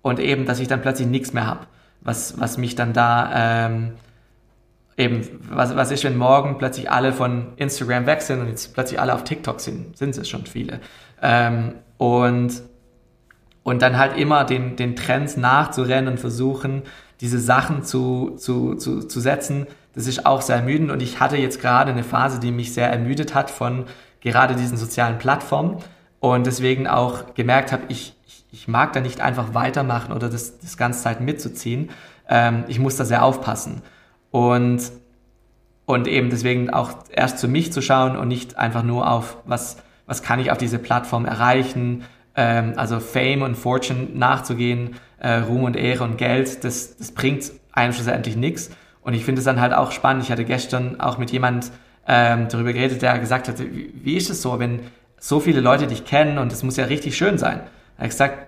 und 0.01 0.19
eben, 0.19 0.45
dass 0.45 0.59
ich 0.59 0.67
dann 0.67 0.81
plötzlich 0.81 1.07
nichts 1.07 1.33
mehr 1.33 1.47
habe 1.47 1.67
was, 2.03 2.39
was 2.39 2.57
mich 2.57 2.75
dann 2.75 2.93
da 2.93 3.65
ähm, 3.65 3.93
eben, 4.97 5.21
was, 5.49 5.75
was 5.75 5.91
ist, 5.91 6.03
wenn 6.03 6.17
morgen 6.17 6.57
plötzlich 6.57 6.91
alle 6.91 7.13
von 7.13 7.53
Instagram 7.55 8.05
weg 8.05 8.21
sind 8.21 8.41
und 8.41 8.49
jetzt 8.49 8.73
plötzlich 8.73 8.99
alle 8.99 9.13
auf 9.13 9.23
TikTok 9.23 9.59
sind, 9.59 9.97
sind 9.97 10.17
es 10.17 10.29
schon 10.29 10.45
viele. 10.45 10.79
Ähm, 11.21 11.73
und, 11.97 12.61
und 13.63 13.81
dann 13.81 13.97
halt 13.97 14.17
immer 14.17 14.43
den, 14.43 14.75
den 14.75 14.95
Trends 14.95 15.37
nachzurennen 15.37 16.13
und 16.13 16.19
versuchen, 16.19 16.83
diese 17.21 17.39
Sachen 17.39 17.83
zu, 17.83 18.35
zu, 18.37 18.75
zu, 18.75 19.07
zu 19.07 19.19
setzen, 19.19 19.67
das 19.95 20.07
ist 20.07 20.25
auch 20.25 20.41
sehr 20.41 20.57
ermüdend. 20.57 20.91
Und 20.91 21.01
ich 21.01 21.19
hatte 21.19 21.37
jetzt 21.37 21.61
gerade 21.61 21.91
eine 21.91 22.03
Phase, 22.03 22.39
die 22.39 22.51
mich 22.51 22.73
sehr 22.73 22.89
ermüdet 22.89 23.33
hat 23.33 23.49
von 23.49 23.85
gerade 24.21 24.55
diesen 24.55 24.77
sozialen 24.77 25.17
Plattformen 25.17 25.77
und 26.19 26.45
deswegen 26.45 26.87
auch 26.87 27.33
gemerkt 27.35 27.71
habe, 27.71 27.83
ich, 27.89 28.15
ich 28.51 28.67
mag 28.67 28.93
da 28.93 28.99
nicht 28.99 29.21
einfach 29.21 29.53
weitermachen 29.53 30.13
oder 30.13 30.29
das, 30.29 30.59
das 30.59 30.77
ganze 30.77 31.01
Zeit 31.01 31.21
mitzuziehen. 31.21 31.91
Ähm, 32.27 32.63
ich 32.67 32.79
muss 32.79 32.95
da 32.95 33.05
sehr 33.05 33.23
aufpassen. 33.23 33.81
Und, 34.31 34.81
und 35.85 36.07
eben 36.07 36.29
deswegen 36.29 36.69
auch 36.69 36.93
erst 37.11 37.39
zu 37.39 37.47
mich 37.47 37.71
zu 37.71 37.81
schauen 37.81 38.17
und 38.17 38.27
nicht 38.27 38.57
einfach 38.57 38.83
nur 38.83 39.09
auf, 39.09 39.37
was, 39.45 39.77
was 40.05 40.23
kann 40.23 40.39
ich 40.39 40.51
auf 40.51 40.57
diese 40.57 40.79
Plattform 40.79 41.25
erreichen, 41.25 42.03
ähm, 42.35 42.73
also 42.75 42.99
Fame 42.99 43.41
und 43.41 43.55
Fortune 43.55 44.07
nachzugehen, 44.13 44.95
äh, 45.19 45.35
Ruhm 45.35 45.63
und 45.63 45.75
Ehre 45.75 46.03
und 46.03 46.17
Geld, 46.17 46.63
das, 46.63 46.97
das 46.97 47.11
bringt 47.11 47.51
einem 47.71 47.93
schlussendlich 47.93 48.35
nichts. 48.35 48.71
Und 49.01 49.13
ich 49.13 49.25
finde 49.25 49.39
es 49.39 49.45
dann 49.45 49.59
halt 49.59 49.73
auch 49.73 49.91
spannend. 49.91 50.23
Ich 50.23 50.31
hatte 50.31 50.45
gestern 50.45 50.99
auch 50.99 51.17
mit 51.17 51.31
jemand 51.31 51.71
ähm, 52.07 52.47
darüber 52.49 52.73
geredet, 52.73 53.01
der 53.01 53.19
gesagt 53.19 53.47
hat, 53.47 53.59
wie, 53.59 53.93
wie 53.93 54.15
ist 54.15 54.29
es 54.29 54.41
so, 54.41 54.59
wenn 54.59 54.81
so 55.19 55.39
viele 55.39 55.61
Leute 55.61 55.87
dich 55.87 56.05
kennen 56.05 56.37
und 56.37 56.51
es 56.51 56.63
muss 56.63 56.77
ja 56.77 56.85
richtig 56.85 57.17
schön 57.17 57.37
sein 57.37 57.61
habe 57.97 58.07
ich 58.07 58.11
gesagt, 58.11 58.47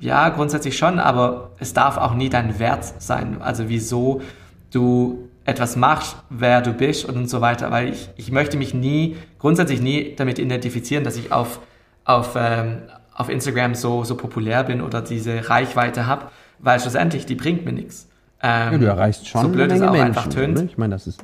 ja, 0.00 0.28
grundsätzlich 0.28 0.76
schon, 0.76 0.98
aber 0.98 1.50
es 1.58 1.74
darf 1.74 1.96
auch 1.96 2.14
nie 2.14 2.28
dein 2.28 2.58
Wert 2.58 3.02
sein. 3.02 3.40
Also 3.40 3.68
wieso 3.68 4.22
du 4.70 5.28
etwas 5.44 5.76
machst, 5.76 6.16
wer 6.30 6.62
du 6.62 6.72
bist 6.72 7.04
und 7.04 7.28
so 7.28 7.40
weiter. 7.40 7.70
Weil 7.70 7.88
ich, 7.90 8.08
ich 8.16 8.30
möchte 8.30 8.56
mich 8.56 8.72
nie, 8.72 9.16
grundsätzlich 9.38 9.80
nie 9.80 10.14
damit 10.16 10.38
identifizieren, 10.38 11.04
dass 11.04 11.16
ich 11.16 11.32
auf, 11.32 11.60
auf, 12.04 12.34
ähm, 12.36 12.82
auf 13.14 13.28
Instagram 13.28 13.74
so, 13.74 14.04
so 14.04 14.16
populär 14.16 14.64
bin 14.64 14.80
oder 14.80 15.00
diese 15.00 15.48
Reichweite 15.48 16.06
habe, 16.06 16.26
weil 16.58 16.80
schlussendlich, 16.80 17.26
die 17.26 17.34
bringt 17.34 17.64
mir 17.64 17.72
nichts. 17.72 18.08
Ähm, 18.42 18.72
ja, 18.72 18.78
du 18.78 18.86
erreichst 18.86 19.28
schon 19.28 19.42
so 19.42 19.48
blöd 19.48 19.70
eine 19.70 19.80
Menge 19.80 19.84
es 19.84 19.88
auch 19.88 19.92
Menschen, 19.92 20.06
einfach 20.06 20.28
tönt. 20.28 20.60
Ich 20.62 20.78
meine, 20.78 20.94
das 20.94 21.06
ist 21.06 21.20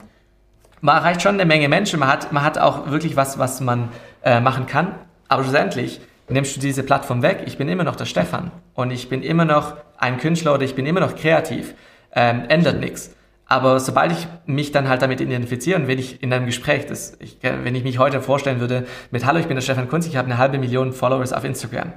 man 0.81 0.97
erreicht 0.97 1.23
schon 1.23 1.35
eine 1.35 1.45
Menge 1.45 1.69
Menschen, 1.69 2.01
man 2.01 2.09
hat, 2.09 2.33
man 2.33 2.43
hat 2.43 2.59
auch 2.59 2.91
wirklich 2.91 3.17
was, 3.17 3.39
was 3.39 3.61
man 3.61 3.91
äh, 4.25 4.41
machen 4.41 4.67
kann. 4.67 4.95
Aber 5.29 5.43
schlussendlich, 5.43 6.01
nimmst 6.29 6.57
du 6.57 6.61
diese 6.61 6.83
Plattform 6.83 7.23
weg, 7.23 7.43
ich 7.47 7.59
bin 7.59 7.69
immer 7.69 7.85
noch 7.85 7.97
der 7.97 8.07
Stefan 8.07 8.51
und 8.75 8.91
ich 8.91 9.09
bin 9.09 9.23
immer 9.23 9.45
noch 9.45 9.77
ein 9.99 10.19
Künstler 10.19 10.55
oder 10.55 10.63
ich 10.63 10.75
bin 10.75 10.87
immer 10.87 11.01
noch 11.01 11.17
kreativ, 11.17 11.75
ähm, 12.15 12.45
ändert 12.49 12.81
nichts. 12.81 13.15
Aber 13.51 13.81
sobald 13.81 14.13
ich 14.13 14.29
mich 14.47 14.71
dann 14.71 14.89
halt 14.89 15.03
damit 15.03 15.21
identifiziere 15.21 15.77
und 15.77 15.89
wenn 15.89 15.99
ich 15.99 16.23
in 16.23 16.33
einem 16.33 16.47
Gespräch, 16.47 16.87
das, 16.87 17.17
ich, 17.19 17.39
wenn 17.43 17.75
ich 17.75 17.83
mich 17.83 17.99
heute 17.99 18.23
vorstellen 18.23 18.61
würde, 18.61 18.87
mit 19.11 19.27
Hallo, 19.27 19.41
ich 19.41 19.49
bin 19.49 19.57
der 19.57 19.63
Stefan 19.63 19.89
Kunz, 19.89 20.07
ich 20.07 20.17
habe 20.17 20.27
eine 20.27 20.39
halbe 20.39 20.57
Million 20.57 20.93
Followers 20.93 21.33
auf 21.33 21.43
Instagram. 21.43 21.93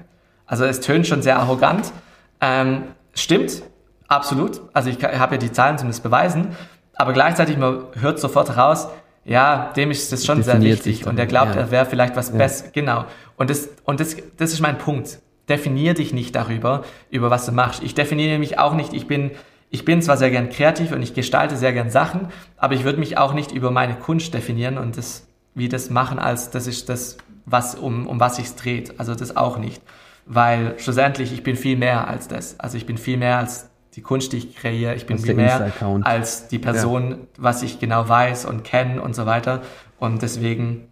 Also 0.47 0.65
es 0.65 0.79
tönt 0.79 1.05
schon 1.05 1.21
sehr 1.21 1.37
arrogant. 1.37 1.93
Ähm, 2.41 2.85
stimmt, 3.13 3.61
absolut. 4.07 4.61
Also 4.73 4.89
ich 4.89 5.03
habe 5.03 5.35
ja 5.35 5.37
die 5.37 5.51
Zahlen 5.51 5.77
zumindest 5.77 6.01
beweisen. 6.01 6.55
Aber 6.95 7.13
gleichzeitig, 7.13 7.55
man 7.55 7.83
hört 7.99 8.19
sofort 8.19 8.57
raus, 8.57 8.87
ja, 9.23 9.71
dem 9.75 9.91
ist 9.91 10.11
das 10.11 10.25
schon 10.25 10.41
sehr 10.41 10.59
wichtig. 10.59 11.05
Und 11.05 11.19
er 11.19 11.27
glaubt, 11.27 11.53
ja. 11.53 11.61
er 11.61 11.71
wäre 11.71 11.85
vielleicht 11.85 12.15
was 12.15 12.29
ja. 12.29 12.35
Besseres. 12.35 12.73
Genau. 12.73 13.05
Und, 13.37 13.51
das, 13.51 13.69
und 13.83 13.99
das, 13.99 14.17
das 14.37 14.53
ist 14.53 14.59
mein 14.59 14.79
Punkt. 14.79 15.19
Definier 15.47 15.93
dich 15.93 16.13
nicht 16.13 16.35
darüber, 16.35 16.83
über 17.11 17.29
was 17.29 17.45
du 17.45 17.51
machst. 17.51 17.83
Ich 17.83 17.93
definiere 17.93 18.39
mich 18.39 18.57
auch 18.57 18.73
nicht. 18.73 18.93
Ich 18.93 19.05
bin, 19.05 19.29
ich 19.73 19.85
bin 19.85 20.03
zwar 20.03 20.17
sehr 20.17 20.29
gern 20.29 20.49
kreativ 20.49 20.91
und 20.91 21.01
ich 21.01 21.15
gestalte 21.15 21.57
sehr 21.57 21.73
gern 21.73 21.89
Sachen, 21.89 22.27
aber 22.57 22.75
ich 22.75 22.83
würde 22.83 22.99
mich 22.99 23.17
auch 23.17 23.33
nicht 23.33 23.51
über 23.51 23.71
meine 23.71 23.95
Kunst 23.95 24.31
definieren 24.31 24.77
und 24.77 24.97
das, 24.97 25.25
wie 25.55 25.67
das 25.67 25.89
machen, 25.89 26.19
als 26.19 26.51
das 26.51 26.67
ist 26.67 26.89
das, 26.89 27.17
was, 27.47 27.73
um, 27.73 28.05
um 28.05 28.19
was 28.19 28.35
sich's 28.35 28.53
dreht. 28.55 28.99
Also 28.99 29.15
das 29.15 29.35
auch 29.35 29.57
nicht. 29.57 29.81
Weil 30.27 30.75
schlussendlich, 30.77 31.33
ich 31.33 31.41
bin 31.41 31.55
viel 31.55 31.75
mehr 31.75 32.07
als 32.07 32.27
das. 32.27 32.59
Also 32.59 32.77
ich 32.77 32.85
bin 32.85 32.99
viel 32.99 33.17
mehr 33.17 33.39
als 33.39 33.71
die 33.95 34.01
Kunst, 34.01 34.31
die 34.33 34.37
ich 34.37 34.55
kreiere. 34.55 34.93
Ich 34.93 35.07
bin 35.07 35.17
viel 35.17 35.33
mehr 35.33 35.71
als 36.03 36.47
die 36.47 36.59
Person, 36.59 37.09
ja. 37.09 37.17
was 37.39 37.63
ich 37.63 37.79
genau 37.79 38.07
weiß 38.07 38.45
und 38.45 38.63
kenne 38.63 39.01
und 39.01 39.15
so 39.15 39.25
weiter. 39.25 39.63
Und 39.97 40.21
deswegen, 40.21 40.87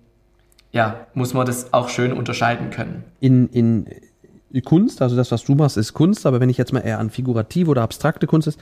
ja, 0.72 1.06
muss 1.14 1.36
man 1.36 1.46
das 1.46 1.72
auch 1.72 1.90
schön 1.90 2.12
unterscheiden 2.12 2.72
können. 2.72 3.04
In, 3.20 3.48
in 3.50 3.86
Kunst, 4.60 5.02
also 5.02 5.16
das, 5.16 5.32
was 5.32 5.46
du 5.46 5.56
machst, 5.56 5.78
ist 5.78 5.94
Kunst, 5.94 6.26
aber 6.26 6.42
wenn 6.42 6.50
ich 6.50 6.58
jetzt 6.58 6.74
mal 6.74 6.82
eher 6.82 7.00
an 7.00 7.10
figurative 7.10 7.72
oder 7.72 7.84
abstrakte 7.84 8.28
Kunst 8.28 8.50
ist, 8.50 8.60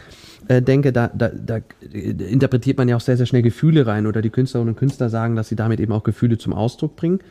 äh, 0.48 0.62
denke, 0.62 0.94
da, 0.94 1.08
da, 1.08 1.30
da 1.30 1.62
interpretiert 1.82 2.78
man 2.78 2.88
ja 2.88 2.96
auch 2.96 3.02
sehr, 3.02 3.18
sehr 3.18 3.26
schnell 3.26 3.42
Gefühle 3.42 3.88
rein 3.88 4.06
oder 4.06 4.22
die 4.22 4.30
Künstlerinnen 4.30 4.76
und 4.76 4.80
Künstler 4.80 5.10
sagen, 5.10 5.36
dass 5.36 5.50
sie 5.50 5.56
damit 5.56 5.80
eben 5.80 5.92
auch 5.92 6.04
Gefühle 6.04 6.38
zum 6.38 6.54
Ausdruck 6.54 6.96
bringen. 6.96 7.22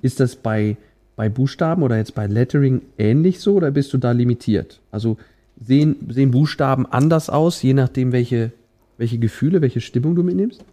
Ist 0.00 0.20
das 0.20 0.36
bei, 0.36 0.78
bei 1.16 1.28
Buchstaben 1.28 1.82
oder 1.82 1.98
jetzt 1.98 2.14
bei 2.14 2.26
Lettering 2.26 2.80
ähnlich 2.96 3.40
so 3.40 3.54
oder 3.54 3.70
bist 3.70 3.92
du 3.92 3.98
da 3.98 4.12
limitiert? 4.12 4.80
Also 4.90 5.18
sehen, 5.62 5.96
sehen 6.08 6.30
Buchstaben 6.30 6.86
anders 6.86 7.28
aus, 7.28 7.62
je 7.62 7.74
nachdem, 7.74 8.12
welche, 8.12 8.52
welche 8.96 9.18
Gefühle, 9.18 9.60
welche 9.60 9.82
Stimmung 9.82 10.14
du 10.14 10.22
mitnimmst? 10.22 10.64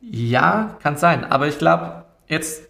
Ja, 0.00 0.78
kann 0.82 0.96
sein. 0.96 1.24
Aber 1.24 1.46
ich 1.46 1.58
glaube, 1.58 2.04
jetzt 2.26 2.69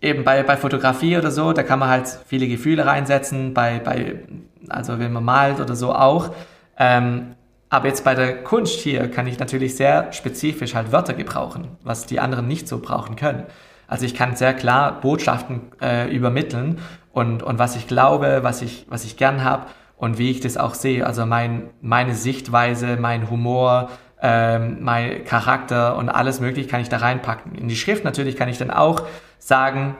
eben 0.00 0.24
bei, 0.24 0.42
bei 0.42 0.56
Fotografie 0.56 1.16
oder 1.16 1.30
so, 1.30 1.52
da 1.52 1.62
kann 1.62 1.78
man 1.78 1.88
halt 1.88 2.08
viele 2.26 2.48
Gefühle 2.48 2.86
reinsetzen, 2.86 3.54
bei, 3.54 3.78
bei 3.78 4.20
also 4.68 4.98
wenn 4.98 5.12
man 5.12 5.24
malt 5.24 5.60
oder 5.60 5.76
so 5.76 5.94
auch. 5.94 6.30
Ähm, 6.78 7.34
aber 7.68 7.86
jetzt 7.86 8.04
bei 8.04 8.14
der 8.14 8.42
Kunst 8.42 8.80
hier 8.80 9.08
kann 9.08 9.26
ich 9.26 9.38
natürlich 9.38 9.76
sehr 9.76 10.12
spezifisch 10.12 10.74
halt 10.74 10.90
Wörter 10.90 11.14
gebrauchen, 11.14 11.68
was 11.82 12.06
die 12.06 12.18
anderen 12.18 12.48
nicht 12.48 12.66
so 12.66 12.80
brauchen 12.80 13.16
können. 13.16 13.44
Also 13.86 14.06
ich 14.06 14.14
kann 14.14 14.36
sehr 14.36 14.54
klar 14.54 15.00
Botschaften 15.00 15.72
äh, 15.80 16.08
übermitteln 16.14 16.78
und, 17.12 17.42
und 17.42 17.58
was 17.58 17.76
ich 17.76 17.86
glaube, 17.86 18.40
was 18.42 18.62
ich, 18.62 18.86
was 18.88 19.04
ich 19.04 19.16
gern 19.16 19.44
habe 19.44 19.66
und 19.96 20.18
wie 20.18 20.30
ich 20.30 20.40
das 20.40 20.56
auch 20.56 20.74
sehe. 20.74 21.06
Also 21.06 21.26
mein, 21.26 21.70
meine 21.80 22.14
Sichtweise, 22.14 22.96
mein 22.96 23.30
Humor, 23.30 23.90
ähm, 24.22 24.78
mein 24.80 25.24
Charakter 25.24 25.96
und 25.96 26.08
alles 26.08 26.40
mögliche 26.40 26.68
kann 26.68 26.80
ich 26.80 26.88
da 26.88 26.98
reinpacken. 26.98 27.54
In 27.54 27.68
die 27.68 27.76
Schrift 27.76 28.04
natürlich 28.04 28.36
kann 28.36 28.48
ich 28.48 28.58
dann 28.58 28.70
auch 28.70 29.06
sagen, 29.38 29.96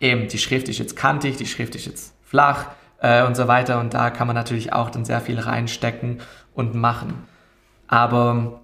eben 0.00 0.28
die 0.28 0.38
Schrift 0.38 0.68
ist 0.68 0.78
jetzt 0.78 0.96
kantig, 0.96 1.36
die 1.36 1.46
Schrift 1.46 1.74
ist 1.74 1.86
jetzt 1.86 2.14
flach 2.22 2.66
äh, 3.00 3.24
und 3.24 3.36
so 3.36 3.48
weiter. 3.48 3.78
Und 3.80 3.94
da 3.94 4.10
kann 4.10 4.26
man 4.26 4.34
natürlich 4.34 4.72
auch 4.72 4.90
dann 4.90 5.04
sehr 5.04 5.20
viel 5.20 5.38
reinstecken 5.38 6.20
und 6.54 6.74
machen. 6.74 7.26
Aber 7.86 8.60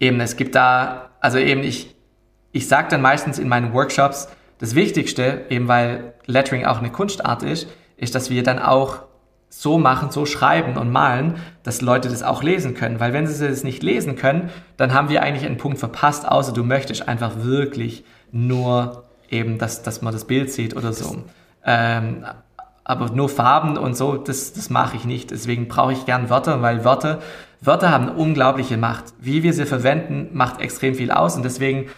eben, 0.00 0.20
es 0.20 0.36
gibt 0.36 0.54
da, 0.54 1.10
also 1.20 1.38
eben 1.38 1.62
ich, 1.62 1.94
ich 2.52 2.68
sage 2.68 2.88
dann 2.90 3.02
meistens 3.02 3.38
in 3.38 3.48
meinen 3.48 3.72
Workshops, 3.74 4.28
das 4.58 4.74
Wichtigste, 4.74 5.44
eben 5.50 5.68
weil 5.68 6.14
Lettering 6.24 6.64
auch 6.64 6.78
eine 6.78 6.90
Kunstart 6.90 7.42
ist, 7.42 7.68
ist, 7.98 8.14
dass 8.14 8.30
wir 8.30 8.42
dann 8.42 8.58
auch 8.58 9.02
so 9.58 9.78
machen, 9.78 10.10
so 10.10 10.26
schreiben 10.26 10.76
und 10.76 10.92
malen, 10.92 11.36
dass 11.62 11.80
Leute 11.80 12.08
das 12.10 12.22
auch 12.22 12.42
lesen 12.42 12.74
können. 12.74 13.00
Weil 13.00 13.14
wenn 13.14 13.26
sie 13.26 13.48
das 13.48 13.64
nicht 13.64 13.82
lesen 13.82 14.14
können, 14.14 14.50
dann 14.76 14.92
haben 14.92 15.08
wir 15.08 15.22
eigentlich 15.22 15.46
einen 15.46 15.56
Punkt 15.56 15.78
verpasst, 15.78 16.28
außer 16.28 16.52
du 16.52 16.62
möchtest 16.62 17.08
einfach 17.08 17.32
wirklich 17.36 18.04
nur 18.32 19.04
eben, 19.30 19.58
dass, 19.58 19.82
dass 19.82 20.02
man 20.02 20.12
das 20.12 20.26
Bild 20.26 20.52
sieht 20.52 20.76
oder 20.76 20.92
so. 20.92 21.24
Ähm, 21.64 22.24
aber 22.84 23.10
nur 23.10 23.28
Farben 23.28 23.78
und 23.78 23.96
so, 23.96 24.16
das, 24.16 24.52
das 24.52 24.68
mache 24.68 24.96
ich 24.96 25.04
nicht. 25.06 25.30
Deswegen 25.30 25.68
brauche 25.68 25.92
ich 25.92 26.04
gern 26.04 26.28
Wörter, 26.28 26.60
weil 26.60 26.84
Wörter, 26.84 27.20
Wörter 27.62 27.90
haben 27.90 28.10
unglaubliche 28.10 28.76
Macht. 28.76 29.04
Wie 29.18 29.42
wir 29.42 29.54
sie 29.54 29.66
verwenden, 29.66 30.28
macht 30.34 30.60
extrem 30.60 30.94
viel 30.94 31.10
aus. 31.10 31.34
Und 31.34 31.44
deswegen, 31.44 31.88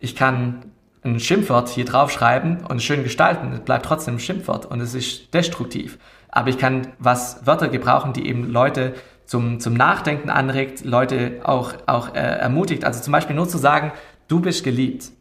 ich 0.00 0.16
kann 0.16 0.72
ein 1.04 1.20
Schimpfwort 1.20 1.68
hier 1.68 1.84
draufschreiben 1.84 2.66
und 2.66 2.82
schön 2.82 3.04
gestalten. 3.04 3.52
Es 3.52 3.60
bleibt 3.60 3.86
trotzdem 3.86 4.16
ein 4.16 4.20
Schimpfwort 4.20 4.66
und 4.66 4.80
es 4.80 4.94
ist 4.94 5.32
destruktiv. 5.32 5.98
Aber 6.34 6.48
ich 6.48 6.58
kann 6.58 6.88
was 6.98 7.46
Wörter 7.46 7.68
gebrauchen, 7.68 8.12
die 8.12 8.26
eben 8.26 8.50
Leute 8.50 8.94
zum, 9.24 9.60
zum 9.60 9.74
Nachdenken 9.74 10.30
anregt, 10.30 10.84
Leute 10.84 11.40
auch, 11.44 11.74
auch 11.86 12.12
äh, 12.14 12.18
ermutigt. 12.18 12.84
Also 12.84 13.00
zum 13.00 13.12
Beispiel 13.12 13.36
nur 13.36 13.48
zu 13.48 13.56
sagen, 13.56 13.92
du 14.26 14.40
bist 14.40 14.64
geliebt. 14.64 15.12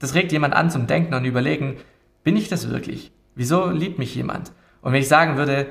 Das 0.00 0.14
regt 0.14 0.32
jemand 0.32 0.52
an 0.52 0.68
zum 0.68 0.88
Denken 0.88 1.14
und 1.14 1.24
überlegen, 1.24 1.76
bin 2.24 2.36
ich 2.36 2.48
das 2.48 2.68
wirklich? 2.68 3.12
Wieso 3.36 3.70
liebt 3.70 4.00
mich 4.00 4.16
jemand? 4.16 4.50
Und 4.82 4.92
wenn 4.92 5.00
ich 5.00 5.06
sagen 5.06 5.36
würde, 5.36 5.68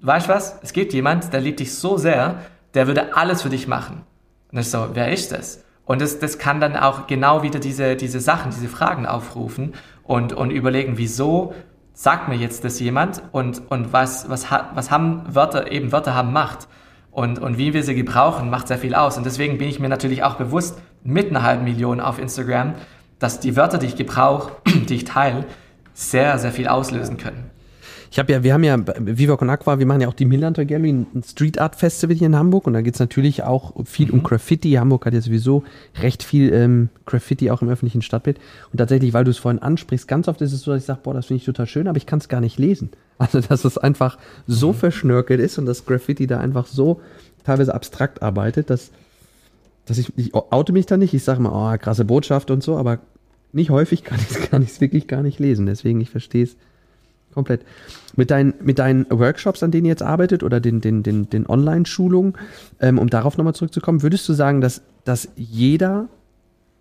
weißt 0.00 0.26
du 0.26 0.32
was, 0.32 0.58
es 0.62 0.72
gibt 0.72 0.92
jemand, 0.92 1.32
der 1.32 1.40
liebt 1.40 1.60
dich 1.60 1.72
so 1.72 1.96
sehr, 1.96 2.42
der 2.74 2.88
würde 2.88 3.16
alles 3.16 3.42
für 3.42 3.50
dich 3.50 3.68
machen. 3.68 4.02
Und 4.50 4.58
ich 4.58 4.68
so, 4.68 4.88
wer 4.94 5.12
ist 5.12 5.30
das? 5.30 5.64
Und 5.84 6.02
das, 6.02 6.18
das 6.18 6.38
kann 6.38 6.60
dann 6.60 6.76
auch 6.76 7.06
genau 7.06 7.44
wieder 7.44 7.60
diese, 7.60 7.94
diese 7.94 8.18
Sachen, 8.18 8.50
diese 8.50 8.68
Fragen 8.68 9.06
aufrufen 9.06 9.74
und, 10.02 10.32
und 10.32 10.50
überlegen, 10.50 10.98
wieso 10.98 11.54
sagt 11.94 12.28
mir 12.28 12.36
jetzt 12.36 12.64
das 12.64 12.80
jemand 12.80 13.22
und, 13.32 13.70
und 13.70 13.92
was, 13.92 14.28
was, 14.28 14.50
was 14.50 14.90
haben 14.90 15.22
Wörter, 15.28 15.70
eben 15.70 15.92
Wörter 15.92 16.14
haben 16.14 16.32
Macht. 16.32 16.68
Und, 17.10 17.38
und 17.38 17.58
wie 17.58 17.74
wir 17.74 17.82
sie 17.84 17.94
gebrauchen, 17.94 18.48
macht 18.48 18.68
sehr 18.68 18.78
viel 18.78 18.94
aus. 18.94 19.18
Und 19.18 19.26
deswegen 19.26 19.58
bin 19.58 19.68
ich 19.68 19.78
mir 19.78 19.90
natürlich 19.90 20.22
auch 20.24 20.36
bewusst, 20.36 20.78
mit 21.04 21.28
einer 21.28 21.42
halben 21.42 21.64
Million 21.64 22.00
auf 22.00 22.18
Instagram, 22.18 22.74
dass 23.18 23.38
die 23.38 23.54
Wörter, 23.56 23.78
die 23.78 23.86
ich 23.86 23.96
gebrauche, 23.96 24.52
die 24.66 24.96
ich 24.96 25.04
teile, 25.04 25.44
sehr, 25.92 26.38
sehr 26.38 26.52
viel 26.52 26.68
auslösen 26.68 27.18
können. 27.18 27.51
Ich 28.12 28.18
habe 28.18 28.30
ja, 28.30 28.42
wir 28.42 28.52
haben 28.52 28.62
ja 28.62 28.76
Viva 28.98 29.38
Con 29.38 29.48
Aqua, 29.48 29.78
wir 29.78 29.86
machen 29.86 30.02
ja 30.02 30.08
auch 30.08 30.12
die 30.12 30.26
Millantor 30.26 30.66
Gallery, 30.66 30.90
ein 30.90 31.22
Street 31.26 31.58
Art 31.58 31.76
Festival 31.76 32.14
hier 32.14 32.26
in 32.26 32.36
Hamburg 32.36 32.66
und 32.66 32.74
da 32.74 32.82
geht 32.82 32.92
es 32.92 33.00
natürlich 33.00 33.42
auch 33.42 33.72
viel 33.86 34.08
mhm. 34.08 34.12
um 34.12 34.22
Graffiti. 34.22 34.72
Hamburg 34.72 35.06
hat 35.06 35.14
ja 35.14 35.22
sowieso 35.22 35.64
recht 35.98 36.22
viel 36.22 36.52
ähm, 36.52 36.90
Graffiti 37.06 37.50
auch 37.50 37.62
im 37.62 37.70
öffentlichen 37.70 38.02
Stadtbild. 38.02 38.38
Und 38.70 38.76
tatsächlich, 38.76 39.14
weil 39.14 39.24
du 39.24 39.30
es 39.30 39.38
vorhin 39.38 39.62
ansprichst, 39.62 40.06
ganz 40.08 40.28
oft 40.28 40.42
ist 40.42 40.52
es 40.52 40.60
so, 40.60 40.72
dass 40.72 40.82
ich 40.82 40.86
sage, 40.86 41.00
boah, 41.02 41.14
das 41.14 41.24
finde 41.24 41.38
ich 41.38 41.46
total 41.46 41.66
schön, 41.66 41.88
aber 41.88 41.96
ich 41.96 42.04
kann 42.04 42.18
es 42.18 42.28
gar 42.28 42.42
nicht 42.42 42.58
lesen. 42.58 42.90
Also, 43.18 43.40
dass 43.40 43.64
es 43.64 43.78
einfach 43.78 44.18
so 44.48 44.72
mhm. 44.72 44.76
verschnörkelt 44.76 45.40
ist 45.40 45.56
und 45.56 45.64
das 45.64 45.86
Graffiti 45.86 46.26
da 46.26 46.40
einfach 46.40 46.66
so 46.66 47.00
teilweise 47.44 47.72
abstrakt 47.72 48.20
arbeitet, 48.20 48.68
dass, 48.68 48.90
dass 49.86 49.96
ich, 49.96 50.12
ich 50.18 50.34
oute 50.34 50.72
mich 50.72 50.86
da 50.86 50.96
nicht. 50.96 51.14
Ich 51.14 51.22
sage 51.22 51.40
mal, 51.40 51.74
oh, 51.74 51.78
krasse 51.78 52.04
Botschaft 52.04 52.50
und 52.50 52.62
so, 52.62 52.76
aber 52.76 52.98
nicht 53.52 53.70
häufig 53.70 54.02
kann 54.02 54.18
ich 54.20 54.68
es 54.68 54.80
wirklich 54.80 55.06
gar 55.06 55.22
nicht 55.22 55.38
lesen. 55.38 55.66
Deswegen, 55.66 56.00
ich 56.00 56.10
verstehe 56.10 56.44
es 56.44 56.56
komplett. 57.32 57.62
Mit, 58.16 58.30
dein, 58.30 58.54
mit 58.62 58.78
deinen 58.78 59.06
Workshops, 59.10 59.62
an 59.62 59.70
denen 59.70 59.86
ihr 59.86 59.90
jetzt 59.90 60.02
arbeitet 60.02 60.42
oder 60.42 60.60
den, 60.60 60.80
den, 60.80 61.02
den, 61.02 61.30
den 61.30 61.46
Online-Schulungen, 61.46 62.34
ähm, 62.80 62.98
um 62.98 63.08
darauf 63.08 63.36
nochmal 63.36 63.54
zurückzukommen, 63.54 64.02
würdest 64.02 64.28
du 64.28 64.32
sagen, 64.32 64.60
dass, 64.60 64.82
dass 65.04 65.28
jeder 65.36 66.08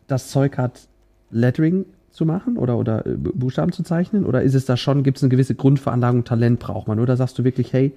das 0.07 0.29
Zeug 0.29 0.57
hat, 0.57 0.87
Lettering 1.31 1.85
zu 2.11 2.25
machen 2.25 2.57
oder, 2.57 2.77
oder 2.77 3.05
äh, 3.05 3.15
Buchstaben 3.15 3.71
zu 3.71 3.83
zeichnen? 3.83 4.25
Oder 4.25 4.41
ist 4.43 4.53
es 4.53 4.65
da 4.65 4.77
schon, 4.77 5.03
gibt 5.03 5.17
es 5.17 5.23
eine 5.23 5.29
gewisse 5.29 5.55
Grundveranlagung, 5.55 6.25
Talent 6.25 6.59
braucht 6.59 6.87
man? 6.87 6.99
Oder 6.99 7.15
sagst 7.17 7.39
du 7.39 7.43
wirklich, 7.43 7.73
hey, 7.73 7.93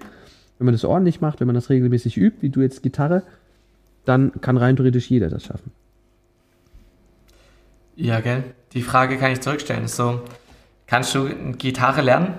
wenn 0.59 0.67
man 0.67 0.75
das 0.75 0.85
ordentlich 0.85 1.21
macht, 1.21 1.41
wenn 1.41 1.49
man 1.49 1.55
das 1.55 1.69
regelmäßig 1.69 2.17
übt, 2.17 2.39
wie 2.41 2.51
du 2.51 2.61
jetzt 2.61 2.83
Gitarre, 2.83 3.25
dann 4.05 4.33
kann 4.41 4.57
rein 4.57 4.77
theoretisch 4.77 5.11
jeder 5.11 5.29
das 5.29 5.45
schaffen? 5.45 5.73
Ja, 7.97 8.21
gell. 8.21 8.45
Die 8.73 8.83
Frage 8.83 9.17
kann 9.19 9.33
ich 9.33 9.41
zurückstellen. 9.41 9.89
So, 9.89 10.21
kannst 10.87 11.15
du 11.15 11.29
Gitarre 11.57 12.03
lernen? 12.03 12.35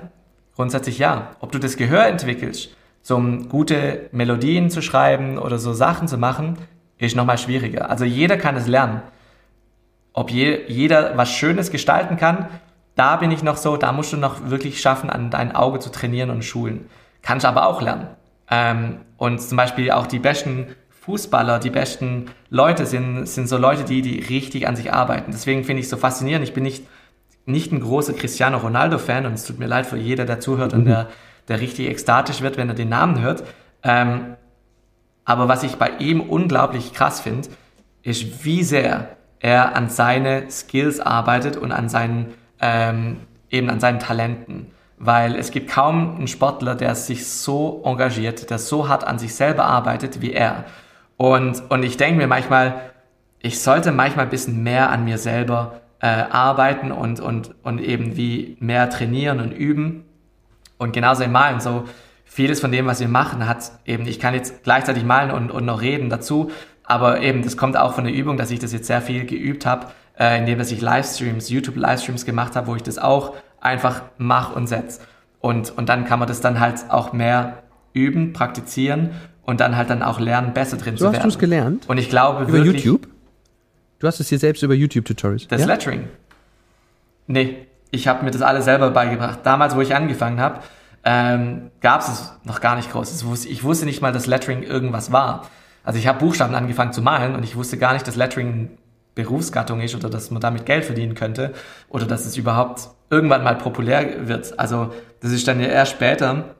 Grundsätzlich 0.55 0.99
ja. 0.99 1.31
Ob 1.39 1.51
du 1.51 1.59
das 1.59 1.77
Gehör 1.77 2.05
entwickelst, 2.07 2.75
um 3.09 3.49
gute 3.49 4.09
Melodien 4.11 4.69
zu 4.69 4.81
schreiben 4.81 5.37
oder 5.37 5.59
so 5.59 5.73
Sachen 5.73 6.07
zu 6.07 6.17
machen, 6.17 6.57
ist 6.97 7.15
nochmal 7.15 7.37
schwieriger. 7.37 7.89
Also 7.89 8.05
jeder 8.05 8.37
kann 8.37 8.55
es 8.55 8.67
lernen. 8.67 9.01
Ob 10.13 10.31
je, 10.31 10.65
jeder 10.67 11.17
was 11.17 11.31
Schönes 11.31 11.71
gestalten 11.71 12.17
kann, 12.17 12.47
da 12.95 13.17
bin 13.17 13.31
ich 13.31 13.43
noch 13.43 13.57
so, 13.57 13.75
da 13.75 13.91
musst 13.91 14.13
du 14.13 14.17
noch 14.17 14.49
wirklich 14.49 14.79
schaffen, 14.79 15.09
an 15.09 15.29
dein 15.29 15.53
Auge 15.53 15.79
zu 15.79 15.91
trainieren 15.91 16.29
und 16.29 16.45
schulen. 16.45 16.89
Kannst 17.21 17.45
aber 17.45 17.67
auch 17.67 17.81
lernen. 17.81 18.07
Ähm, 18.49 18.99
und 19.17 19.41
zum 19.41 19.57
Beispiel 19.57 19.91
auch 19.91 20.07
die 20.07 20.19
besten 20.19 20.67
Fußballer, 21.01 21.59
die 21.59 21.69
besten 21.69 22.31
Leute 22.49 22.85
sind, 22.85 23.27
sind 23.27 23.47
so 23.47 23.57
Leute, 23.57 23.83
die, 23.83 24.01
die 24.01 24.19
richtig 24.19 24.67
an 24.67 24.75
sich 24.75 24.93
arbeiten. 24.93 25.31
Deswegen 25.31 25.63
finde 25.63 25.81
ich 25.81 25.85
es 25.85 25.89
so 25.89 25.97
faszinierend. 25.97 26.47
Ich 26.47 26.53
bin 26.53 26.63
nicht, 26.63 26.85
nicht 27.45 27.71
ein 27.71 27.79
großer 27.79 28.13
Cristiano 28.13 28.57
Ronaldo-Fan 28.57 29.25
und 29.25 29.33
es 29.33 29.45
tut 29.45 29.59
mir 29.59 29.67
leid 29.67 29.85
für 29.85 29.97
jeder, 29.97 30.25
der 30.25 30.39
zuhört 30.39 30.73
mhm. 30.73 30.79
und 30.79 30.85
der, 30.85 31.09
der 31.47 31.61
richtig 31.61 31.87
ekstatisch 31.87 32.41
wird, 32.41 32.57
wenn 32.57 32.69
er 32.69 32.75
den 32.75 32.89
Namen 32.89 33.21
hört. 33.21 33.43
Ähm, 33.83 34.35
aber 35.25 35.47
was 35.47 35.63
ich 35.63 35.75
bei 35.75 35.89
ihm 35.99 36.21
unglaublich 36.21 36.93
krass 36.93 37.19
finde, 37.19 37.49
ist, 38.03 38.45
wie 38.45 38.63
sehr 38.63 39.15
er 39.39 39.75
an 39.75 39.89
seine 39.89 40.49
Skills 40.49 40.99
arbeitet 40.99 41.57
und 41.57 41.71
an 41.71 41.89
seinen, 41.89 42.33
ähm, 42.61 43.17
eben 43.49 43.69
an 43.69 43.79
seinen 43.79 43.99
Talenten. 43.99 44.71
Weil 44.97 45.35
es 45.35 45.51
gibt 45.51 45.69
kaum 45.69 46.15
einen 46.15 46.27
Sportler, 46.27 46.75
der 46.75 46.95
sich 46.95 47.27
so 47.27 47.81
engagiert, 47.83 48.49
der 48.49 48.59
so 48.59 48.87
hart 48.87 49.03
an 49.05 49.19
sich 49.19 49.35
selber 49.35 49.65
arbeitet 49.65 50.21
wie 50.21 50.31
er. 50.31 50.65
Und, 51.17 51.69
und 51.69 51.83
ich 51.83 51.97
denke 51.97 52.17
mir 52.17 52.27
manchmal, 52.27 52.91
ich 53.39 53.61
sollte 53.61 53.91
manchmal 53.91 54.25
ein 54.25 54.31
bisschen 54.31 54.63
mehr 54.63 54.89
an 54.89 55.03
mir 55.03 55.17
selber 55.17 55.81
äh, 56.01 56.07
arbeiten 56.07 56.91
und, 56.91 57.19
und, 57.19 57.55
und 57.63 57.79
eben 57.79 58.15
wie 58.15 58.57
mehr 58.59 58.89
trainieren 58.89 59.39
und 59.39 59.51
üben. 59.51 60.05
Und 60.77 60.93
genauso 60.93 61.23
im 61.23 61.31
Malen. 61.31 61.59
So 61.59 61.85
vieles 62.25 62.59
von 62.59 62.71
dem, 62.71 62.85
was 62.85 62.99
wir 62.99 63.07
machen, 63.07 63.47
hat 63.47 63.71
eben, 63.85 64.05
ich 64.07 64.19
kann 64.19 64.33
jetzt 64.33 64.63
gleichzeitig 64.63 65.03
malen 65.03 65.31
und, 65.31 65.51
und 65.51 65.65
noch 65.65 65.81
reden 65.81 66.09
dazu, 66.09 66.51
aber 66.83 67.21
eben, 67.21 67.43
das 67.43 67.57
kommt 67.57 67.77
auch 67.77 67.93
von 67.93 68.03
der 68.03 68.13
Übung, 68.13 68.37
dass 68.37 68.51
ich 68.51 68.59
das 68.59 68.73
jetzt 68.73 68.87
sehr 68.87 69.01
viel 69.01 69.25
geübt 69.25 69.65
habe, 69.65 69.87
äh, 70.19 70.37
indem 70.37 70.59
dass 70.59 70.71
ich 70.71 70.81
Livestreams, 70.81 71.49
YouTube-Livestreams 71.49 72.25
gemacht 72.25 72.55
habe, 72.55 72.67
wo 72.67 72.75
ich 72.75 72.83
das 72.83 72.97
auch 72.97 73.35
einfach 73.59 74.03
mache 74.17 74.53
und 74.53 74.67
setze. 74.67 75.01
Und, 75.39 75.75
und 75.77 75.89
dann 75.89 76.05
kann 76.05 76.19
man 76.19 76.27
das 76.27 76.41
dann 76.41 76.59
halt 76.59 76.85
auch 76.89 77.13
mehr 77.13 77.63
üben, 77.93 78.33
praktizieren 78.33 79.11
und 79.43 79.59
dann 79.59 79.75
halt 79.77 79.89
dann 79.89 80.03
auch 80.03 80.19
lernen, 80.19 80.53
besser 80.53 80.77
drin 80.77 80.97
so 80.97 81.05
zu 81.05 81.13
werden. 81.13 81.23
hast 81.23 81.23
du 81.23 81.29
es 81.29 81.39
gelernt? 81.39 81.87
Und 81.87 81.97
ich 81.97 82.09
glaube 82.09 82.43
über 82.43 82.53
wirklich, 82.53 82.83
YouTube? 82.83 83.07
Du 83.99 84.07
hast 84.07 84.19
es 84.19 84.27
dir 84.27 84.39
selbst 84.39 84.61
über 84.63 84.73
YouTube-Tutorials? 84.73 85.47
Das 85.47 85.61
ja? 85.61 85.67
Lettering? 85.67 86.07
Nee, 87.27 87.67
ich 87.91 88.07
habe 88.07 88.23
mir 88.23 88.31
das 88.31 88.41
alles 88.41 88.65
selber 88.65 88.91
beigebracht. 88.91 89.39
Damals, 89.43 89.75
wo 89.75 89.81
ich 89.81 89.95
angefangen 89.95 90.39
habe, 90.39 90.59
ähm, 91.03 91.71
gab 91.81 92.01
es 92.01 92.33
noch 92.43 92.61
gar 92.61 92.75
nicht 92.75 92.91
groß. 92.91 93.45
Ich 93.45 93.63
wusste 93.63 93.85
nicht 93.85 94.01
mal, 94.01 94.11
dass 94.11 94.25
Lettering 94.25 94.63
irgendwas 94.63 95.11
war. 95.11 95.47
Also 95.83 95.99
ich 95.99 96.07
habe 96.07 96.19
Buchstaben 96.19 96.55
angefangen 96.55 96.93
zu 96.93 97.01
malen 97.01 97.35
und 97.35 97.43
ich 97.43 97.55
wusste 97.55 97.77
gar 97.77 97.93
nicht, 97.93 98.07
dass 98.07 98.15
Lettering 98.15 98.77
Berufsgattung 99.13 99.79
ist 99.79 99.95
oder 99.95 100.09
dass 100.09 100.29
man 100.29 100.41
damit 100.41 100.65
Geld 100.65 100.83
verdienen 100.83 101.15
könnte 101.15 101.53
oder 101.89 102.05
dass 102.05 102.25
es 102.25 102.35
überhaupt 102.35 102.89
irgendwann 103.09 103.43
mal 103.43 103.55
populär 103.55 104.27
wird. 104.27 104.59
Also 104.59 104.93
das 105.21 105.31
ist 105.31 105.47
dann 105.47 105.61
ja 105.61 105.67
erst 105.67 105.93
später, 105.93 106.55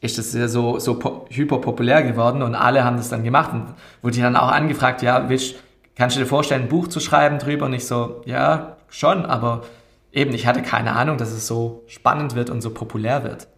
ist 0.00 0.18
das 0.18 0.34
ja 0.34 0.48
so, 0.48 0.78
so 0.80 1.26
hyperpopulär 1.30 2.02
geworden 2.02 2.42
und 2.42 2.54
alle 2.56 2.82
haben 2.82 2.96
das 2.96 3.08
dann 3.08 3.22
gemacht 3.22 3.52
und 3.52 3.74
wurde 4.02 4.20
dann 4.20 4.36
auch 4.36 4.50
angefragt, 4.50 5.02
ja, 5.02 5.28
willst, 5.28 5.54
kannst 5.96 6.16
du 6.16 6.20
dir 6.20 6.26
vorstellen, 6.26 6.62
ein 6.62 6.68
Buch 6.68 6.88
zu 6.88 7.00
schreiben 7.00 7.38
drüber? 7.38 7.66
Und 7.66 7.72
ich 7.72 7.86
so, 7.86 8.22
ja, 8.24 8.76
schon, 8.88 9.26
aber 9.26 9.64
eben, 10.12 10.32
ich 10.34 10.46
hatte 10.46 10.62
keine 10.62 10.92
Ahnung, 10.92 11.18
dass 11.18 11.32
es 11.32 11.46
so 11.46 11.82
spannend 11.88 12.36
wird 12.36 12.50
und 12.50 12.60
so 12.60 12.70
populär 12.70 13.24
wird. 13.24 13.48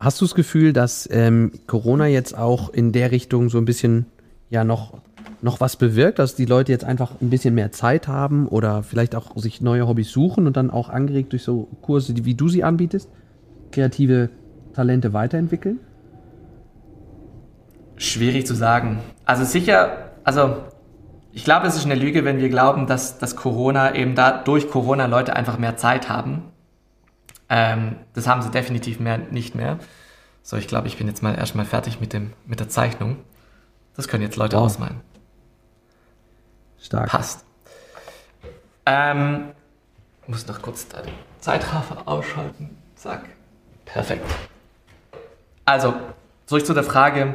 Hast 0.00 0.20
du 0.20 0.24
das 0.24 0.34
Gefühl, 0.34 0.72
dass 0.72 1.08
ähm, 1.12 1.52
Corona 1.66 2.06
jetzt 2.06 2.36
auch 2.36 2.70
in 2.70 2.90
der 2.90 3.12
Richtung 3.12 3.50
so 3.50 3.58
ein 3.58 3.64
bisschen 3.64 4.06
ja 4.50 4.64
noch, 4.64 5.00
noch 5.40 5.60
was 5.60 5.76
bewirkt, 5.76 6.18
dass 6.18 6.34
die 6.34 6.44
Leute 6.44 6.72
jetzt 6.72 6.84
einfach 6.84 7.20
ein 7.20 7.30
bisschen 7.30 7.54
mehr 7.54 7.70
Zeit 7.70 8.08
haben 8.08 8.48
oder 8.48 8.82
vielleicht 8.82 9.14
auch 9.14 9.36
sich 9.36 9.60
neue 9.60 9.86
Hobbys 9.86 10.10
suchen 10.10 10.46
und 10.46 10.56
dann 10.56 10.70
auch 10.70 10.88
angeregt 10.88 11.32
durch 11.32 11.44
so 11.44 11.68
Kurse, 11.82 12.14
wie 12.24 12.34
du 12.34 12.48
sie 12.48 12.64
anbietest, 12.64 13.08
kreative 13.70 14.30
Talente 14.74 15.12
weiterentwickeln? 15.12 15.78
Schwierig 17.96 18.46
zu 18.46 18.54
sagen. 18.54 18.98
Also 19.24 19.44
sicher, 19.44 20.11
also 20.24 20.64
ich 21.32 21.44
glaube, 21.44 21.66
es 21.66 21.76
ist 21.76 21.86
eine 21.86 21.94
Lüge, 21.94 22.24
wenn 22.24 22.38
wir 22.38 22.48
glauben, 22.48 22.86
dass, 22.86 23.18
dass 23.18 23.36
Corona 23.36 23.94
eben 23.94 24.14
da 24.14 24.42
durch 24.42 24.68
Corona 24.68 25.06
Leute 25.06 25.34
einfach 25.34 25.58
mehr 25.58 25.76
Zeit 25.76 26.08
haben. 26.08 26.52
Ähm, 27.48 27.96
das 28.14 28.26
haben 28.26 28.42
sie 28.42 28.50
definitiv 28.50 29.00
mehr, 29.00 29.18
nicht 29.18 29.54
mehr. 29.54 29.78
So, 30.42 30.56
ich 30.56 30.68
glaube, 30.68 30.88
ich 30.88 30.98
bin 30.98 31.06
jetzt 31.06 31.22
mal 31.22 31.34
erstmal 31.34 31.64
fertig 31.64 32.00
mit, 32.00 32.12
dem, 32.12 32.32
mit 32.46 32.60
der 32.60 32.68
Zeichnung. 32.68 33.18
Das 33.96 34.08
können 34.08 34.22
jetzt 34.22 34.36
Leute 34.36 34.56
wow. 34.56 34.64
ausmalen. 34.64 35.00
Stark. 36.80 37.08
Passt. 37.10 37.44
Ähm, 38.84 39.52
muss 40.26 40.46
noch 40.46 40.60
kurz 40.60 40.88
den 40.88 41.12
Zeitraffer 41.40 42.06
ausschalten. 42.06 42.76
Zack. 42.96 43.24
Perfekt. 43.84 44.26
Also, 45.64 45.94
zurück 46.46 46.66
zu 46.66 46.74
der 46.74 46.84
Frage, 46.84 47.34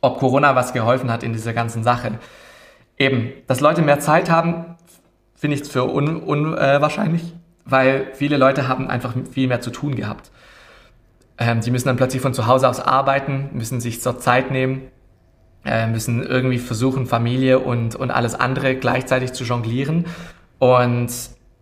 ob 0.00 0.18
Corona 0.18 0.54
was 0.54 0.72
geholfen 0.72 1.10
hat 1.10 1.22
in 1.22 1.32
dieser 1.32 1.52
ganzen 1.52 1.82
Sache. 1.82 2.18
Eben, 2.98 3.32
dass 3.46 3.60
Leute 3.60 3.82
mehr 3.82 4.00
Zeit 4.00 4.30
haben, 4.30 4.76
finde 5.34 5.56
ich 5.56 5.64
für 5.64 5.84
unwahrscheinlich, 5.84 7.22
un, 7.22 7.28
äh, 7.28 7.32
weil 7.64 8.06
viele 8.14 8.36
Leute 8.36 8.66
haben 8.68 8.88
einfach 8.88 9.14
viel 9.30 9.48
mehr 9.48 9.60
zu 9.60 9.70
tun 9.70 9.94
gehabt. 9.94 10.30
Ähm, 11.38 11.60
die 11.60 11.70
müssen 11.70 11.86
dann 11.86 11.96
plötzlich 11.96 12.22
von 12.22 12.34
zu 12.34 12.46
Hause 12.46 12.68
aus 12.68 12.80
arbeiten, 12.80 13.50
müssen 13.52 13.80
sich 13.80 14.00
zur 14.00 14.18
Zeit 14.18 14.50
nehmen, 14.50 14.88
äh, 15.64 15.86
müssen 15.86 16.22
irgendwie 16.22 16.58
versuchen, 16.58 17.06
Familie 17.06 17.60
und, 17.60 17.94
und 17.94 18.10
alles 18.10 18.34
andere 18.34 18.74
gleichzeitig 18.74 19.32
zu 19.32 19.44
jonglieren. 19.44 20.06
Und 20.58 21.10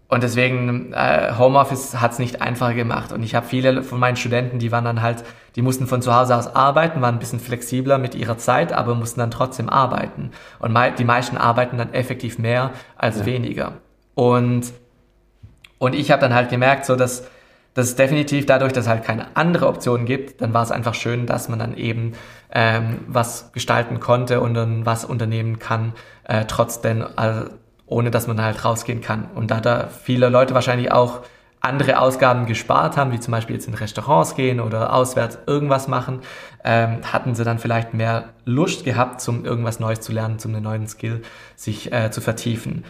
und 0.09 0.23
deswegen, 0.23 0.93
äh, 0.93 1.33
Homeoffice 1.37 2.01
hat 2.01 2.13
es 2.13 2.19
nicht 2.19 2.41
einfacher 2.41 2.75
gemacht. 2.75 3.13
Und 3.13 3.25
ich 3.25 3.35
habe 3.35 3.47
viele 3.47 3.83
von 3.83 3.99
meinen 3.99 4.17
Studenten, 4.17 4.59
die 4.59 4.71
waren 4.71 4.85
dann 4.85 5.03
halt, 5.03 5.25
die 5.57 5.63
mussten 5.63 5.87
von 5.87 6.03
zu 6.03 6.15
Hause 6.15 6.37
aus 6.37 6.55
arbeiten, 6.55 7.01
waren 7.01 7.17
ein 7.17 7.19
bisschen 7.19 7.41
flexibler 7.41 7.97
mit 7.97 8.15
ihrer 8.15 8.37
Zeit, 8.37 8.73
aber 8.73 8.95
mussten 8.95 9.21
dann 9.21 9.31
trotzdem 9.31 9.71
arbeiten. 9.71 10.31
Und 10.59 10.77
die 10.99 11.05
meisten 11.05 11.39
arbeiten 11.39 11.79
dann 11.79 11.95
effektiv 11.95 12.39
mehr 12.39 12.73
als 12.97 13.21
ja. 13.21 13.27
weniger. 13.27 13.73
Und, 14.15 14.73
und 15.79 15.95
ich 15.95 16.11
habe 16.11 16.21
dann 16.21 16.35
halt 16.35 16.51
gemerkt, 16.51 16.85
so 16.85 16.95
dass, 16.95 17.27
dass 17.73 17.87
es 17.87 17.97
definitiv 17.97 18.45
dadurch, 18.45 18.75
dass 18.75 18.85
es 18.85 18.91
halt 18.91 19.03
keine 19.03 19.35
andere 19.35 19.67
Option 19.69 20.05
gibt, 20.05 20.43
dann 20.43 20.53
war 20.53 20.63
es 20.63 20.71
einfach 20.71 20.95
schön, 20.95 21.25
dass 21.25 21.49
man 21.49 21.59
dann 21.59 21.75
eben 21.75 22.13
ähm, 22.53 22.99
was 23.07 23.51
gestalten 23.53 23.99
konnte 23.99 24.43
und 24.43 24.53
dann 24.53 24.85
was 24.85 25.07
unternehmen 25.07 25.59
kann, 25.59 25.95
äh, 26.25 26.45
trotzdem, 26.45 27.03
also, 27.17 27.49
ohne 27.87 28.11
dass 28.11 28.27
man 28.27 28.43
halt 28.43 28.63
rausgehen 28.63 29.01
kann. 29.01 29.29
Und 29.35 29.51
da 29.51 29.61
da 29.61 29.89
viele 29.89 30.29
Leute 30.29 30.53
wahrscheinlich 30.53 30.93
auch 30.93 31.23
andere 31.67 31.99
Ausgaben 32.01 32.47
gespart 32.47 32.97
haben, 32.97 33.13
wie 33.13 33.21
zum 33.21 33.33
Beispiel 33.33 33.57
jetzt 33.57 33.69
in 33.69 33.75
Restaurants 33.75 34.35
gehen 34.35 34.61
oder 34.61 34.93
auswärts 34.93 35.39
irgendwas 35.47 35.89
machen, 35.89 36.21
ähm, 36.65 37.01
hatten 37.13 37.35
sie 37.35 37.45
dann 37.45 37.59
vielleicht 37.59 37.95
mehr 37.95 38.31
Lust 38.45 38.85
gehabt, 38.85 39.21
zum 39.21 39.45
irgendwas 39.45 39.81
Neues 39.81 40.01
zu 40.01 40.13
lernen, 40.13 40.39
zum 40.39 40.55
einen 40.55 40.65
neuen 40.65 40.89
Skill 40.89 41.23
sich 41.55 41.93
äh, 41.93 42.11
zu 42.11 42.21
vertiefen. 42.21 42.85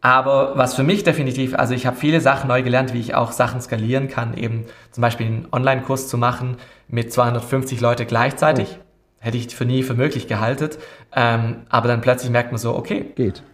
Aber 0.00 0.58
was 0.58 0.74
für 0.74 0.82
mich 0.82 1.04
definitiv, 1.04 1.54
also 1.54 1.74
ich 1.74 1.86
habe 1.86 1.96
viele 1.96 2.20
Sachen 2.20 2.48
neu 2.48 2.62
gelernt, 2.62 2.92
wie 2.92 2.98
ich 2.98 3.14
auch 3.14 3.30
Sachen 3.30 3.60
skalieren 3.60 4.08
kann, 4.08 4.36
eben 4.36 4.64
zum 4.90 5.00
Beispiel 5.00 5.26
einen 5.26 5.48
Online-Kurs 5.52 6.08
zu 6.08 6.18
machen 6.18 6.56
mit 6.88 7.12
250 7.12 7.80
Leute 7.80 8.04
gleichzeitig. 8.04 8.78
Oh. 8.80 8.84
Hätte 9.20 9.36
ich 9.36 9.54
für 9.54 9.64
nie 9.64 9.84
für 9.84 9.94
möglich 9.94 10.26
gehalten. 10.26 10.70
Ähm, 11.14 11.58
aber 11.68 11.86
dann 11.86 12.00
plötzlich 12.00 12.32
merkt 12.32 12.50
man 12.50 12.58
so, 12.58 12.74
okay. 12.74 13.12
Geht. 13.14 13.44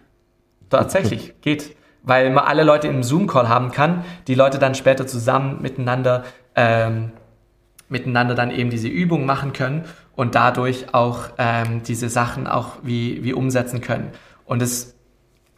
Tatsächlich, 0.71 1.39
geht. 1.41 1.75
Weil 2.03 2.29
man 2.31 2.45
alle 2.45 2.63
Leute 2.63 2.87
im 2.87 3.03
Zoom-Call 3.03 3.49
haben 3.49 3.71
kann, 3.71 4.03
die 4.27 4.35
Leute 4.35 4.57
dann 4.57 4.75
später 4.75 5.05
zusammen 5.05 5.61
miteinander, 5.61 6.23
ähm, 6.55 7.11
miteinander 7.89 8.35
dann 8.35 8.51
eben 8.51 8.69
diese 8.69 8.87
Übung 8.87 9.25
machen 9.25 9.53
können 9.53 9.85
und 10.15 10.35
dadurch 10.35 10.93
auch 10.93 11.29
ähm, 11.37 11.81
diese 11.83 12.09
Sachen 12.09 12.47
auch 12.47 12.77
wie, 12.83 13.23
wie 13.23 13.33
umsetzen 13.33 13.81
können. 13.81 14.11
Und 14.45 14.61
es 14.61 14.95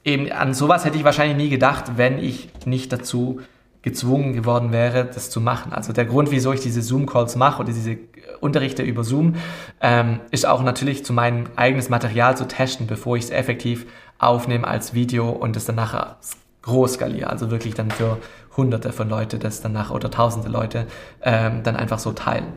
eben 0.04 0.32
an 0.32 0.54
sowas 0.54 0.86
hätte 0.86 0.98
ich 0.98 1.04
wahrscheinlich 1.04 1.38
nie 1.38 1.50
gedacht, 1.50 1.98
wenn 1.98 2.18
ich 2.18 2.50
nicht 2.66 2.92
dazu 2.92 3.42
gezwungen 3.82 4.34
geworden 4.34 4.72
wäre, 4.72 5.06
das 5.06 5.30
zu 5.30 5.42
machen. 5.42 5.74
Also 5.74 5.94
der 5.94 6.06
Grund, 6.06 6.32
wieso 6.32 6.54
ich 6.54 6.60
diese 6.60 6.82
Zoom-Calls 6.82 7.36
mache 7.36 7.64
oder 7.64 7.74
diese 7.74 7.98
Unterrichte 8.40 8.84
über 8.84 9.04
Zoom, 9.04 9.36
ähm, 9.82 10.20
ist 10.30 10.46
auch 10.46 10.62
natürlich 10.64 11.04
zu 11.04 11.14
meinem 11.14 11.46
eigenes 11.56 11.90
Material 11.90 12.38
zu 12.38 12.48
testen, 12.48 12.88
bevor 12.88 13.18
ich 13.18 13.26
es 13.26 13.30
effektiv 13.32 13.88
aufnehme 14.22 14.68
als 14.68 14.94
Video 14.94 15.30
und 15.30 15.58
es 15.58 15.66
dann 15.66 15.76
nachher 15.76 16.18
groß 16.62 16.94
skaliere. 16.94 17.30
Also 17.30 17.50
wirklich 17.52 17.74
dann 17.74 17.92
für 17.92 18.18
hunderte 18.56 18.92
von 18.92 19.10
Leute 19.10 19.40
das 19.40 19.62
dann 19.62 19.74
nachher 19.74 19.96
oder 19.96 20.12
tausende 20.12 20.50
Leute 20.50 20.86
ähm, 21.22 21.64
dann 21.64 21.76
einfach 21.76 22.00
so 22.00 22.12
teilen. 22.12 22.54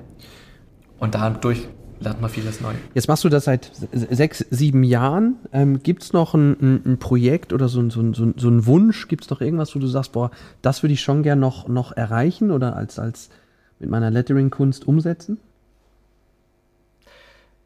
Und 0.98 1.14
dadurch 1.14 1.66
lernt 2.00 2.20
man 2.20 2.28
vieles 2.28 2.60
neu. 2.60 2.74
Jetzt 2.92 3.08
machst 3.08 3.24
du 3.24 3.28
das 3.28 3.44
seit 3.44 3.70
sechs, 3.92 4.44
sieben 4.50 4.84
Jahren. 4.84 5.36
Ähm, 5.52 5.82
Gibt 5.82 6.02
es 6.02 6.12
noch 6.12 6.34
ein, 6.34 6.52
ein, 6.60 6.82
ein, 6.84 6.98
Projekt 6.98 7.52
oder 7.52 7.68
so, 7.68 7.88
so, 7.88 8.12
so, 8.12 8.32
so 8.36 8.48
einen 8.48 8.66
Wunsch? 8.66 9.08
Gibt 9.08 9.24
es 9.24 9.30
noch 9.30 9.40
irgendwas, 9.40 9.74
wo 9.74 9.78
du 9.78 9.86
sagst, 9.86 10.12
boah, 10.12 10.30
das 10.60 10.82
würde 10.82 10.92
ich 10.92 11.00
schon 11.00 11.22
gern 11.22 11.40
noch, 11.40 11.68
noch 11.68 11.92
erreichen 11.92 12.50
oder 12.50 12.76
als, 12.76 12.98
als 12.98 13.30
mit 13.78 13.88
meiner 13.90 14.10
Lettering-Kunst 14.10 14.86
umsetzen? 14.86 15.38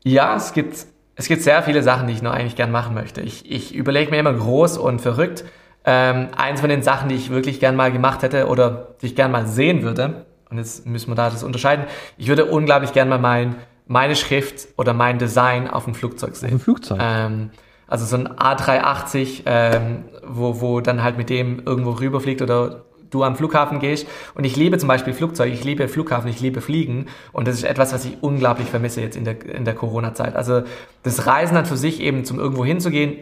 Ja, 0.04 0.36
es 0.36 0.52
gibt, 0.52 0.86
es 1.18 1.26
gibt 1.26 1.42
sehr 1.42 1.62
viele 1.64 1.82
Sachen, 1.82 2.06
die 2.06 2.14
ich 2.14 2.22
noch 2.22 2.32
eigentlich 2.32 2.56
gern 2.56 2.70
machen 2.70 2.94
möchte. 2.94 3.20
Ich, 3.20 3.50
ich 3.50 3.74
überlege 3.74 4.10
mir 4.10 4.20
immer 4.20 4.32
groß 4.32 4.78
und 4.78 5.00
verrückt. 5.00 5.44
Ähm, 5.84 6.28
eins 6.36 6.60
von 6.60 6.68
den 6.70 6.82
Sachen, 6.82 7.08
die 7.08 7.16
ich 7.16 7.30
wirklich 7.30 7.60
gern 7.60 7.76
mal 7.76 7.90
gemacht 7.92 8.22
hätte 8.22 8.46
oder 8.46 8.94
die 9.02 9.06
ich 9.06 9.16
gern 9.16 9.32
mal 9.32 9.46
sehen 9.46 9.82
würde, 9.82 10.26
und 10.48 10.58
jetzt 10.58 10.86
müssen 10.86 11.10
wir 11.10 11.16
da 11.16 11.28
das 11.28 11.42
unterscheiden, 11.42 11.86
ich 12.16 12.28
würde 12.28 12.46
unglaublich 12.46 12.92
gern 12.92 13.08
mal 13.08 13.18
mein 13.18 13.56
meine 13.88 14.14
Schrift 14.14 14.68
oder 14.76 14.92
mein 14.92 15.18
Design 15.18 15.68
auf 15.68 15.84
dem 15.84 15.94
Flugzeug 15.94 16.36
sehen. 16.36 16.48
Auf 16.48 16.52
dem 16.52 16.60
Flugzeug? 16.60 16.98
Ähm, 17.00 17.50
also 17.88 18.04
so 18.04 18.16
ein 18.16 18.28
A380, 18.28 19.42
ähm, 19.46 20.04
wo, 20.26 20.60
wo 20.60 20.80
dann 20.80 21.02
halt 21.02 21.16
mit 21.16 21.30
dem 21.30 21.62
irgendwo 21.64 21.92
rüberfliegt 21.92 22.42
oder 22.42 22.84
du 23.10 23.22
am 23.24 23.36
Flughafen 23.36 23.78
gehst. 23.78 24.06
Und 24.34 24.44
ich 24.44 24.56
liebe 24.56 24.78
zum 24.78 24.88
Beispiel 24.88 25.12
Flugzeug, 25.14 25.52
ich 25.52 25.64
liebe 25.64 25.88
Flughafen, 25.88 26.28
ich 26.30 26.40
liebe 26.40 26.60
Fliegen. 26.60 27.06
Und 27.32 27.48
das 27.48 27.56
ist 27.56 27.64
etwas, 27.64 27.92
was 27.92 28.04
ich 28.04 28.22
unglaublich 28.22 28.68
vermisse 28.68 29.00
jetzt 29.00 29.16
in 29.16 29.24
der, 29.24 29.44
in 29.44 29.64
der 29.64 29.74
Corona-Zeit. 29.74 30.36
Also 30.36 30.62
das 31.02 31.26
Reisen 31.26 31.54
dann 31.54 31.66
für 31.66 31.76
sich 31.76 32.00
eben 32.00 32.24
zum 32.24 32.38
irgendwo 32.38 32.64
hinzugehen, 32.64 33.16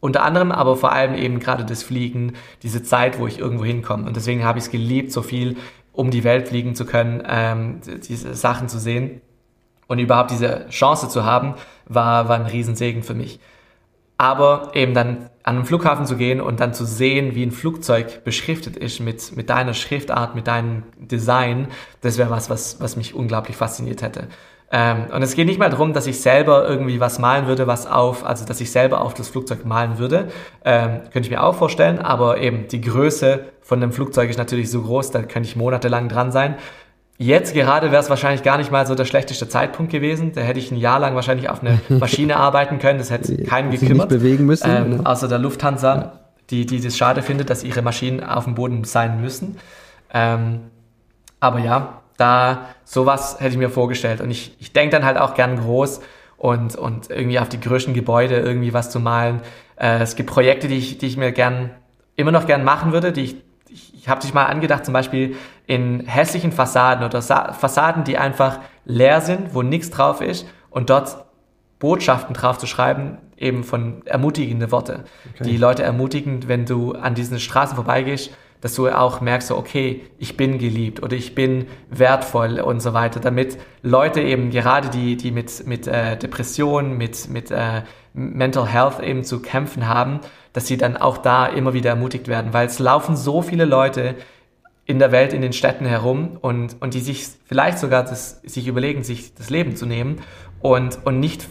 unter 0.00 0.22
anderem, 0.22 0.52
aber 0.52 0.76
vor 0.76 0.92
allem 0.92 1.14
eben 1.14 1.40
gerade 1.40 1.64
das 1.64 1.82
Fliegen, 1.82 2.34
diese 2.62 2.82
Zeit, 2.82 3.18
wo 3.18 3.26
ich 3.26 3.38
irgendwo 3.38 3.64
hinkomme. 3.64 4.06
Und 4.06 4.16
deswegen 4.16 4.44
habe 4.44 4.58
ich 4.58 4.66
es 4.66 4.70
geliebt, 4.70 5.12
so 5.12 5.22
viel 5.22 5.56
um 5.92 6.12
die 6.12 6.22
Welt 6.22 6.48
fliegen 6.48 6.76
zu 6.76 6.86
können, 6.86 7.24
ähm, 7.28 7.80
diese 8.08 8.34
Sachen 8.34 8.68
zu 8.68 8.78
sehen. 8.78 9.20
Und 9.88 9.98
überhaupt 9.98 10.30
diese 10.30 10.68
Chance 10.68 11.08
zu 11.08 11.24
haben, 11.24 11.54
war, 11.86 12.28
war 12.28 12.36
ein 12.36 12.46
Riesensegen 12.46 13.02
für 13.02 13.14
mich. 13.14 13.40
Aber 14.16 14.70
eben 14.74 14.94
dann 14.94 15.30
an 15.48 15.56
einen 15.56 15.64
Flughafen 15.64 16.04
zu 16.04 16.16
gehen 16.16 16.42
und 16.42 16.60
dann 16.60 16.74
zu 16.74 16.84
sehen, 16.84 17.34
wie 17.34 17.42
ein 17.42 17.52
Flugzeug 17.52 18.22
beschriftet 18.22 18.76
ist 18.76 19.00
mit, 19.00 19.34
mit 19.34 19.48
deiner 19.48 19.72
Schriftart, 19.72 20.34
mit 20.34 20.46
deinem 20.46 20.82
Design, 20.98 21.68
das 22.02 22.18
wäre 22.18 22.28
was, 22.28 22.50
was, 22.50 22.82
was 22.82 22.96
mich 22.96 23.14
unglaublich 23.14 23.56
fasziniert 23.56 24.02
hätte. 24.02 24.28
Ähm, 24.70 25.06
und 25.10 25.22
es 25.22 25.34
geht 25.34 25.46
nicht 25.46 25.58
mehr 25.58 25.70
darum, 25.70 25.94
dass 25.94 26.06
ich 26.06 26.20
selber 26.20 26.68
irgendwie 26.68 27.00
was 27.00 27.18
malen 27.18 27.46
würde, 27.46 27.66
was 27.66 27.86
auf, 27.86 28.26
also 28.26 28.44
dass 28.44 28.60
ich 28.60 28.70
selber 28.70 29.00
auf 29.00 29.14
das 29.14 29.30
Flugzeug 29.30 29.64
malen 29.64 29.98
würde. 29.98 30.28
Ähm, 30.66 31.00
könnte 31.04 31.20
ich 31.20 31.30
mir 31.30 31.42
auch 31.42 31.54
vorstellen, 31.54 31.98
aber 31.98 32.38
eben 32.38 32.68
die 32.68 32.82
Größe 32.82 33.46
von 33.62 33.80
dem 33.80 33.92
Flugzeug 33.92 34.28
ist 34.28 34.36
natürlich 34.36 34.70
so 34.70 34.82
groß, 34.82 35.12
da 35.12 35.22
könnte 35.22 35.48
ich 35.48 35.56
monatelang 35.56 36.10
dran 36.10 36.30
sein. 36.30 36.56
Jetzt 37.20 37.52
gerade 37.52 37.90
wäre 37.90 38.00
es 38.00 38.08
wahrscheinlich 38.08 38.44
gar 38.44 38.58
nicht 38.58 38.70
mal 38.70 38.86
so 38.86 38.94
der 38.94 39.04
schlechteste 39.04 39.48
Zeitpunkt 39.48 39.90
gewesen. 39.90 40.32
Da 40.34 40.40
hätte 40.42 40.60
ich 40.60 40.70
ein 40.70 40.76
Jahr 40.76 41.00
lang 41.00 41.16
wahrscheinlich 41.16 41.50
auf 41.50 41.60
eine 41.62 41.80
Maschine 41.88 42.36
arbeiten 42.36 42.78
können. 42.78 43.00
Das 43.00 43.10
hätte 43.10 43.42
keinen 43.42 43.72
gekümmert. 43.72 44.10
Nicht 44.10 44.20
bewegen 44.20 44.46
müssen. 44.46 44.70
Ähm, 44.70 45.04
außer 45.04 45.26
der 45.26 45.40
Lufthansa, 45.40 45.94
ja. 45.96 46.12
die, 46.50 46.64
die 46.64 46.80
das 46.80 46.96
schade 46.96 47.22
findet, 47.22 47.50
dass 47.50 47.64
ihre 47.64 47.82
Maschinen 47.82 48.22
auf 48.22 48.44
dem 48.44 48.54
Boden 48.54 48.84
sein 48.84 49.20
müssen. 49.20 49.56
Ähm, 50.14 50.60
aber 51.40 51.58
ja, 51.58 52.02
da 52.18 52.66
sowas 52.84 53.40
hätte 53.40 53.50
ich 53.50 53.58
mir 53.58 53.70
vorgestellt. 53.70 54.20
Und 54.20 54.30
ich, 54.30 54.56
ich 54.60 54.72
denke 54.72 54.94
dann 54.94 55.04
halt 55.04 55.18
auch 55.18 55.34
gern 55.34 55.58
groß 55.58 56.00
und, 56.36 56.76
und 56.76 57.10
irgendwie 57.10 57.40
auf 57.40 57.48
die 57.48 57.60
größten 57.60 57.94
Gebäude 57.94 58.36
irgendwie 58.36 58.72
was 58.72 58.90
zu 58.90 59.00
malen. 59.00 59.40
Äh, 59.74 59.98
es 60.02 60.14
gibt 60.14 60.30
Projekte, 60.30 60.68
die 60.68 60.76
ich, 60.76 60.98
die 60.98 61.06
ich 61.06 61.16
mir 61.16 61.32
gern, 61.32 61.70
immer 62.14 62.30
noch 62.30 62.46
gern 62.46 62.62
machen 62.62 62.92
würde, 62.92 63.10
die 63.10 63.22
ich, 63.22 63.36
ich, 63.68 63.94
ich 63.94 64.08
habe 64.08 64.22
sich 64.22 64.32
mal 64.32 64.44
angedacht, 64.44 64.84
zum 64.84 64.94
Beispiel 64.94 65.34
in 65.68 66.00
hässlichen 66.06 66.50
Fassaden 66.50 67.04
oder 67.04 67.20
Sa 67.22 67.52
Fassaden, 67.52 68.02
die 68.02 68.16
einfach 68.18 68.58
leer 68.86 69.20
sind, 69.20 69.54
wo 69.54 69.62
nichts 69.62 69.90
drauf 69.90 70.22
ist 70.22 70.48
und 70.70 70.90
dort 70.90 71.26
Botschaften 71.78 72.34
drauf 72.34 72.58
zu 72.58 72.66
schreiben, 72.66 73.18
eben 73.36 73.62
von 73.62 74.02
ermutigende 74.06 74.72
Worte, 74.72 75.04
okay. 75.34 75.44
die 75.44 75.56
Leute 75.58 75.82
ermutigen, 75.82 76.48
wenn 76.48 76.64
du 76.64 76.92
an 76.92 77.14
diesen 77.14 77.38
Straßen 77.38 77.76
vorbeigehst, 77.76 78.30
dass 78.62 78.74
du 78.74 78.88
auch 78.88 79.20
merkst, 79.20 79.52
okay, 79.52 80.06
ich 80.18 80.36
bin 80.38 80.58
geliebt 80.58 81.02
oder 81.02 81.14
ich 81.14 81.34
bin 81.34 81.66
wertvoll 81.90 82.60
und 82.60 82.80
so 82.80 82.94
weiter, 82.94 83.20
damit 83.20 83.58
Leute 83.82 84.22
eben 84.22 84.50
gerade 84.50 84.88
die, 84.88 85.16
die 85.16 85.30
mit, 85.30 85.66
mit 85.66 85.86
äh, 85.86 86.16
Depressionen, 86.16 86.96
mit, 86.96 87.28
mit 87.28 87.50
äh, 87.50 87.82
Mental 88.14 88.66
Health 88.66 89.00
eben 89.00 89.22
zu 89.22 89.40
kämpfen 89.42 89.86
haben, 89.86 90.20
dass 90.54 90.66
sie 90.66 90.78
dann 90.78 90.96
auch 90.96 91.18
da 91.18 91.46
immer 91.46 91.74
wieder 91.74 91.90
ermutigt 91.90 92.26
werden, 92.26 92.54
weil 92.54 92.66
es 92.66 92.78
laufen 92.78 93.16
so 93.16 93.42
viele 93.42 93.66
Leute 93.66 94.16
in 94.88 94.98
der 94.98 95.12
Welt, 95.12 95.34
in 95.34 95.42
den 95.42 95.52
Städten 95.52 95.84
herum 95.84 96.38
und, 96.40 96.80
und 96.80 96.94
die 96.94 97.00
sich 97.00 97.28
vielleicht 97.44 97.78
sogar 97.78 98.04
das, 98.04 98.40
sich 98.42 98.66
überlegen, 98.66 99.04
sich 99.04 99.34
das 99.34 99.50
Leben 99.50 99.76
zu 99.76 99.84
nehmen 99.84 100.16
und, 100.60 100.98
und 101.04 101.20
nicht 101.20 101.46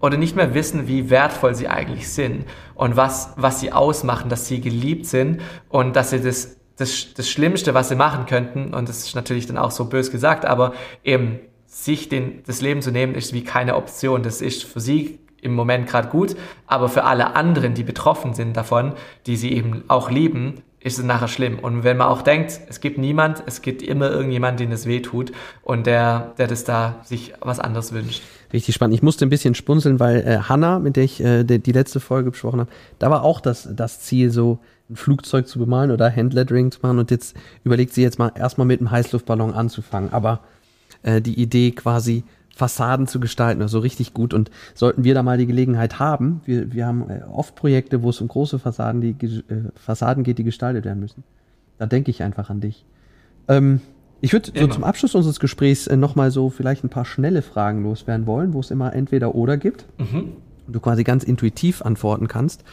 oder 0.00 0.18
nicht 0.18 0.36
mehr 0.36 0.52
wissen, 0.52 0.86
wie 0.86 1.08
wertvoll 1.08 1.54
sie 1.54 1.66
eigentlich 1.66 2.10
sind 2.10 2.44
und 2.74 2.94
was, 2.94 3.32
was 3.36 3.60
sie 3.60 3.72
ausmachen, 3.72 4.28
dass 4.28 4.48
sie 4.48 4.60
geliebt 4.60 5.06
sind 5.06 5.40
und 5.70 5.96
dass 5.96 6.10
sie 6.10 6.20
das, 6.20 6.58
das, 6.76 7.14
das 7.14 7.30
Schlimmste, 7.30 7.72
was 7.72 7.88
sie 7.88 7.96
machen 7.96 8.26
könnten, 8.26 8.74
und 8.74 8.86
das 8.86 9.06
ist 9.06 9.14
natürlich 9.14 9.46
dann 9.46 9.56
auch 9.56 9.70
so 9.70 9.86
bös 9.86 10.10
gesagt, 10.10 10.44
aber 10.44 10.74
eben 11.02 11.40
sich 11.64 12.10
den, 12.10 12.42
das 12.46 12.60
Leben 12.60 12.82
zu 12.82 12.90
nehmen, 12.90 13.14
ist 13.14 13.32
wie 13.32 13.44
keine 13.44 13.76
Option. 13.76 14.22
Das 14.22 14.42
ist 14.42 14.62
für 14.62 14.80
sie 14.80 15.20
im 15.40 15.54
Moment 15.54 15.86
gerade 15.86 16.08
gut, 16.08 16.36
aber 16.66 16.90
für 16.90 17.04
alle 17.04 17.34
anderen, 17.34 17.72
die 17.72 17.82
betroffen 17.82 18.34
sind 18.34 18.58
davon, 18.58 18.92
die 19.26 19.36
sie 19.36 19.52
eben 19.52 19.84
auch 19.88 20.10
lieben, 20.10 20.62
ist 20.84 20.98
es 20.98 21.04
nachher 21.04 21.28
schlimm. 21.28 21.58
Und 21.58 21.82
wenn 21.82 21.96
man 21.96 22.08
auch 22.08 22.20
denkt, 22.20 22.60
es 22.68 22.80
gibt 22.80 22.98
niemand, 22.98 23.42
es 23.46 23.62
gibt 23.62 23.82
immer 23.82 24.10
irgendjemand, 24.10 24.60
den 24.60 24.70
es 24.70 24.84
weh 24.84 25.00
tut 25.00 25.32
und 25.62 25.86
der, 25.86 26.34
der 26.36 26.46
das 26.46 26.64
da 26.64 27.00
sich 27.04 27.32
was 27.40 27.58
anderes 27.58 27.92
wünscht. 27.92 28.22
Richtig 28.52 28.74
spannend. 28.74 28.94
Ich 28.94 29.02
musste 29.02 29.24
ein 29.24 29.30
bisschen 29.30 29.54
spunzeln, 29.54 29.98
weil 29.98 30.18
äh, 30.18 30.38
Hanna, 30.40 30.78
mit 30.78 30.96
der 30.96 31.04
ich 31.04 31.24
äh, 31.24 31.42
die, 31.42 31.58
die, 31.58 31.72
letzte 31.72 32.00
Folge 32.00 32.30
besprochen 32.30 32.60
habe, 32.60 32.70
da 32.98 33.10
war 33.10 33.24
auch 33.24 33.40
das, 33.40 33.66
das 33.72 34.00
Ziel, 34.00 34.30
so 34.30 34.58
ein 34.90 34.96
Flugzeug 34.96 35.48
zu 35.48 35.58
bemalen 35.58 35.90
oder 35.90 36.14
Handlettering 36.14 36.70
zu 36.70 36.80
machen. 36.82 36.98
Und 36.98 37.10
jetzt 37.10 37.34
überlegt 37.64 37.94
sie 37.94 38.02
jetzt 38.02 38.18
mal 38.18 38.32
erstmal 38.34 38.66
mit 38.66 38.80
einem 38.80 38.90
Heißluftballon 38.90 39.54
anzufangen. 39.54 40.12
Aber 40.12 40.40
äh, 41.02 41.22
die 41.22 41.40
Idee 41.40 41.70
quasi 41.70 42.24
Fassaden 42.54 43.06
zu 43.06 43.20
gestalten, 43.20 43.62
also 43.62 43.80
richtig 43.80 44.14
gut. 44.14 44.32
Und 44.32 44.50
sollten 44.74 45.04
wir 45.04 45.14
da 45.14 45.22
mal 45.22 45.38
die 45.38 45.46
Gelegenheit 45.46 45.98
haben, 45.98 46.40
wir, 46.44 46.72
wir 46.72 46.86
haben 46.86 47.08
äh, 47.10 47.22
oft 47.30 47.54
Projekte, 47.54 48.02
wo 48.02 48.10
es 48.10 48.20
um 48.20 48.28
große 48.28 48.58
Fassaden, 48.58 49.00
die, 49.00 49.10
äh, 49.10 49.70
Fassaden 49.74 50.24
geht, 50.24 50.38
die 50.38 50.44
gestaltet 50.44 50.84
werden 50.84 51.00
müssen. 51.00 51.24
Da 51.78 51.86
denke 51.86 52.10
ich 52.10 52.22
einfach 52.22 52.50
an 52.50 52.60
dich. 52.60 52.84
Ähm, 53.48 53.80
ich 54.20 54.32
würde 54.32 54.52
so 54.58 54.66
zum 54.68 54.84
Abschluss 54.84 55.14
unseres 55.14 55.40
Gesprächs 55.40 55.86
äh, 55.86 55.96
nochmal 55.96 56.30
so 56.30 56.48
vielleicht 56.48 56.84
ein 56.84 56.88
paar 56.88 57.04
schnelle 57.04 57.42
Fragen 57.42 57.82
loswerden 57.82 58.26
wollen, 58.26 58.54
wo 58.54 58.60
es 58.60 58.70
immer 58.70 58.94
entweder 58.94 59.34
oder 59.34 59.56
gibt. 59.56 59.84
Mhm. 59.98 60.32
Du 60.66 60.80
quasi 60.80 61.04
ganz 61.04 61.24
intuitiv 61.24 61.82
antworten 61.82 62.26
kannst. 62.26 62.64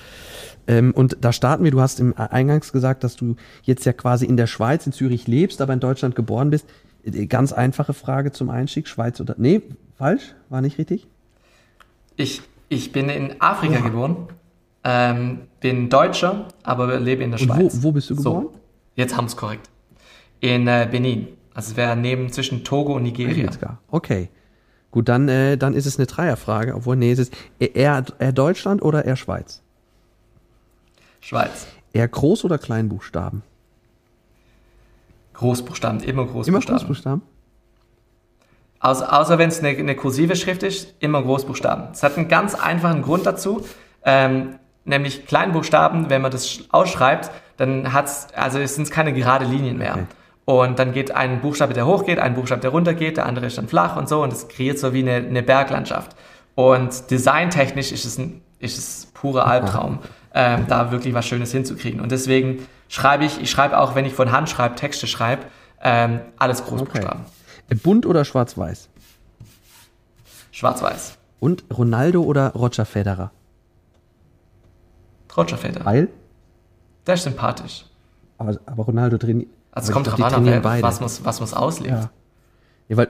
Ähm, 0.68 0.94
und 0.96 1.18
da 1.22 1.34
starten 1.34 1.64
wir, 1.64 1.72
du 1.72 1.82
hast 1.82 2.00
im 2.00 2.16
Eingangs 2.16 2.72
gesagt, 2.72 3.04
dass 3.04 3.16
du 3.16 3.36
jetzt 3.64 3.86
ja 3.86 3.94
quasi 3.94 4.26
in 4.26 4.38
der 4.38 4.48
Schweiz, 4.48 4.86
in 4.86 4.94
Zürich 4.94 5.28
lebst, 5.28 5.60
aber 5.60 5.74
in 5.74 5.82
Deutschland 5.82 6.16
geboren 6.16 6.52
bist. 6.52 6.68
Äh, 7.04 7.26
ganz 7.28 7.54
einfache 7.54 7.94
Frage 7.94 8.32
zum 8.32 8.50
Einstieg, 8.50 8.88
Schweiz 8.88 9.20
oder. 9.20 9.36
Nee, 9.38 9.62
falsch? 9.98 10.36
War 10.50 10.62
nicht 10.62 10.78
richtig? 10.78 11.08
Ich, 12.16 12.42
ich 12.70 12.92
bin 12.92 13.10
in 13.10 13.42
Afrika 13.42 13.80
oh. 13.80 13.84
geboren, 13.84 14.16
ähm, 14.84 15.42
bin 15.60 15.90
Deutscher, 15.90 16.48
aber 16.64 17.00
lebe 17.00 17.24
in 17.24 17.32
der 17.32 17.38
Schweiz. 17.38 17.78
Wo, 17.82 17.84
wo 17.84 17.92
bist 17.92 18.10
du 18.10 18.16
geboren? 18.16 18.48
So, 18.52 18.60
jetzt 18.96 19.16
haben 19.16 19.26
es 19.26 19.36
korrekt. 19.36 19.70
In 20.40 20.68
äh, 20.68 20.88
Benin. 20.90 21.28
Also 21.54 21.72
es 21.72 21.78
wäre 21.78 21.96
neben 21.96 22.32
zwischen 22.32 22.64
Togo 22.64 22.96
und 22.96 23.04
Nigeria. 23.04 23.50
Okay. 23.90 24.30
Gut, 24.92 25.08
dann, 25.08 25.30
äh, 25.30 25.58
dann 25.58 25.74
ist 25.74 25.86
es 25.86 25.98
eine 25.98 26.06
Dreierfrage, 26.06 26.76
obwohl, 26.76 26.98
nee, 26.98 27.12
es 27.12 27.20
ist 27.20 27.34
eher, 27.60 28.04
eher 28.20 28.32
Deutschland 28.34 28.82
oder 28.82 29.06
eher 29.06 29.16
Schweiz? 29.16 29.62
Schweiz. 31.22 31.68
Eher 31.94 32.10
Groß- 32.10 32.44
oder 32.44 32.58
Kleinbuchstaben? 32.58 33.44
Großbuchstaben, 35.42 36.00
immer 36.02 36.26
Großbuchstaben. 36.26 36.78
Immer 36.78 36.88
Großbuchstaben? 36.88 37.22
Außer, 38.80 39.20
außer 39.20 39.38
wenn 39.38 39.50
es 39.50 39.60
eine, 39.60 39.70
eine, 39.70 39.96
kursive 39.96 40.36
Schrift 40.36 40.64
ist, 40.64 40.96
immer 41.00 41.22
Großbuchstaben. 41.22 41.90
Es 41.92 42.02
hat 42.02 42.18
einen 42.18 42.30
ganz 42.30 42.56
einfachen 42.56 43.02
Grund 43.02 43.26
dazu, 43.26 43.66
ähm, 44.06 44.56
nämlich 44.86 45.26
Kleinbuchstaben, 45.26 46.10
wenn 46.10 46.22
man 46.22 46.32
das 46.32 46.60
ausschreibt, 46.72 47.32
dann 47.58 47.92
hat's, 47.92 48.28
also 48.36 48.60
es 48.60 48.76
sind 48.76 48.90
keine 48.90 49.14
gerade 49.14 49.46
Linien 49.46 49.78
mehr. 49.78 49.94
Okay. 49.94 50.06
Und 50.46 50.80
dann 50.80 50.94
geht 50.94 51.12
ein 51.12 51.42
Buchstabe, 51.42 51.74
der 51.74 51.86
hochgeht, 51.86 52.20
ein 52.20 52.34
Buchstabe, 52.34 52.62
der 52.62 52.72
runtergeht, 52.72 53.18
der 53.18 53.26
andere 53.26 53.48
ist 53.48 53.58
dann 53.58 53.68
flach 53.68 53.98
und 53.98 54.10
so 54.10 54.24
und 54.24 54.32
es 54.34 54.48
kreiert 54.48 54.80
so 54.80 54.94
wie 54.94 55.02
eine, 55.02 55.28
eine 55.28 55.44
Berglandschaft. 55.44 56.16
Und 56.56 57.12
designtechnisch 57.12 57.92
ist 57.92 58.06
es 58.06 58.18
ein 58.18 58.42
ist 58.62 58.78
es 58.78 59.08
purer 59.14 59.48
Albtraum, 59.48 60.00
ähm, 60.34 60.66
da 60.68 60.92
wirklich 60.92 61.14
was 61.14 61.26
Schönes 61.26 61.52
hinzukriegen. 61.52 62.00
Und 62.00 62.12
deswegen 62.12 62.68
schreibe 62.92 63.24
ich, 63.24 63.42
ich 63.42 63.50
schreibe 63.50 63.80
auch, 63.80 63.96
wenn 63.96 64.06
ich 64.06 64.14
von 64.14 64.32
Hand 64.32 64.50
schreibe, 64.50 64.76
Texte 64.76 65.08
schreibe, 65.08 65.46
ähm, 65.82 66.20
alles 66.38 66.66
Großbuchstaben. 66.66 67.22
Okay. 67.22 67.80
Bunt 67.82 68.06
oder 68.06 68.26
schwarz-weiß? 68.26 68.90
Schwarz-weiß. 70.52 71.18
Und 71.40 71.64
Ronaldo 71.76 72.22
oder 72.22 72.50
Roger 72.50 72.86
Federer? 72.86 73.32
Roger 75.36 75.58
Federer. 75.58 75.86
Weil? 75.86 76.10
Der 77.08 77.14
ist 77.14 77.24
sympathisch. 77.24 77.86
Aber, 78.38 78.60
aber 78.66 78.84
Ronaldo 78.84 79.18
trainiert. 79.18 79.50
Also 79.72 79.90
es 79.90 79.94
kommt 79.94 80.08
drauf 80.08 80.22
an, 80.22 80.64
was 80.84 81.00
muss, 81.00 81.24
was 81.24 81.40
muss 81.40 81.54
auslebt. 81.54 81.96
Ja. 81.96 82.10
ja. 82.90 82.98
weil 82.98 83.08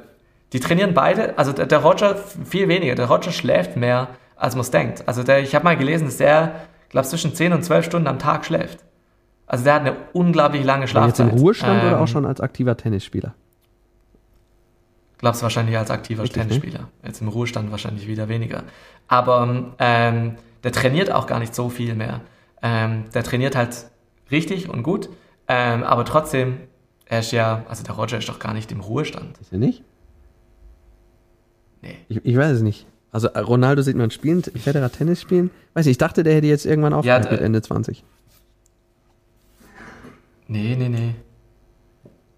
die 0.54 0.60
trainieren 0.60 0.94
beide, 0.94 1.40
also 1.40 1.54
der, 1.54 1.66
der 1.66 1.80
Roger 1.80 2.16
viel 2.16 2.68
weniger. 2.68 2.94
Der 2.94 3.08
Roger 3.08 3.32
schläft 3.32 3.78
mehr, 3.78 4.10
als 4.36 4.54
man 4.54 4.62
es 4.62 4.70
denkt. 4.70 5.08
Also 5.08 5.24
der, 5.24 5.40
ich 5.40 5.56
habe 5.56 5.66
mal 5.66 5.76
gelesen, 5.76 6.06
dass 6.06 6.18
der, 6.18 6.54
glaube 6.90 7.08
zwischen 7.08 7.34
10 7.34 7.54
und 7.54 7.64
12 7.64 7.86
Stunden 7.86 8.08
am 8.08 8.20
Tag 8.20 8.46
schläft. 8.46 8.86
Also 9.52 9.66
der 9.66 9.74
hat 9.74 9.82
eine 9.82 9.98
unglaublich 10.14 10.64
lange 10.64 10.88
Schlafzeit. 10.88 11.28
Jetzt 11.28 11.34
im 11.34 11.40
Ruhestand 11.42 11.82
ähm, 11.84 11.88
oder 11.90 12.00
auch 12.00 12.08
schon 12.08 12.26
als 12.26 12.40
aktiver 12.40 12.78
Tennisspieler? 12.78 13.36
Glaubst 15.18 15.44
wahrscheinlich 15.44 15.78
als 15.78 15.92
aktiver 15.92 16.24
Richtig, 16.24 16.44
Tennisspieler. 16.44 16.80
Ne? 16.80 16.88
Jetzt 17.04 17.20
im 17.20 17.28
Ruhestand 17.28 17.70
wahrscheinlich 17.70 18.08
wieder 18.08 18.30
weniger. 18.30 18.64
Aber 19.10 19.74
ähm, 19.78 20.38
der 20.64 20.72
trainiert 20.72 21.12
auch 21.12 21.28
gar 21.28 21.40
nicht 21.40 21.54
so 21.54 21.68
viel 21.68 21.96
mehr. 21.96 22.22
Ähm, 22.62 23.04
der 23.14 23.24
trainiert 23.24 23.58
halt 23.58 23.88
richtig 24.32 24.70
und 24.70 24.84
gut, 24.84 25.10
ähm, 25.50 25.84
aber 25.84 26.06
trotzdem, 26.06 26.60
er 27.04 27.20
ist 27.20 27.34
ja, 27.34 27.66
also 27.68 27.84
der 27.84 27.96
Roger 27.96 28.20
ist 28.20 28.30
doch 28.30 28.40
gar 28.40 28.54
nicht 28.54 28.72
im 28.72 28.80
Ruhestand. 28.80 29.38
Ist 29.40 29.52
er 29.52 29.60
nicht? 29.60 29.84
Nee. 31.82 31.98
Ich, 32.08 32.24
ich 32.24 32.38
weiß 32.38 32.56
es 32.56 32.62
nicht. 32.62 32.88
Also 33.12 33.28
äh, 33.28 33.40
Ronaldo 33.40 33.82
sieht 33.82 33.98
man 33.98 34.12
spielen, 34.12 34.44
Federer 34.44 34.94
Tennis 34.94 35.20
spielen. 35.20 35.52
Weiß 35.74 35.86
nicht, 35.88 35.96
ich 35.96 35.98
dachte, 35.98 36.24
der 36.24 36.36
hätte 36.36 36.48
jetzt 36.48 36.66
irgendwann 36.66 36.94
aufgehört 36.94 37.26
ja, 37.26 37.32
mit 37.32 37.42
Ende 37.42 37.62
20. 37.62 38.06
Nee, 40.52 40.76
nee, 40.78 40.90
nee. 40.90 41.16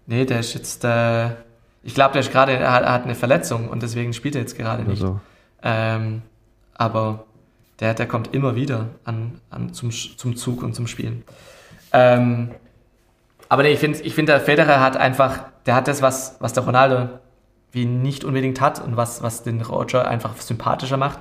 Nee, 0.06 0.24
der 0.24 0.38
ist 0.38 0.54
jetzt, 0.54 0.84
äh, 0.84 1.30
ich 1.82 1.94
glaube, 1.94 2.12
der 2.12 2.20
ist 2.20 2.30
gerade, 2.30 2.52
er 2.52 2.72
hat, 2.72 3.02
eine 3.02 3.16
Verletzung 3.16 3.68
und 3.68 3.82
deswegen 3.82 4.12
spielt 4.12 4.36
er 4.36 4.42
jetzt 4.42 4.56
gerade 4.56 4.84
nicht. 4.84 5.00
So. 5.00 5.18
Ähm, 5.64 6.22
aber 6.74 7.24
der, 7.80 7.92
der 7.92 8.06
kommt 8.06 8.32
immer 8.32 8.54
wieder 8.54 8.90
an, 9.02 9.40
an 9.50 9.72
zum, 9.72 9.90
zum 9.90 10.36
Zug 10.36 10.62
und 10.62 10.74
zum 10.76 10.86
Spielen. 10.86 11.24
Ähm, 11.92 12.52
aber 13.48 13.64
nee, 13.64 13.72
ich 13.72 13.80
finde, 13.80 14.00
ich 14.00 14.14
find, 14.14 14.28
der 14.28 14.40
Federer 14.40 14.78
hat 14.78 14.96
einfach, 14.96 15.40
der 15.66 15.74
hat 15.74 15.88
das, 15.88 16.00
was, 16.00 16.36
was 16.38 16.52
der 16.52 16.62
Ronaldo 16.62 17.08
wie 17.72 17.84
nicht 17.84 18.22
unbedingt 18.22 18.60
hat 18.60 18.80
und 18.80 18.96
was, 18.96 19.24
was 19.24 19.42
den 19.42 19.60
Roger 19.60 20.06
einfach 20.06 20.36
sympathischer 20.36 20.98
macht. 20.98 21.18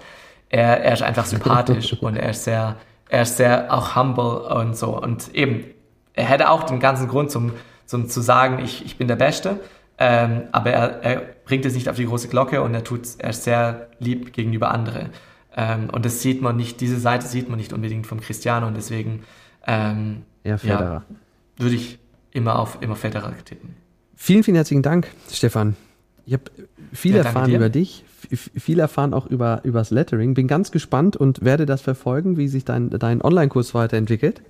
Er, 0.50 0.84
er 0.84 0.94
ist 0.94 1.02
einfach 1.02 1.26
sympathisch 1.26 1.94
und 2.02 2.18
er 2.18 2.30
ist 2.30 2.44
sehr, 2.44 2.76
er 3.10 3.24
ist 3.24 3.38
sehr 3.38 3.74
auch 3.74 3.96
humble 3.96 4.44
und 4.56 4.78
so. 4.78 4.96
Und 4.96 5.34
eben, 5.34 5.73
er 6.14 6.26
hätte 6.26 6.50
auch 6.50 6.64
den 6.64 6.80
ganzen 6.80 7.08
Grund 7.08 7.32
zum, 7.32 7.52
zum 7.86 8.10
zu 8.10 8.22
sagen, 8.22 8.64
ich, 8.64 8.86
ich 8.86 8.98
bin 8.98 9.08
der 9.08 9.16
Beste, 9.16 9.60
ähm, 9.98 10.44
aber 10.52 10.72
er, 10.72 11.04
er 11.04 11.22
bringt 11.46 11.66
es 11.66 11.74
nicht 11.74 11.90
auf 11.90 11.96
die 11.96 12.06
große 12.06 12.28
Glocke 12.28 12.62
und 12.62 12.74
er 12.74 12.84
tut, 12.84 13.02
er 13.18 13.32
ist 13.32 13.44
sehr 13.44 13.88
lieb 14.00 14.34
gegenüber 14.34 14.72
anderen. 14.72 15.10
Ähm, 15.56 15.90
und 15.92 16.06
das 16.06 16.22
sieht 16.22 16.42
man 16.42 16.56
nicht, 16.56 16.82
diese 16.82 17.00
Seite 17.00 17.28
sieht 17.28 17.50
man 17.50 17.58
nicht 17.58 17.74
unbedingt 17.74 18.08
vom 18.08 18.20
Cristiano 18.20 18.68
und 18.68 18.76
deswegen 18.76 19.24
ähm, 19.66 20.24
ja. 20.44 20.58
Ja, 20.64 21.04
würde 21.58 21.76
ich 21.76 22.00
immer 22.32 22.60
auf 22.60 22.80
immer 22.82 22.96
Federer 22.96 23.34
tippen. 23.46 23.76
Vielen, 24.16 24.44
vielen 24.44 24.56
herzlichen 24.56 24.82
Dank, 24.82 25.08
Stefan, 25.32 25.76
ich 26.26 26.34
habe 26.34 26.44
viel 26.94 27.16
ja, 27.16 27.24
erfahren 27.24 27.52
über 27.52 27.70
dich, 27.70 28.06
viel 28.32 28.80
erfahren 28.80 29.14
auch 29.14 29.26
über 29.26 29.62
übers 29.64 29.92
Lettering. 29.92 30.34
Bin 30.34 30.48
ganz 30.48 30.72
gespannt 30.72 31.18
und 31.18 31.44
werde 31.44 31.66
das 31.66 31.82
verfolgen, 31.82 32.38
wie 32.38 32.48
sich 32.48 32.64
dein, 32.64 32.90
dein 32.90 33.22
Online-Kurs 33.22 33.74
weiterentwickelt. 33.74 34.42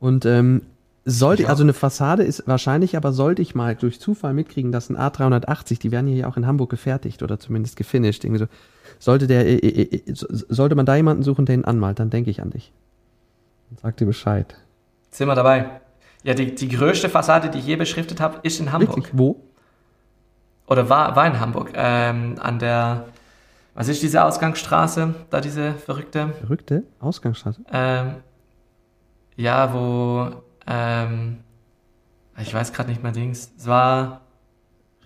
Und 0.00 0.24
ähm, 0.26 0.62
sollte, 1.04 1.44
ja. 1.44 1.48
also 1.48 1.62
eine 1.62 1.72
Fassade 1.72 2.22
ist 2.22 2.46
wahrscheinlich, 2.46 2.96
aber 2.96 3.12
sollte 3.12 3.42
ich 3.42 3.54
mal 3.54 3.74
durch 3.74 4.00
Zufall 4.00 4.34
mitkriegen, 4.34 4.72
dass 4.72 4.90
ein 4.90 4.96
A380, 4.96 5.80
die 5.80 5.90
werden 5.90 6.06
hier 6.06 6.16
ja 6.16 6.28
auch 6.28 6.36
in 6.36 6.46
Hamburg 6.46 6.70
gefertigt 6.70 7.22
oder 7.22 7.40
zumindest 7.40 7.76
gefinisht, 7.76 8.24
irgendwie 8.24 8.40
so, 8.40 8.46
sollte 8.98 9.26
der, 9.26 9.46
äh, 9.46 9.56
äh, 9.56 9.96
äh, 9.96 10.02
sollte 10.14 10.74
man 10.74 10.86
da 10.86 10.96
jemanden 10.96 11.22
suchen, 11.22 11.46
der 11.46 11.54
ihn 11.54 11.64
anmalt, 11.64 11.98
dann 11.98 12.10
denke 12.10 12.30
ich 12.30 12.42
an 12.42 12.50
dich. 12.50 12.72
Sag 13.82 13.96
dir 13.96 14.06
Bescheid. 14.06 14.54
Sind 15.10 15.28
wir 15.28 15.34
dabei? 15.34 15.80
Ja, 16.24 16.34
die, 16.34 16.54
die 16.54 16.68
größte 16.68 17.08
Fassade, 17.08 17.48
die 17.48 17.58
ich 17.58 17.66
je 17.66 17.76
beschriftet 17.76 18.20
habe, 18.20 18.40
ist 18.42 18.60
in 18.60 18.72
Hamburg. 18.72 18.96
Wirklich? 18.96 19.18
Wo? 19.18 19.40
Oder 20.66 20.90
war, 20.90 21.16
war 21.16 21.26
in 21.26 21.40
Hamburg. 21.40 21.70
Ähm, 21.74 22.34
an 22.38 22.58
der, 22.58 23.06
was 23.74 23.88
ist 23.88 24.02
diese 24.02 24.24
Ausgangsstraße? 24.24 25.14
Da 25.30 25.40
diese 25.40 25.72
verrückte? 25.72 26.34
Verrückte 26.40 26.82
Ausgangsstraße? 27.00 27.62
Ähm, 27.72 28.16
ja, 29.38 29.72
wo, 29.72 30.30
ähm, 30.66 31.38
ich 32.38 32.52
weiß 32.52 32.72
gerade 32.72 32.90
nicht 32.90 33.02
mehr 33.02 33.12
Dings. 33.12 33.52
Es 33.56 33.66
war. 33.66 34.20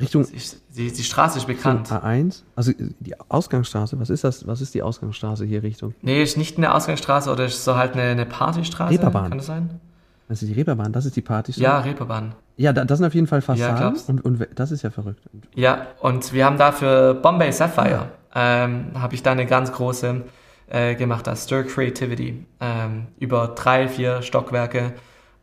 Richtung. 0.01 0.27
Die, 0.75 0.91
die 0.91 1.03
Straße 1.05 1.39
ist 1.39 1.47
bekannt. 1.47 1.93
A1? 1.93 2.43
Also 2.57 2.73
die 2.79 3.15
Ausgangsstraße, 3.29 4.01
was 4.01 4.11
ist 4.11 4.25
das? 4.25 4.47
Was 4.47 4.61
ist 4.63 4.75
die 4.75 4.83
Ausgangsstraße 4.83 5.45
hier 5.45 5.63
Richtung? 5.63 5.95
Nee, 6.01 6.23
ist 6.23 6.39
nicht 6.39 6.57
eine 6.57 6.75
Ausgangsstraße 6.75 7.31
oder 7.31 7.45
ist 7.45 7.63
so 7.63 7.77
halt 7.77 7.93
eine, 7.93 8.03
eine 8.05 8.27
Partystraße. 8.27 8.91
Reeperbahn. 8.93 9.29
Kann 9.29 9.39
das 9.39 9.47
sein? 9.47 9.81
Das 10.29 10.43
ist 10.43 10.49
die 10.49 10.55
Reeperbahn, 10.55 10.93
das 10.93 11.05
ist 11.05 11.15
die 11.15 11.21
Partystraße? 11.21 11.63
Ja, 11.63 11.81
Reeperbahn. 11.81 12.35
Ja, 12.57 12.73
das 12.73 12.99
sind 12.99 13.07
auf 13.07 13.15
jeden 13.15 13.27
Fall 13.27 13.43
Fassaden 13.43 13.95
Ja, 13.97 14.03
und, 14.09 14.25
und 14.25 14.49
das 14.55 14.71
ist 14.71 14.83
ja 14.83 14.91
verrückt. 14.91 15.21
Ja, 15.55 15.89
und 16.01 16.33
wir 16.33 16.47
haben 16.47 16.57
dafür 16.57 17.15
Bombay 17.15 17.53
Sapphire, 17.53 18.09
ähm, 18.35 18.93
habe 18.95 19.15
ich 19.15 19.23
da 19.23 19.33
eine 19.33 19.45
ganz 19.45 19.73
große 19.73 20.23
äh, 20.69 20.95
gemacht, 20.95 21.27
das 21.27 21.45
Stir 21.45 21.65
Creativity, 21.65 22.45
ähm, 22.61 23.07
über 23.19 23.49
drei, 23.49 23.89
vier 23.89 24.23
Stockwerke 24.23 24.95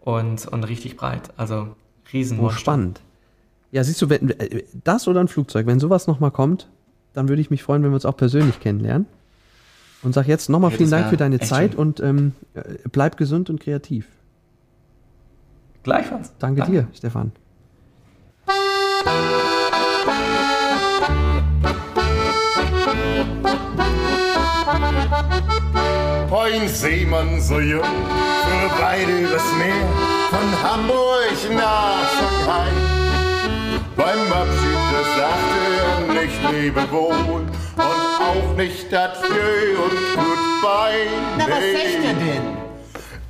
und, 0.02 0.48
und 0.48 0.64
richtig 0.64 0.98
breit, 0.98 1.30
also 1.38 1.76
riesen 2.14 2.40
Oh, 2.40 2.50
spannend. 2.50 3.02
Ja, 3.72 3.84
siehst 3.84 4.02
du, 4.02 4.10
wenn, 4.10 4.30
äh, 4.32 4.64
das 4.84 5.08
oder 5.08 5.20
ein 5.20 5.28
Flugzeug, 5.28 5.68
wenn 5.68 5.80
sowas 5.80 6.08
nochmal 6.08 6.32
kommt, 6.32 6.68
dann 7.14 7.30
würde 7.30 7.42
ich 7.42 7.50
mich 7.50 7.64
freuen, 7.64 7.84
wenn 7.84 7.92
wir 7.92 7.96
uns 7.96 8.06
auch 8.06 8.18
persönlich 8.18 8.60
kennenlernen. 8.60 9.06
Und 10.02 10.14
sag 10.14 10.28
jetzt 10.28 10.50
nochmal 10.50 10.72
Ja, 10.72 10.78
vielen 10.78 10.92
Dank 10.92 11.10
für 11.10 11.18
deine 11.18 11.40
Zeit 11.40 11.72
schön. 11.72 11.80
und 11.80 12.00
ähm, 12.00 12.34
äh, 12.54 12.62
bleib 12.92 13.18
gesund 13.18 13.50
und 13.50 13.60
kreativ. 13.60 14.08
Gleichfalls. 15.84 16.32
Danke, 16.40 16.64
dir, 16.64 16.88
Stefan. 16.94 17.32
Ein 26.52 26.68
Seemann 26.68 27.40
so 27.40 27.60
jung, 27.60 27.84
fuhr 27.84 28.72
beide 28.80 29.20
übers 29.20 29.44
Meer, 29.60 29.86
von 30.32 30.50
Hamburg 30.64 31.56
nach 31.56 32.10
Shanghai. 32.18 32.70
Beim 33.96 34.34
Abschied, 34.34 34.84
das 34.92 35.08
sagte 35.16 35.60
er 35.78 36.22
nicht 36.22 36.52
Lebewohl 36.52 37.14
und 37.32 37.50
auch 37.78 38.56
nicht 38.58 38.92
Adieu 38.92 39.84
und 39.84 40.00
Goodbye. 40.16 41.08
Na, 41.38 41.46
was 41.46 41.66
sagt 41.72 42.04
er 42.04 42.14
denn? 42.16 42.46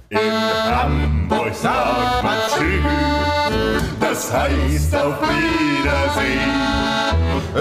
In 0.09 0.33
Hamburg 0.73 1.53
sagt 1.53 2.23
man 2.23 2.37
Tschüss, 2.47 3.83
das 3.99 4.31
heißt 4.31 4.95
auf 4.95 5.15
Wiedersehen. 5.21 6.53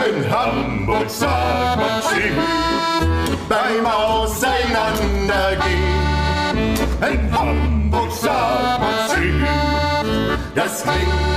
In 0.06 0.30
Hamburg 0.30 1.10
sagt 1.10 1.76
man 1.80 2.00
Tschüss, 2.00 2.77
beim 3.48 3.86
Auseinandergehen. 3.86 5.58
In 7.00 7.38
Hamburg 7.38 8.12
sagt 8.12 8.80
man 8.80 9.08
Tschüss, 9.08 9.48
das 10.54 10.82
klingt 10.82 11.27